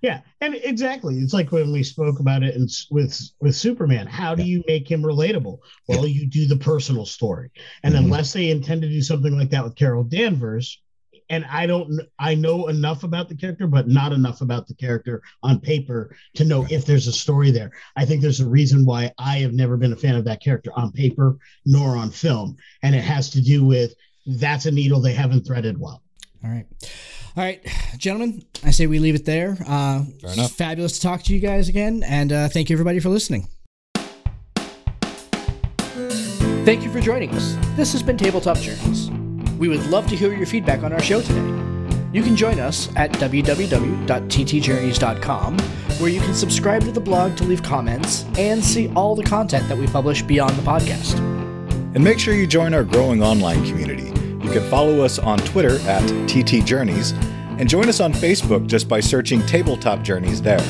Yeah, 0.00 0.22
and 0.40 0.54
exactly. 0.54 1.18
It's 1.18 1.34
like 1.34 1.52
when 1.52 1.70
we 1.70 1.82
spoke 1.82 2.18
about 2.18 2.42
it 2.42 2.56
in, 2.56 2.66
with 2.90 3.20
with 3.40 3.54
Superman. 3.54 4.06
How 4.06 4.34
do 4.34 4.42
you 4.42 4.64
make 4.66 4.90
him 4.90 5.02
relatable? 5.02 5.58
Well, 5.86 6.06
you 6.06 6.26
do 6.26 6.46
the 6.46 6.56
personal 6.56 7.06
story, 7.06 7.50
and 7.82 7.94
Mhm. 7.94 7.98
unless 7.98 8.32
they 8.32 8.50
intend 8.50 8.82
to 8.82 8.88
do 8.88 9.02
something 9.02 9.36
like 9.36 9.50
that 9.50 9.64
with 9.64 9.76
Carol 9.76 10.02
Danvers, 10.04 10.80
and 11.28 11.44
I 11.44 11.66
don't, 11.66 12.00
I 12.18 12.34
know 12.34 12.68
enough 12.68 13.04
about 13.04 13.28
the 13.28 13.36
character, 13.36 13.66
but 13.66 13.86
not 13.88 14.12
enough 14.12 14.40
about 14.40 14.66
the 14.66 14.74
character 14.74 15.22
on 15.42 15.60
paper 15.60 16.16
to 16.34 16.44
know 16.44 16.66
if 16.68 16.84
there's 16.84 17.06
a 17.06 17.12
story 17.12 17.50
there. 17.50 17.70
I 17.94 18.04
think 18.04 18.22
there's 18.22 18.40
a 18.40 18.48
reason 18.48 18.84
why 18.84 19.12
I 19.18 19.38
have 19.38 19.52
never 19.52 19.76
been 19.76 19.92
a 19.92 19.96
fan 19.96 20.16
of 20.16 20.24
that 20.24 20.42
character 20.42 20.72
on 20.74 20.90
paper 20.90 21.36
nor 21.64 21.96
on 21.96 22.10
film, 22.10 22.56
and 22.82 22.94
it 22.94 23.04
has 23.04 23.30
to 23.30 23.40
do 23.42 23.64
with 23.64 23.94
that's 24.26 24.66
a 24.66 24.70
needle 24.70 25.00
they 25.00 25.14
haven't 25.14 25.46
threaded 25.46 25.80
well. 25.80 26.02
All 26.44 26.50
right. 26.50 26.66
All 27.34 27.42
right, 27.42 27.66
gentlemen, 27.96 28.44
I 28.62 28.72
say 28.72 28.86
we 28.86 28.98
leave 28.98 29.14
it 29.14 29.24
there. 29.24 29.56
Uh, 29.66 30.04
Fair 30.20 30.32
enough. 30.34 30.52
Fabulous 30.52 30.98
to 30.98 31.00
talk 31.00 31.22
to 31.22 31.32
you 31.32 31.40
guys 31.40 31.70
again, 31.70 32.02
and 32.06 32.30
uh, 32.30 32.48
thank 32.48 32.68
you 32.68 32.74
everybody 32.74 33.00
for 33.00 33.08
listening. 33.08 33.48
Thank 36.64 36.84
you 36.84 36.92
for 36.92 37.00
joining 37.00 37.30
us. 37.30 37.56
This 37.74 37.90
has 37.92 38.02
been 38.02 38.18
Tabletop 38.18 38.58
Journeys. 38.58 39.10
We 39.58 39.68
would 39.68 39.82
love 39.86 40.06
to 40.08 40.16
hear 40.16 40.34
your 40.34 40.44
feedback 40.46 40.82
on 40.82 40.92
our 40.92 41.00
show 41.00 41.22
today. 41.22 41.40
You 42.12 42.22
can 42.22 42.36
join 42.36 42.60
us 42.60 42.94
at 42.96 43.10
www.ttjourneys.com, 43.12 45.58
where 45.98 46.10
you 46.10 46.20
can 46.20 46.34
subscribe 46.34 46.82
to 46.82 46.92
the 46.92 47.00
blog 47.00 47.34
to 47.38 47.44
leave 47.44 47.62
comments 47.62 48.26
and 48.36 48.62
see 48.62 48.92
all 48.94 49.16
the 49.16 49.24
content 49.24 49.66
that 49.68 49.78
we 49.78 49.86
publish 49.86 50.20
beyond 50.20 50.54
the 50.56 50.62
podcast. 50.62 51.31
And 51.94 52.02
make 52.02 52.18
sure 52.18 52.34
you 52.34 52.46
join 52.46 52.74
our 52.74 52.84
growing 52.84 53.22
online 53.22 53.64
community. 53.66 54.08
You 54.44 54.50
can 54.50 54.68
follow 54.70 55.00
us 55.02 55.18
on 55.18 55.38
Twitter 55.38 55.78
at 55.88 56.02
TT 56.28 56.64
Journeys 56.64 57.12
and 57.58 57.68
join 57.68 57.88
us 57.88 58.00
on 58.00 58.12
Facebook 58.12 58.66
just 58.66 58.88
by 58.88 59.00
searching 59.00 59.44
Tabletop 59.46 60.02
Journeys 60.02 60.40
there. 60.42 60.62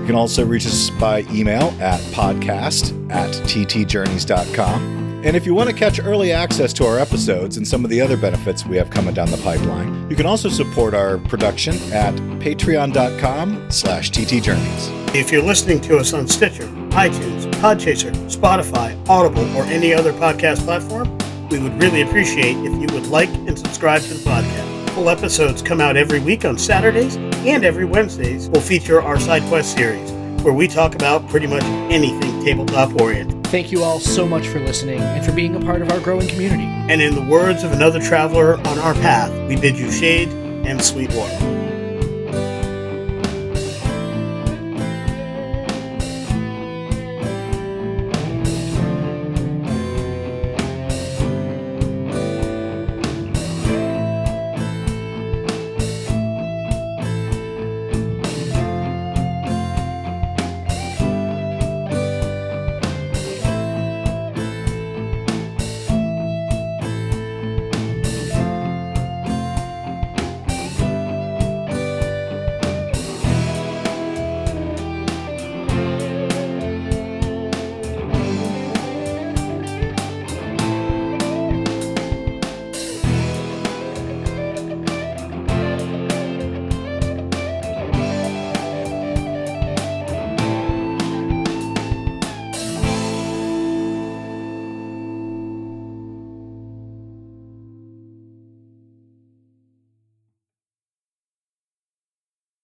You 0.00 0.06
can 0.06 0.14
also 0.14 0.44
reach 0.44 0.66
us 0.66 0.90
by 0.90 1.20
email 1.30 1.74
at 1.80 2.00
podcast 2.12 2.92
at 3.10 3.30
ttjourneys.com. 3.30 5.00
And 5.22 5.36
if 5.36 5.44
you 5.44 5.54
want 5.54 5.68
to 5.68 5.76
catch 5.76 6.00
early 6.00 6.32
access 6.32 6.72
to 6.72 6.86
our 6.86 6.98
episodes 6.98 7.58
and 7.58 7.68
some 7.68 7.84
of 7.84 7.90
the 7.90 8.00
other 8.00 8.16
benefits 8.16 8.64
we 8.64 8.78
have 8.78 8.88
coming 8.88 9.12
down 9.12 9.30
the 9.30 9.36
pipeline, 9.36 10.08
you 10.08 10.16
can 10.16 10.24
also 10.24 10.48
support 10.48 10.94
our 10.94 11.18
production 11.18 11.74
at 11.92 12.14
patreon.com 12.40 13.70
slash 13.70 14.10
ttjourneys. 14.10 15.14
If 15.14 15.30
you're 15.30 15.42
listening 15.42 15.82
to 15.82 15.98
us 15.98 16.14
on 16.14 16.26
Stitcher, 16.26 16.66
iTunes, 16.90 17.50
Podchaser, 17.54 18.12
Spotify, 18.28 18.96
Audible, 19.08 19.44
or 19.56 19.64
any 19.64 19.94
other 19.94 20.12
podcast 20.12 20.64
platform, 20.64 21.16
we 21.48 21.58
would 21.58 21.80
really 21.80 22.02
appreciate 22.02 22.56
if 22.58 22.72
you 22.72 22.94
would 22.94 23.06
like 23.08 23.28
and 23.28 23.58
subscribe 23.58 24.02
to 24.02 24.14
the 24.14 24.28
podcast. 24.28 24.90
Full 24.90 25.08
episodes 25.08 25.62
come 25.62 25.80
out 25.80 25.96
every 25.96 26.20
week 26.20 26.44
on 26.44 26.58
Saturdays, 26.58 27.16
and 27.16 27.64
every 27.64 27.84
Wednesdays 27.84 28.48
will 28.48 28.60
feature 28.60 29.00
our 29.00 29.18
Side 29.18 29.42
Quest 29.44 29.76
series, 29.76 30.10
where 30.42 30.52
we 30.52 30.66
talk 30.66 30.94
about 30.94 31.28
pretty 31.28 31.46
much 31.46 31.62
anything 31.90 32.44
tabletop 32.44 33.00
oriented. 33.00 33.46
Thank 33.46 33.72
you 33.72 33.82
all 33.82 33.98
so 33.98 34.26
much 34.26 34.46
for 34.46 34.60
listening 34.60 35.00
and 35.00 35.24
for 35.24 35.32
being 35.32 35.56
a 35.56 35.60
part 35.60 35.82
of 35.82 35.90
our 35.90 36.00
growing 36.00 36.28
community. 36.28 36.64
And 36.64 37.00
in 37.00 37.14
the 37.14 37.22
words 37.22 37.64
of 37.64 37.72
another 37.72 38.00
traveler 38.00 38.56
on 38.58 38.78
our 38.78 38.94
path, 38.94 39.32
we 39.48 39.56
bid 39.56 39.78
you 39.78 39.90
shade 39.90 40.28
and 40.28 40.82
sweet 40.82 41.12
water. 41.14 41.59